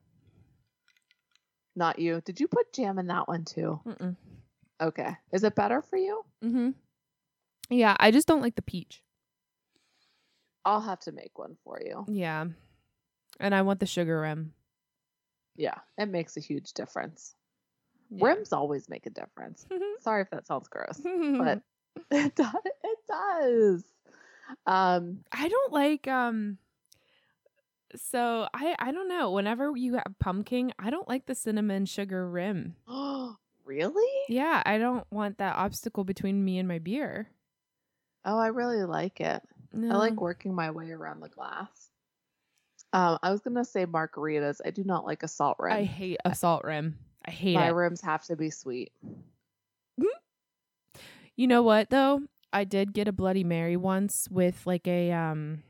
Not 1.75 1.99
you. 1.99 2.21
Did 2.25 2.39
you 2.39 2.47
put 2.47 2.73
jam 2.73 3.01
in 3.01 3.09
that 3.09 3.27
one 3.27 3.45
too? 3.45 3.81
Mm-mm. 3.85 4.15
Okay. 4.81 5.17
Is 5.33 5.43
it 5.43 5.57
better 5.57 5.83
for 5.83 5.97
you? 5.97 6.25
Mm-hmm. 6.45 6.71
Yeah, 7.69 7.97
I 7.99 8.13
just 8.13 8.29
don't 8.29 8.43
like 8.43 8.55
the 8.55 8.63
peach. 8.63 9.03
I'll 10.65 10.83
have 10.83 11.01
to 11.01 11.11
make 11.11 11.37
one 11.37 11.57
for 11.65 11.81
you. 11.85 12.05
Yeah. 12.07 12.45
And 13.41 13.57
I 13.57 13.63
want 13.63 13.81
the 13.81 13.87
sugar 13.87 14.21
rim. 14.21 14.53
Yeah, 15.61 15.77
it 15.99 16.07
makes 16.07 16.39
a 16.39 16.41
huge 16.41 16.73
difference. 16.73 17.35
Yeah. 18.09 18.29
Rims 18.29 18.55
always 18.55 18.89
make 18.89 19.05
a 19.05 19.11
difference. 19.11 19.67
Sorry 20.01 20.23
if 20.23 20.31
that 20.31 20.47
sounds 20.47 20.69
gross, 20.69 20.99
but 21.03 21.61
it 22.11 22.35
does. 22.35 22.55
It 22.65 22.99
does. 23.07 23.85
Um, 24.67 25.19
I 25.31 25.49
don't 25.51 25.73
like 25.73 26.09
um 26.09 26.57
so 27.95 28.49
I 28.55 28.75
I 28.79 28.91
don't 28.91 29.09
know. 29.09 29.33
Whenever 29.33 29.77
you 29.77 29.95
have 29.95 30.15
pumpkin, 30.19 30.73
I 30.79 30.89
don't 30.89 31.09
like 31.09 31.27
the 31.27 31.35
cinnamon 31.35 31.85
sugar 31.85 32.27
rim. 32.27 32.75
Oh, 32.89 33.37
really? 33.67 34.25
Yeah, 34.31 34.63
I 34.65 34.79
don't 34.79 35.07
want 35.11 35.37
that 35.39 35.57
obstacle 35.57 36.05
between 36.05 36.43
me 36.43 36.59
and 36.59 36.67
my 36.67 36.79
beer. 36.79 37.29
Oh, 38.25 38.39
I 38.39 38.47
really 38.47 38.83
like 38.85 39.21
it. 39.21 39.43
No. 39.75 39.95
I 39.95 39.99
like 39.99 40.19
working 40.23 40.55
my 40.55 40.71
way 40.71 40.91
around 40.91 41.21
the 41.21 41.29
glass. 41.29 41.90
Um, 42.93 43.19
I 43.23 43.31
was 43.31 43.41
gonna 43.41 43.65
say 43.65 43.87
margaritas. 43.87 44.61
I 44.65 44.71
do 44.71 44.83
not 44.85 45.05
like 45.07 45.23
a 45.23 45.29
salt 45.29 45.57
rim. 45.61 45.73
I 45.73 45.85
hate 45.85 46.19
a 46.25 46.35
salt 46.35 46.65
rim. 46.65 46.99
I 47.25 47.31
hate 47.31 47.53
it. 47.53 47.59
my 47.59 47.69
it. 47.69 47.75
rims 47.75 48.01
have 48.01 48.25
to 48.25 48.37
be 48.37 48.51
sweet. 48.51 48.93
You 51.37 51.47
know 51.47 51.63
what 51.63 51.91
though? 51.91 52.23
I 52.53 52.65
did 52.65 52.93
get 52.93 53.09
a 53.09 53.13
Bloody 53.13 53.45
Mary 53.45 53.77
once 53.77 54.29
with 54.31 54.67
like 54.67 54.87
a 54.87 55.13
um 55.13 55.63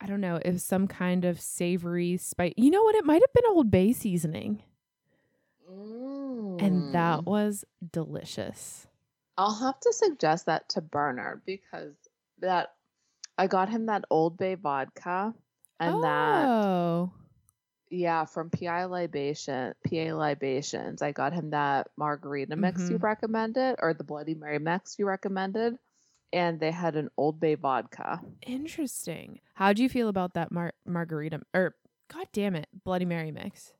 I 0.00 0.06
don't 0.06 0.20
know, 0.20 0.36
it 0.36 0.50
was 0.52 0.64
some 0.64 0.88
kind 0.88 1.24
of 1.24 1.40
savory 1.40 2.16
spice. 2.16 2.54
You 2.56 2.70
know 2.70 2.82
what? 2.82 2.94
It 2.94 3.04
might 3.04 3.22
have 3.22 3.32
been 3.34 3.44
Old 3.50 3.70
Bay 3.70 3.92
seasoning. 3.92 4.62
And 5.68 6.92
that 6.92 7.20
Mm. 7.20 7.26
was 7.26 7.64
delicious. 7.92 8.86
I'll 9.38 9.54
have 9.54 9.78
to 9.80 9.92
suggest 9.92 10.46
that 10.46 10.68
to 10.70 10.80
Bernard 10.80 11.42
because 11.46 11.94
that 12.40 12.74
I 13.38 13.46
got 13.46 13.68
him 13.70 13.86
that 13.86 14.04
Old 14.10 14.36
Bay 14.36 14.54
vodka 14.56 15.34
and 15.80 16.02
that 16.04 16.48
oh. 16.48 17.12
yeah 17.90 18.24
from 18.24 18.50
PI 18.50 18.84
Libation 18.84 19.74
PA 19.88 20.14
Libations. 20.14 21.02
I 21.02 21.12
got 21.12 21.32
him 21.32 21.50
that 21.50 21.88
margarita 21.96 22.54
mix 22.56 22.88
you 22.90 22.98
Mhm. 22.98 23.02
recommended 23.02 23.76
or 23.80 23.94
the 23.94 24.04
Bloody 24.04 24.34
Mary 24.34 24.58
mix 24.58 24.98
you 24.98 25.06
recommended, 25.06 25.76
and 26.32 26.60
they 26.60 26.70
had 26.70 26.96
an 26.96 27.10
Old 27.16 27.40
Bay 27.40 27.54
vodka. 27.56 28.20
Interesting. 28.42 29.40
How 29.54 29.72
do 29.72 29.82
you 29.82 29.88
feel 29.88 30.08
about 30.08 30.34
that 30.34 30.52
mar- 30.52 30.74
margarita 30.86 31.40
or 31.54 31.74
god 32.08 32.26
damn 32.32 32.54
it, 32.56 32.68
Bloody 32.84 33.04
Mary 33.04 33.30
mix? 33.32 33.72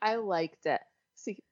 I 0.00 0.16
liked 0.16 0.66
it. 0.66 0.80
See, 1.14 1.42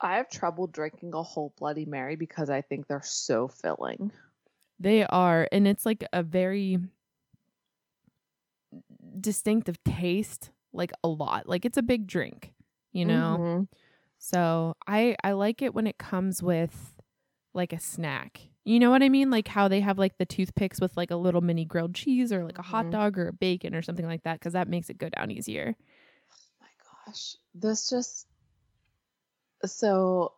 I 0.00 0.16
have 0.16 0.28
trouble 0.30 0.66
drinking 0.66 1.12
a 1.14 1.22
whole 1.22 1.52
Bloody 1.58 1.84
Mary 1.84 2.16
because 2.16 2.50
I 2.50 2.60
think 2.62 2.86
they're 2.86 3.02
so 3.02 3.48
filling. 3.48 4.12
They 4.80 5.04
are 5.04 5.48
and 5.50 5.66
it's 5.66 5.84
like 5.84 6.04
a 6.12 6.22
very 6.22 6.78
distinctive 9.20 9.82
taste, 9.84 10.50
like 10.72 10.92
a 11.04 11.08
lot. 11.08 11.48
Like 11.48 11.64
it's 11.64 11.78
a 11.78 11.82
big 11.82 12.06
drink, 12.06 12.52
you 12.92 13.04
know? 13.04 13.42
Mhm. 13.42 13.68
So 14.18 14.74
I 14.86 15.16
I 15.24 15.32
like 15.32 15.62
it 15.62 15.74
when 15.74 15.86
it 15.86 15.98
comes 15.98 16.42
with 16.42 16.96
like 17.54 17.72
a 17.72 17.78
snack. 17.80 18.40
You 18.64 18.78
know 18.78 18.90
what 18.90 19.02
I 19.02 19.08
mean? 19.08 19.30
Like 19.30 19.48
how 19.48 19.68
they 19.68 19.80
have 19.80 19.98
like 19.98 20.18
the 20.18 20.26
toothpicks 20.26 20.80
with 20.80 20.96
like 20.96 21.10
a 21.10 21.16
little 21.16 21.40
mini 21.40 21.64
grilled 21.64 21.94
cheese 21.94 22.32
or 22.32 22.44
like 22.44 22.58
a 22.58 22.62
hot 22.62 22.86
Mhm. 22.86 22.92
dog 22.92 23.18
or 23.18 23.28
a 23.28 23.32
bacon 23.32 23.74
or 23.74 23.82
something 23.82 24.06
like 24.06 24.22
that 24.24 24.38
because 24.38 24.52
that 24.52 24.68
makes 24.68 24.90
it 24.90 24.98
go 24.98 25.08
down 25.08 25.30
easier. 25.30 25.74
Oh 26.30 26.36
my 26.60 26.68
gosh 27.06 27.36
this 27.54 27.88
just 27.90 28.26
so 29.64 30.32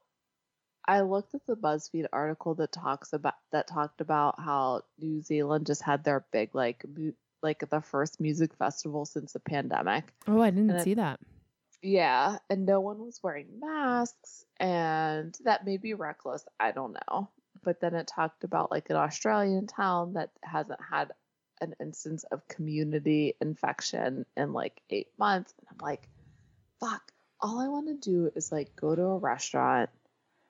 i 0.87 1.01
looked 1.01 1.35
at 1.35 1.47
the 1.47 1.57
buzzfeed 1.57 2.07
article 2.13 2.55
that 2.55 2.73
talks 2.73 3.13
about 3.13 3.35
that 3.53 3.67
talked 3.67 4.01
about 4.01 4.39
how 4.41 4.83
new 4.99 5.21
zealand 5.21 5.67
just 5.67 5.83
had 5.83 6.05
their 6.05 6.25
big 6.33 6.55
like 6.55 6.85
like 7.43 7.69
the 7.71 7.81
first 7.81 8.21
music 8.21 8.55
festival 8.55 9.05
since 9.05 9.33
the 9.33 9.41
pandemic 9.41 10.13
Oh, 10.29 10.41
I 10.41 10.51
didn't 10.51 10.71
And 10.71 10.81
it- 10.81 10.85
see 10.85 10.95
that. 10.95 11.21
yeah 11.83 12.37
and 12.51 12.67
no 12.67 12.81
one 12.81 12.99
was 12.99 13.21
wearing 13.23 13.47
masks 13.61 14.45
and 14.59 15.37
that 15.45 15.65
may 15.65 15.79
be 15.79 15.95
reckless 15.95 16.45
i 16.59 16.71
don't 16.73 16.97
know 17.09 17.29
but 17.63 17.81
then 17.81 17.95
it 17.95 18.07
talked 18.07 18.45
about 18.45 18.71
like 18.71 18.91
an 18.91 18.97
australian 18.97 19.67
town 19.67 20.13
that 20.15 20.31
hasn't 20.43 20.81
had 20.91 21.11
an 21.63 21.75
instance 21.81 22.25
of 22.25 22.47
community 22.49 23.35
infection 23.41 24.25
in 24.37 24.53
like 24.53 24.83
eight 24.91 25.09
months 25.19 25.55
and 25.59 25.67
i'm 25.71 25.79
like 25.87 26.07
fuck 26.81 27.13
all 27.41 27.59
i 27.61 27.69
want 27.69 27.87
to 27.89 27.95
do 28.11 28.31
is 28.37 28.53
like 28.53 28.77
go 28.77 28.95
to 28.95 29.03
a 29.03 29.19
restaurant 29.19 29.89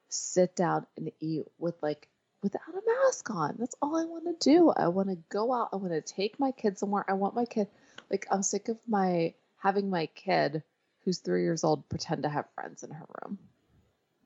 sit 0.09 0.57
down 0.57 0.87
and 0.97 1.13
eat 1.21 1.45
with 1.59 1.77
like 1.83 2.09
without 2.43 2.63
a 2.71 3.05
mask 3.05 3.31
on 3.31 3.55
that's 3.59 3.77
all 3.83 3.97
i 3.97 4.05
want 4.05 4.25
to 4.25 4.51
do 4.51 4.71
i 4.71 4.89
want 4.89 5.09
to 5.09 5.19
go 5.29 5.53
out 5.53 5.69
i 5.73 5.77
want 5.77 5.93
to 5.93 6.01
take 6.01 6.41
my 6.41 6.53
kid 6.53 6.79
somewhere 6.79 7.05
i 7.09 7.13
want 7.13 7.35
my 7.35 7.45
kid 7.45 7.69
like 8.11 8.27
i'm 8.31 8.43
sick 8.43 8.69
of 8.69 8.79
my 8.89 9.35
having 9.59 9.91
my 9.91 10.07
kid 10.07 10.63
who's 11.05 11.19
three 11.19 11.43
years 11.43 11.65
old 11.65 11.89
pretend 11.89 12.23
to 12.23 12.29
have 12.29 12.47
friends 12.55 12.83
in 12.83 12.91
her 12.91 13.07
room. 13.23 13.39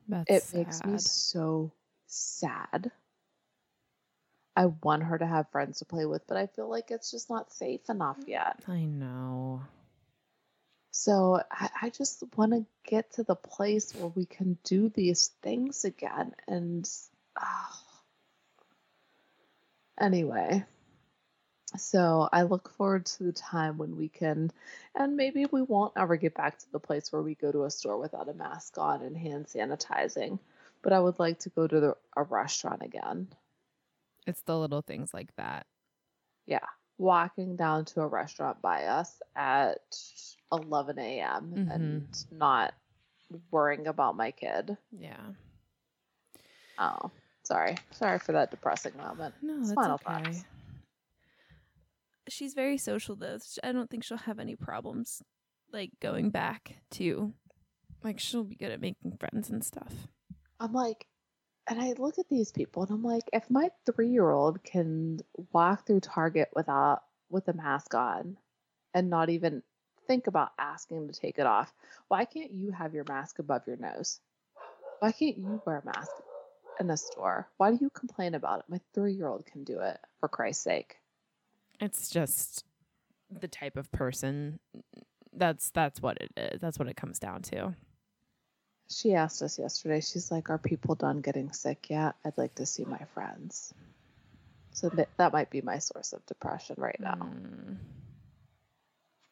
That's 0.07 0.53
it 0.53 0.57
makes 0.57 0.83
me 0.83 0.97
so 0.97 1.71
sad. 2.07 2.91
I 4.55 4.67
want 4.67 5.03
her 5.03 5.17
to 5.17 5.25
have 5.25 5.51
friends 5.51 5.79
to 5.79 5.85
play 5.85 6.05
with, 6.05 6.27
but 6.27 6.37
I 6.37 6.47
feel 6.47 6.69
like 6.69 6.91
it's 6.91 7.11
just 7.11 7.29
not 7.29 7.51
safe 7.51 7.89
enough 7.89 8.19
yet. 8.25 8.63
I 8.67 8.85
know. 8.85 9.63
So 10.91 11.41
I, 11.51 11.69
I 11.81 11.89
just 11.89 12.23
want 12.37 12.53
to 12.53 12.65
get 12.87 13.13
to 13.13 13.23
the 13.23 13.35
place 13.35 13.93
where 13.93 14.07
we 14.07 14.25
can 14.25 14.57
do 14.63 14.87
these 14.89 15.31
things 15.41 15.83
again. 15.83 16.33
And 16.47 16.89
ah. 17.37 17.84
Anyway, 19.99 20.63
so 21.77 22.29
I 22.31 22.43
look 22.43 22.69
forward 22.69 23.05
to 23.07 23.23
the 23.23 23.31
time 23.33 23.77
when 23.77 23.97
we 23.97 24.07
can, 24.07 24.51
and 24.95 25.15
maybe 25.15 25.45
we 25.51 25.61
won't 25.61 25.93
ever 25.97 26.15
get 26.15 26.35
back 26.35 26.57
to 26.59 26.71
the 26.71 26.79
place 26.79 27.11
where 27.11 27.21
we 27.21 27.35
go 27.35 27.51
to 27.51 27.65
a 27.65 27.71
store 27.71 27.97
without 27.97 28.29
a 28.29 28.33
mask 28.33 28.77
on 28.77 29.01
and 29.01 29.17
hand 29.17 29.47
sanitizing. 29.47 30.39
But 30.81 30.93
I 30.93 30.99
would 30.99 31.19
like 31.19 31.39
to 31.39 31.49
go 31.49 31.67
to 31.67 31.79
the, 31.79 31.97
a 32.15 32.23
restaurant 32.23 32.83
again. 32.83 33.27
It's 34.27 34.41
the 34.41 34.57
little 34.57 34.81
things 34.81 35.13
like 35.13 35.35
that. 35.35 35.65
Yeah. 36.45 36.65
Walking 36.97 37.55
down 37.55 37.85
to 37.85 38.01
a 38.01 38.07
restaurant 38.07 38.61
by 38.61 38.85
us 38.85 39.21
at 39.35 39.97
11 40.51 40.97
a.m. 40.99 41.53
Mhm. 41.55 41.71
and 41.73 42.25
not 42.31 42.73
worrying 43.51 43.87
about 43.87 44.15
my 44.15 44.31
kid. 44.31 44.77
Yeah. 44.91 45.33
Oh, 46.77 47.11
sorry. 47.45 47.77
Sorry 47.91 48.19
for 48.19 48.31
that 48.33 48.51
depressing 48.51 48.93
moment. 48.97 49.33
No, 49.41 49.57
that's 49.57 49.73
final 49.73 49.99
okay. 50.05 50.23
thoughts. 50.23 50.45
She's 52.27 52.53
very 52.53 52.77
social 52.77 53.15
though. 53.15 53.37
I 53.63 53.71
don't 53.71 53.89
think 53.89 54.03
she'll 54.03 54.17
have 54.17 54.39
any 54.39 54.55
problems 54.55 55.21
like 55.71 55.91
going 56.01 56.29
back 56.29 56.77
to 56.91 57.33
like 58.03 58.19
she'll 58.19 58.43
be 58.43 58.55
good 58.55 58.71
at 58.71 58.81
making 58.81 59.17
friends 59.19 59.49
and 59.49 59.63
stuff. 59.63 60.07
I'm 60.59 60.73
like, 60.73 61.07
and 61.67 61.81
I 61.81 61.93
look 61.97 62.19
at 62.19 62.29
these 62.29 62.51
people 62.51 62.83
and 62.83 62.91
I'm 62.91 63.03
like, 63.03 63.23
if 63.33 63.49
my 63.49 63.69
three 63.85 64.09
year 64.09 64.29
old 64.29 64.63
can 64.63 65.19
walk 65.51 65.85
through 65.85 66.01
Target 66.01 66.49
without 66.55 67.01
with 67.29 67.47
a 67.47 67.53
mask 67.53 67.93
on 67.95 68.37
and 68.93 69.09
not 69.09 69.29
even 69.29 69.63
think 70.07 70.27
about 70.27 70.51
asking 70.59 71.07
to 71.07 71.19
take 71.19 71.39
it 71.39 71.45
off, 71.45 71.73
why 72.07 72.25
can't 72.25 72.51
you 72.51 72.71
have 72.71 72.93
your 72.93 73.05
mask 73.07 73.39
above 73.39 73.63
your 73.67 73.77
nose? 73.77 74.19
Why 74.99 75.11
can't 75.11 75.37
you 75.37 75.61
wear 75.65 75.79
a 75.79 75.85
mask 75.85 76.11
in 76.79 76.89
a 76.89 76.97
store? 76.97 77.47
Why 77.57 77.71
do 77.71 77.77
you 77.81 77.89
complain 77.89 78.35
about 78.35 78.59
it? 78.59 78.65
My 78.67 78.79
three 78.93 79.13
year 79.13 79.27
old 79.27 79.45
can 79.45 79.63
do 79.63 79.79
it, 79.79 79.99
for 80.19 80.27
Christ's 80.29 80.63
sake. 80.63 80.97
It's 81.79 82.09
just 82.09 82.63
the 83.29 83.47
type 83.47 83.75
of 83.77 83.91
person 83.91 84.59
that's 85.33 85.69
that's 85.71 86.01
what 86.01 86.17
it 86.21 86.31
is. 86.37 86.61
That's 86.61 86.79
what 86.79 86.87
it 86.87 86.95
comes 86.95 87.19
down 87.19 87.41
to. 87.43 87.75
She 88.89 89.13
asked 89.13 89.41
us 89.41 89.57
yesterday, 89.59 89.99
she's 89.99 90.31
like, 90.31 90.49
Are 90.49 90.57
people 90.59 90.95
done 90.95 91.21
getting 91.21 91.51
sick 91.51 91.89
yet? 91.89 92.15
I'd 92.23 92.37
like 92.37 92.55
to 92.55 92.65
see 92.65 92.85
my 92.85 93.01
friends. 93.13 93.73
So 94.71 94.89
that, 94.89 95.09
that 95.17 95.33
might 95.33 95.49
be 95.49 95.61
my 95.61 95.79
source 95.79 96.13
of 96.13 96.25
depression 96.25 96.75
right 96.77 96.99
now. 96.99 97.15
Mm. 97.15 97.77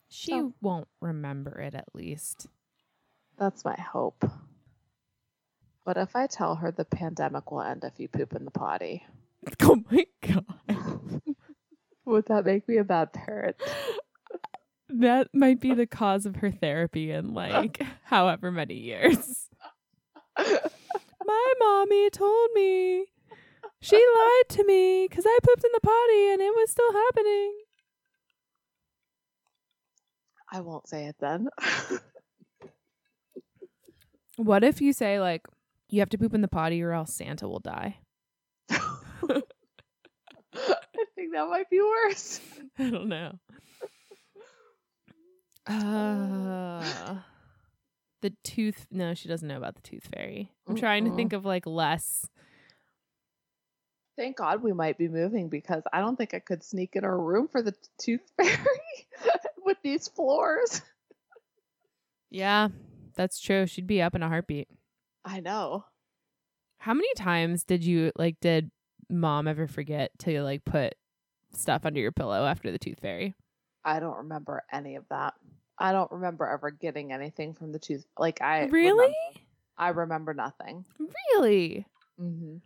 She 0.10 0.32
So- 0.32 0.54
won't 0.62 0.88
remember 1.02 1.60
it 1.60 1.76
at 1.76 1.94
least. 1.94 2.48
That's 3.38 3.64
my 3.66 3.76
hope. 3.80 4.24
What 5.84 5.98
if 5.98 6.16
I 6.16 6.28
tell 6.28 6.56
her 6.56 6.72
the 6.72 6.86
pandemic 6.86 7.52
will 7.52 7.62
end 7.62 7.84
if 7.84 8.00
you 8.00 8.08
poop 8.08 8.34
in 8.34 8.46
the 8.46 8.52
potty? 8.52 9.06
Oh 9.62 9.84
my 9.92 10.06
god. 10.22 10.46
Would 12.06 12.28
that 12.28 12.46
make 12.46 12.66
me 12.68 12.78
a 12.78 12.84
bad 12.86 13.12
parent? 13.12 13.58
That 14.88 15.28
might 15.34 15.60
be 15.60 15.74
the 15.74 15.86
cause 15.86 16.26
of 16.26 16.38
her 16.38 16.50
therapy 16.52 17.12
in 17.12 17.34
like 17.34 17.82
however 18.04 18.52
many 18.52 18.76
years. 18.76 19.50
My 20.38 21.54
mommy 21.60 22.10
told 22.10 22.50
me. 22.54 23.08
She 23.82 23.98
lied 23.98 24.50
to 24.50 24.64
me 24.64 25.08
because 25.10 25.26
I 25.28 25.38
pooped 25.44 25.66
in 25.66 25.72
the 25.74 25.82
potty 25.82 26.32
and 26.32 26.42
it 26.42 26.56
was 26.56 26.72
still 26.72 26.94
happening. 26.94 27.54
I 30.50 30.62
won't 30.62 30.88
say 30.88 31.08
it 31.08 31.18
then. 31.20 31.50
What 34.38 34.64
if 34.64 34.82
you 34.82 34.94
say, 34.94 35.20
like, 35.20 35.46
you 35.94 36.00
have 36.00 36.10
to 36.10 36.18
poop 36.18 36.34
in 36.34 36.42
the 36.42 36.48
potty 36.48 36.82
or 36.82 36.92
else 36.92 37.14
Santa 37.14 37.48
will 37.48 37.60
die? 37.60 38.00
I 38.70 38.76
think 41.16 41.34
that 41.34 41.48
might 41.48 41.70
be 41.70 41.80
worse. 41.80 42.42
I 42.80 42.90
don't 42.90 43.08
know. 43.08 43.38
Uh, 45.68 47.16
the 48.22 48.34
tooth. 48.44 48.88
No, 48.90 49.14
she 49.14 49.30
doesn't 49.30 49.48
know 49.48 49.58
about 49.58 49.76
the 49.76 49.82
tooth 49.82 50.10
fairy. 50.16 50.52
I'm 50.68 50.76
trying 50.76 51.06
to 51.06 51.16
think 51.16 51.34
of 51.34 51.46
like 51.46 51.68
less. 51.68 52.28
Thank 54.18 54.38
God 54.38 54.64
we 54.64 54.74
might 54.74 54.98
be 54.98 55.08
moving 55.08 55.48
because 55.50 55.84
I 55.94 56.00
don't 56.00 56.16
think 56.16 56.34
I 56.34 56.40
could 56.40 56.64
sneak 56.64 56.96
in 56.96 57.04
our 57.04 57.18
room 57.18 57.48
for 57.48 57.62
the 57.62 57.76
tooth 58.00 58.22
fairy 58.38 58.58
with 59.64 59.78
these 59.84 60.08
floors. 60.08 60.82
Yeah, 62.32 62.70
that's 63.16 63.40
true. 63.40 63.68
She'd 63.68 63.86
be 63.86 64.02
up 64.02 64.16
in 64.16 64.24
a 64.24 64.28
heartbeat. 64.28 64.68
I 65.26 65.40
know. 65.40 65.86
How 66.80 66.94
many 66.94 67.14
times 67.16 67.64
did 67.64 67.84
you 67.84 68.12
like? 68.18 68.40
Did 68.42 68.70
mom 69.10 69.48
ever 69.48 69.68
forget 69.68 70.12
to 70.20 70.42
like 70.44 70.66
put 70.66 70.96
stuff 71.54 71.86
under 71.86 72.00
your 72.00 72.12
pillow 72.12 72.46
after 72.46 72.72
the 72.72 72.80
tooth 72.80 73.00
fairy? 73.00 73.36
I 73.86 74.00
don't 74.00 74.18
remember 74.18 74.64
any 74.72 74.96
of 74.96 75.06
that. 75.10 75.34
I 75.78 75.92
don't 75.92 76.12
remember 76.12 76.48
ever 76.48 76.72
getting 76.72 77.12
anything 77.14 77.54
from 77.54 77.72
the 77.72 77.80
tooth. 77.80 78.06
Like 78.18 78.42
I 78.42 78.66
really? 78.66 78.92
remember- 78.92 79.14
I 79.78 79.90
remember 79.90 80.34
nothing. 80.34 80.86
Really? 81.36 81.86
Mm-hmm. 82.20 82.58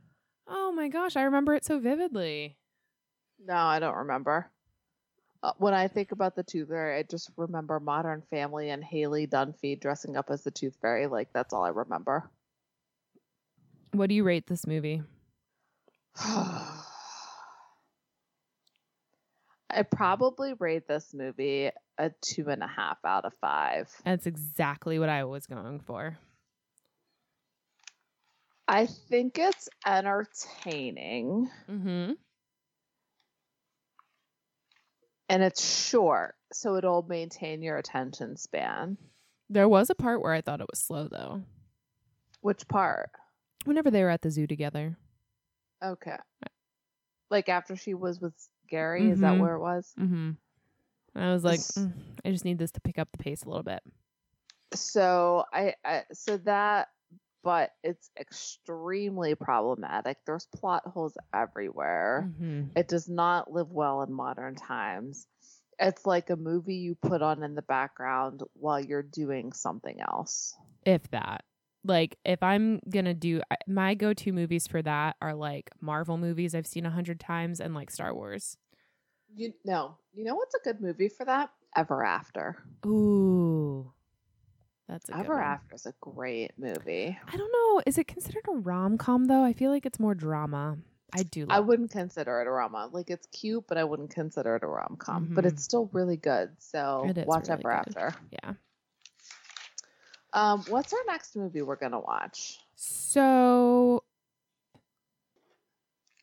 Oh 0.48 0.72
my 0.74 0.90
gosh, 0.90 1.16
I 1.16 1.24
remember 1.24 1.54
it 1.54 1.64
so 1.66 1.80
vividly. 1.80 2.58
No, 3.46 3.56
I 3.56 3.80
don't 3.80 3.96
remember. 3.96 4.50
Uh, 5.44 5.54
when 5.58 5.74
I 5.74 5.88
think 5.88 6.12
about 6.12 6.36
the 6.36 6.44
tooth 6.44 6.70
fairy, 6.70 6.98
I 7.00 7.04
just 7.04 7.30
remember 7.38 7.80
Modern 7.80 8.24
Family 8.30 8.72
and 8.72 8.84
Haley 8.84 9.28
Dunphy 9.28 9.80
dressing 9.80 10.18
up 10.18 10.30
as 10.30 10.44
the 10.44 10.52
tooth 10.52 10.76
fairy. 10.82 11.08
Like 11.08 11.32
that's 11.34 11.54
all 11.54 11.64
I 11.64 11.70
remember. 11.70 12.30
What 13.98 14.10
do 14.10 14.16
you 14.16 14.24
rate 14.24 14.46
this 14.46 14.68
movie? 14.68 15.02
I 16.20 16.72
probably 19.90 20.54
rate 20.54 20.88
this 20.88 21.14
movie 21.16 21.72
a 21.98 22.12
two 22.22 22.48
and 22.50 22.62
a 22.62 22.68
half 22.68 23.00
out 23.04 23.26
of 23.26 23.34
five. 23.42 23.90
That's 24.06 24.28
exactly 24.28 25.00
what 25.00 25.10
I 25.10 25.24
was 25.24 25.48
going 25.48 25.80
for. 25.80 26.18
I 28.68 28.86
think 28.86 29.40
it's 29.40 29.68
entertaining 29.86 31.50
Mm-hmm. 31.70 32.12
and 35.30 35.44
it's 35.44 35.88
short, 35.88 36.36
so 36.54 36.76
it'll 36.76 37.04
maintain 37.04 37.62
your 37.64 37.78
attention 37.78 38.38
span. 38.38 38.98
There 39.50 39.68
was 39.68 39.90
a 39.90 39.96
part 39.96 40.22
where 40.22 40.34
I 40.34 40.42
thought 40.42 40.62
it 40.62 40.68
was 40.70 40.80
slow 40.80 41.08
though. 41.08 41.42
Which 42.42 42.68
part? 42.68 43.10
Whenever 43.68 43.92
they 43.92 44.02
were 44.04 44.10
at 44.10 44.22
the 44.22 44.32
zoo 44.32 44.48
together. 44.48 44.98
Okay. 45.84 46.16
Like 47.30 47.50
after 47.50 47.76
she 47.76 47.94
was 47.94 48.22
with 48.22 48.34
Gary, 48.70 49.10
is 49.10 49.20
that 49.20 49.34
Mhm. 49.36 49.40
where 49.42 49.56
it 49.56 49.60
was? 49.60 49.94
Mm-hmm. 50.00 50.32
I 51.16 51.34
was 51.34 51.44
like, 51.44 51.60
"Mm, 51.60 51.94
I 52.24 52.32
just 52.32 52.46
need 52.46 52.58
this 52.58 52.72
to 52.72 52.82
pick 52.82 52.98
up 52.98 53.10
the 53.12 53.18
pace 53.18 53.44
a 53.44 53.50
little 53.50 53.64
bit. 53.64 53.82
So 54.74 55.44
I, 55.52 55.76
I 55.84 56.04
so 56.14 56.38
that 56.38 56.88
but 57.44 57.72
it's 57.84 58.10
extremely 58.20 59.36
problematic. 59.36 60.18
There's 60.26 60.48
plot 60.48 60.84
holes 60.86 61.18
everywhere. 61.34 62.30
Mm-hmm. 62.30 62.78
It 62.78 62.88
does 62.88 63.08
not 63.08 63.52
live 63.52 63.72
well 63.72 64.02
in 64.02 64.12
modern 64.12 64.56
times. 64.56 65.28
It's 65.80 66.06
like 66.06 66.30
a 66.30 66.36
movie 66.36 66.76
you 66.76 66.96
put 66.96 67.22
on 67.22 67.44
in 67.44 67.56
the 67.56 67.62
background 67.62 68.44
while 68.54 68.80
you're 68.84 69.04
doing 69.04 69.54
something 69.54 70.00
else. 70.02 70.56
If 70.86 71.10
that. 71.12 71.46
Like, 71.84 72.18
if 72.26 72.42
I'm 72.44 72.80
gonna 72.90 73.14
do 73.14 73.42
my 73.68 73.94
go-to 73.96 74.34
movies 74.34 74.68
for 74.68 74.82
that 74.82 75.16
are 75.22 75.34
like 75.36 75.70
Marvel 75.80 76.18
movies 76.18 76.54
I've 76.54 76.68
seen 76.68 76.86
a 76.86 76.90
hundred 76.90 77.20
times 77.20 77.60
and 77.60 77.74
like 77.74 77.90
Star 77.92 78.14
Wars. 78.14 78.58
You 79.36 79.54
know, 79.66 79.98
you 80.14 80.24
know 80.24 80.36
what's 80.36 80.56
a 80.56 80.60
good 80.64 80.82
movie 80.82 81.10
for 81.10 81.26
that? 81.26 81.52
Ever 81.76 82.04
After. 82.04 82.64
Ooh, 82.86 83.92
that's 84.88 85.10
a 85.10 85.18
Ever. 85.18 85.40
After 85.40 85.76
is 85.76 85.86
a 85.86 85.94
great 86.02 86.52
movie. 86.58 87.18
I 87.28 87.38
don't 87.38 87.52
know. 87.52 87.82
Is 87.86 87.98
it 87.98 88.08
considered 88.08 88.46
a 88.48 88.52
rom 88.54 88.98
com 88.98 89.26
though? 89.26 89.44
I 89.44 89.54
feel 89.54 89.70
like 89.72 89.86
it's 89.86 90.00
more 90.00 90.16
drama. 90.16 90.78
I 91.14 91.24
do. 91.24 91.46
I 91.50 91.60
wouldn't 91.62 91.92
consider 91.92 92.42
it 92.42 92.48
a 92.48 92.52
rom. 92.52 92.74
Like 92.92 93.10
it's 93.10 93.28
cute, 93.28 93.66
but 93.68 93.78
I 93.78 93.84
wouldn't 93.84 94.10
consider 94.14 94.56
it 94.56 94.64
a 94.64 94.68
rom 94.68 94.96
com. 94.98 95.30
But 95.34 95.44
Mhm. 95.46 95.48
it's 95.50 95.64
still 95.64 95.90
really 95.94 96.18
good. 96.18 96.52
So 96.60 97.06
It 97.16 97.26
watch 97.28 97.48
really 97.50 97.64
Ever 97.66 97.82
good. 97.86 97.98
After. 97.98 98.16
Yeah. 98.32 98.54
Um, 100.38 100.64
what's 100.70 100.94
our 100.94 101.00
next 101.08 101.36
movie 101.36 101.64
we're 101.64 101.76
gonna 101.78 102.00
watch? 102.00 102.60
So 102.76 104.04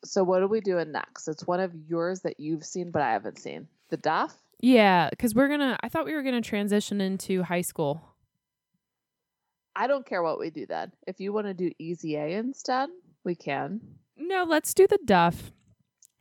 So 0.05 0.23
what 0.23 0.41
are 0.43 0.47
we 0.47 0.61
doing 0.61 0.93
next? 0.93 1.27
It's 1.29 1.47
one 1.47 1.59
of 1.61 1.73
yours 1.89 2.21
that 2.21 2.39
you've 2.39 2.65
seen, 2.65 2.91
but 2.93 3.03
I 3.03 3.13
haven't 3.13 3.39
seen. 3.39 3.67
The 3.91 3.97
Duff. 3.97 4.35
yeah, 4.61 5.11
because 5.11 5.35
we're 5.35 5.49
gonna. 5.49 5.77
I 5.83 5.89
thought 5.89 6.05
we 6.07 6.15
were 6.15 6.23
gonna 6.23 6.41
transition 6.41 7.01
into 7.01 7.43
high 7.43 7.61
school. 7.63 8.15
I 9.75 9.89
don't 9.89 10.07
care 10.07 10.23
what 10.23 10.39
we 10.39 10.51
do 10.51 10.65
then. 10.67 10.93
If 11.09 11.19
you 11.19 11.33
want 11.33 11.49
to 11.49 11.55
do 11.55 11.73
Easy 11.81 12.15
A 12.15 12.39
instead, 12.39 12.91
we 13.25 13.35
can. 13.35 13.81
No, 14.17 14.45
let's 14.45 14.73
do 14.75 14.87
the 14.87 14.99
Duff. 15.05 15.51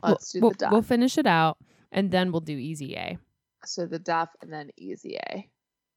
Let's 0.02 0.32
do 0.32 0.42
we'll, 0.42 0.50
the 0.52 0.58
Duff. 0.58 0.72
We'll 0.72 0.82
finish 0.82 1.20
it 1.20 1.28
out, 1.28 1.58
and 1.92 2.10
then 2.10 2.32
we'll 2.32 2.42
do 2.42 2.58
Easy 2.58 2.96
A. 2.96 3.20
so 3.66 3.86
the 3.86 4.00
Duff 4.00 4.30
and 4.42 4.52
then 4.52 4.72
Easy 4.78 5.18
A. 5.30 5.48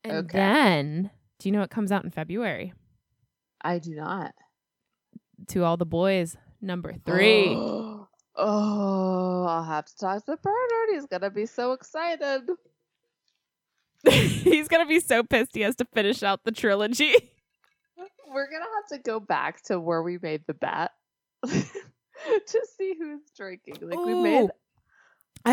And 0.04 0.16
Okay. 0.18 0.38
then, 0.38 1.10
do 1.38 1.48
you 1.48 1.52
know 1.52 1.60
what 1.60 1.70
comes 1.70 1.92
out 1.92 2.04
in 2.04 2.10
February? 2.10 2.72
I 3.62 3.78
do 3.78 3.94
not. 3.94 4.32
To 5.48 5.64
all 5.64 5.76
the 5.76 5.86
boys, 5.86 6.36
number 6.60 6.94
three. 7.04 7.46
oh, 7.54 8.06
I'll 8.36 9.64
have 9.64 9.86
to 9.86 9.96
talk 9.96 10.24
to 10.26 10.36
Bernard. 10.36 10.88
He's 10.92 11.06
gonna 11.06 11.30
be 11.30 11.46
so 11.46 11.72
excited. 11.72 12.48
He's 14.08 14.68
gonna 14.68 14.86
be 14.86 15.00
so 15.00 15.22
pissed 15.22 15.54
he 15.54 15.62
has 15.62 15.76
to 15.76 15.84
finish 15.86 16.22
out 16.22 16.44
the 16.44 16.52
trilogy. 16.52 17.12
We're 18.28 18.50
gonna 18.50 18.64
have 18.76 18.88
to 18.92 18.98
go 18.98 19.20
back 19.20 19.62
to 19.64 19.80
where 19.80 20.02
we 20.02 20.18
made 20.20 20.42
the 20.46 20.54
bet 20.54 20.90
to 21.46 22.66
see 22.76 22.94
who's 22.98 23.22
drinking. 23.36 23.76
Like 23.80 23.98
we 23.98 24.14
made. 24.14 24.50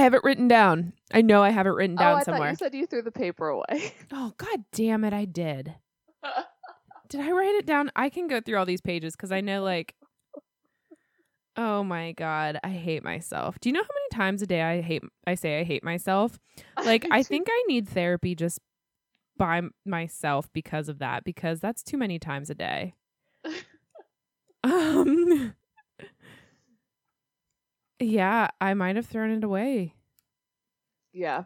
Have 0.04 0.14
it 0.16 0.24
written 0.26 0.50
down. 0.50 0.92
I 1.14 1.22
know 1.22 1.42
I 1.42 1.50
have 1.52 1.66
it 1.66 1.70
written 1.70 1.96
down 1.96 2.08
Oh, 2.08 2.12
down 2.12 2.20
I 2.20 2.24
somewhere. 2.24 2.42
thought 2.42 2.50
you 2.52 2.56
said 2.58 2.76
you 2.76 2.86
threw 2.88 3.02
the 3.04 3.12
paper 3.12 3.48
away. 3.48 3.94
Oh 4.12 4.34
god 4.36 4.66
damn 4.74 5.06
it, 5.06 5.14
I 5.14 5.24
did. 5.24 5.76
Did 7.08 7.22
I 7.22 7.32
write 7.32 7.56
it 7.56 7.66
down? 7.66 7.90
I 7.96 8.10
can 8.10 8.28
go 8.28 8.42
through 8.42 8.58
all 8.58 8.66
these 8.66 8.82
pages 8.82 9.16
because 9.16 9.32
I 9.32 9.40
know 9.40 9.64
like 9.64 9.96
Oh 11.56 11.86
my 11.86 12.12
god, 12.12 12.60
I 12.66 12.70
hate 12.70 13.02
myself. 13.06 13.58
Do 13.62 13.70
you 13.70 13.74
know 13.74 13.82
how 13.82 13.88
many 13.94 14.26
times 14.26 14.42
a 14.42 14.46
day 14.46 14.62
I 14.62 14.82
hate 14.82 15.04
I 15.26 15.36
say 15.36 15.62
I 15.62 15.64
hate 15.64 15.86
myself? 15.86 16.38
Like 16.84 17.06
I 17.10 17.24
think 17.24 17.48
I 17.50 17.64
need 17.70 17.88
therapy 17.88 18.36
just 18.36 18.60
by 19.38 19.62
myself 19.86 20.50
because 20.52 20.90
of 20.90 21.00
that 21.00 21.24
because 21.24 21.62
that's 21.62 21.82
too 21.82 21.98
many 21.98 22.20
times 22.20 22.50
a 22.50 22.56
day. 22.56 22.94
Um 24.66 25.54
Yeah, 28.04 28.48
I 28.60 28.74
might 28.74 28.96
have 28.96 29.06
thrown 29.06 29.32
it 29.32 29.44
away. 29.44 29.96
Yeah, 31.14 31.44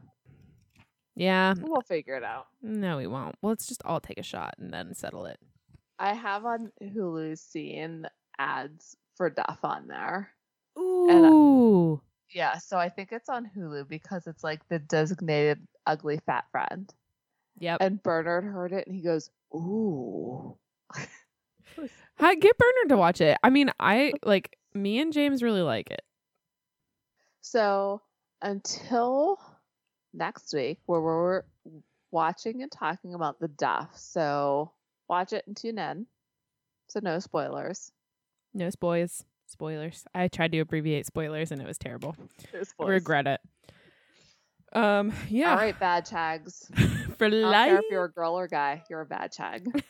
Yeah, 1.15 1.55
we'll 1.59 1.81
figure 1.81 2.15
it 2.15 2.23
out. 2.23 2.47
no, 2.61 2.97
we 2.97 3.07
won't. 3.07 3.35
Well, 3.41 3.49
let's 3.51 3.67
just 3.67 3.81
all 3.83 3.99
take 3.99 4.17
a 4.17 4.23
shot 4.23 4.55
and 4.57 4.73
then 4.73 4.93
settle 4.93 5.25
it. 5.25 5.39
I 5.99 6.13
have 6.13 6.45
on 6.45 6.71
Hulu 6.81 7.37
seen 7.37 8.05
ads 8.39 8.95
for 9.15 9.29
Duff 9.29 9.59
on 9.63 9.87
there. 9.87 10.29
Ooh. 10.79 12.01
Yeah, 12.33 12.57
so 12.59 12.77
I 12.77 12.87
think 12.89 13.11
it's 13.11 13.29
on 13.29 13.49
Hulu 13.55 13.87
because 13.89 14.27
it's 14.27 14.43
like 14.43 14.61
the 14.69 14.79
designated 14.79 15.59
ugly 15.85 16.19
fat 16.25 16.45
friend. 16.51 16.93
Yep. 17.59 17.77
And 17.81 18.01
Bernard 18.03 18.43
heard 18.43 18.71
it 18.71 18.85
and 18.87 18.95
he 18.95 19.01
goes, 19.01 19.29
"Ooh." 19.53 20.55
Hi, 22.19 22.35
get 22.35 22.57
Bernard 22.57 22.89
to 22.89 22.97
watch 22.97 23.21
it. 23.21 23.37
I 23.43 23.49
mean, 23.49 23.71
I 23.79 24.13
like 24.23 24.57
me 24.73 24.99
and 24.99 25.11
James 25.11 25.41
really 25.43 25.61
like 25.61 25.89
it. 25.91 26.01
So 27.49 28.01
until 28.41 29.39
next 30.13 30.53
week, 30.53 30.79
where 30.85 30.99
we're 30.99 31.43
watching 32.11 32.61
and 32.61 32.71
talking 32.71 33.13
about 33.13 33.39
the 33.39 33.47
Duff. 33.47 33.91
So 33.95 34.71
watch 35.07 35.31
it 35.31 35.45
and 35.47 35.55
tune 35.55 35.79
in. 35.79 36.07
So 36.87 36.99
no 37.01 37.19
spoilers. 37.19 37.91
No 38.53 38.69
spoils. 38.69 39.23
Spoilers. 39.45 40.03
I 40.13 40.27
tried 40.27 40.51
to 40.51 40.59
abbreviate 40.59 41.05
spoilers 41.05 41.51
and 41.51 41.61
it 41.61 41.67
was 41.67 41.77
terrible. 41.77 42.17
Regret 42.79 43.27
it. 43.27 43.41
Um. 44.73 45.13
Yeah. 45.29 45.51
All 45.51 45.57
right, 45.57 45.79
bad 45.79 46.05
tags 46.05 46.69
For 47.17 47.27
I 47.27 47.29
don't 47.29 47.41
care 47.41 47.49
life. 47.49 47.79
if 47.79 47.85
you're 47.89 48.03
a 48.03 48.11
girl 48.11 48.37
or 48.37 48.49
guy, 48.49 48.83
you're 48.89 48.99
a 48.99 49.05
bad 49.05 49.31
chag. 49.31 49.81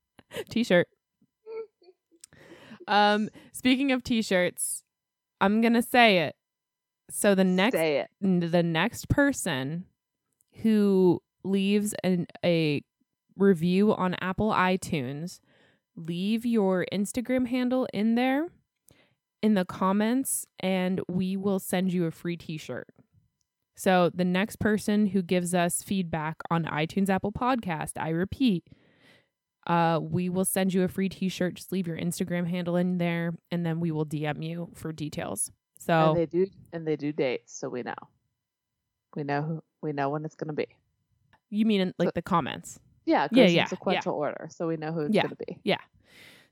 T-shirt. 0.48 0.88
Um. 2.88 3.30
Speaking 3.52 3.92
of 3.92 4.02
t-shirts, 4.02 4.82
I'm 5.40 5.60
gonna 5.60 5.80
say 5.80 6.18
it. 6.18 6.34
So 7.10 7.34
the 7.34 7.44
next 7.44 7.76
the 8.20 8.62
next 8.62 9.08
person 9.08 9.86
who 10.62 11.22
leaves 11.42 11.94
an, 12.02 12.26
a 12.44 12.82
review 13.36 13.94
on 13.94 14.14
Apple 14.20 14.50
iTunes, 14.50 15.40
leave 15.96 16.46
your 16.46 16.86
Instagram 16.92 17.46
handle 17.46 17.86
in 17.92 18.14
there 18.14 18.48
in 19.42 19.54
the 19.54 19.64
comments 19.64 20.46
and 20.60 21.00
we 21.08 21.36
will 21.36 21.58
send 21.58 21.92
you 21.92 22.06
a 22.06 22.10
free 22.10 22.36
t-shirt. 22.36 22.88
So 23.76 24.10
the 24.14 24.24
next 24.24 24.56
person 24.56 25.08
who 25.08 25.20
gives 25.20 25.54
us 25.54 25.82
feedback 25.82 26.36
on 26.50 26.64
iTunes 26.64 27.10
Apple 27.10 27.32
Podcast, 27.32 27.92
I 27.96 28.10
repeat, 28.10 28.64
uh, 29.66 29.98
we 30.00 30.28
will 30.28 30.44
send 30.44 30.72
you 30.72 30.82
a 30.84 30.88
free 30.88 31.08
t-shirt. 31.08 31.54
Just 31.54 31.72
leave 31.72 31.86
your 31.86 31.98
Instagram 31.98 32.48
handle 32.48 32.76
in 32.76 32.98
there 32.98 33.34
and 33.50 33.66
then 33.66 33.80
we 33.80 33.90
will 33.90 34.06
DM 34.06 34.42
you 34.42 34.70
for 34.74 34.92
details. 34.92 35.50
So 35.84 36.08
And 36.10 36.16
they 36.16 36.26
do 36.26 36.46
and 36.72 36.86
they 36.86 36.96
do 36.96 37.12
dates, 37.12 37.52
so 37.58 37.68
we 37.68 37.82
know. 37.82 37.94
We 39.14 39.22
know 39.24 39.42
who 39.42 39.62
we 39.82 39.92
know 39.92 40.08
when 40.10 40.24
it's 40.24 40.34
gonna 40.34 40.52
be. 40.54 40.66
you 41.50 41.66
mean 41.66 41.80
in, 41.82 41.94
like 41.98 42.14
the 42.14 42.22
comments? 42.22 42.80
Yeah, 43.04 43.28
Yeah, 43.30 43.44
yeah, 43.44 43.48
yeah. 43.48 43.64
sequential 43.66 44.14
order, 44.14 44.48
so 44.50 44.66
we 44.66 44.76
know 44.76 44.92
who 44.92 45.00
it's 45.02 45.14
Yeah. 45.14 45.22
gonna 45.22 45.36
be. 45.46 45.58
Yeah. 45.62 45.78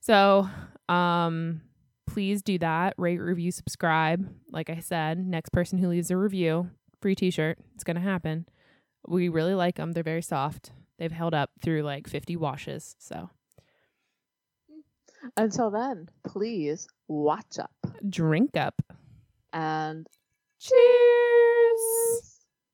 So, 0.00 0.48
um, 0.88 1.62
please 2.06 2.42
do 2.42 2.58
that. 2.58 2.94
Rate, 2.98 3.18
review, 3.18 3.50
subscribe. 3.52 4.28
Like 4.50 4.68
I 4.68 4.80
said, 4.80 5.18
next 5.26 5.48
person 5.50 5.78
who 5.78 5.88
leaves 5.88 6.10
a 6.10 6.16
review, 6.16 6.68
free 7.00 7.14
T-shirt. 7.14 7.58
It's 7.74 7.84
gonna 7.84 8.00
happen. 8.00 8.46
We 9.08 9.28
really 9.30 9.54
like 9.54 9.76
them. 9.76 9.92
They're 9.92 10.02
very 10.02 10.22
soft. 10.22 10.72
They've 10.98 11.10
held 11.10 11.32
up 11.34 11.50
through 11.62 11.82
like 11.82 12.06
50 12.06 12.36
washes. 12.36 12.96
So 12.98 13.30
Until 15.36 15.70
then, 15.70 16.08
please 16.24 16.86
watch 17.08 17.58
up 17.58 17.70
drink 18.08 18.56
up 18.56 18.82
and 19.52 20.06
cheers. 20.60 22.31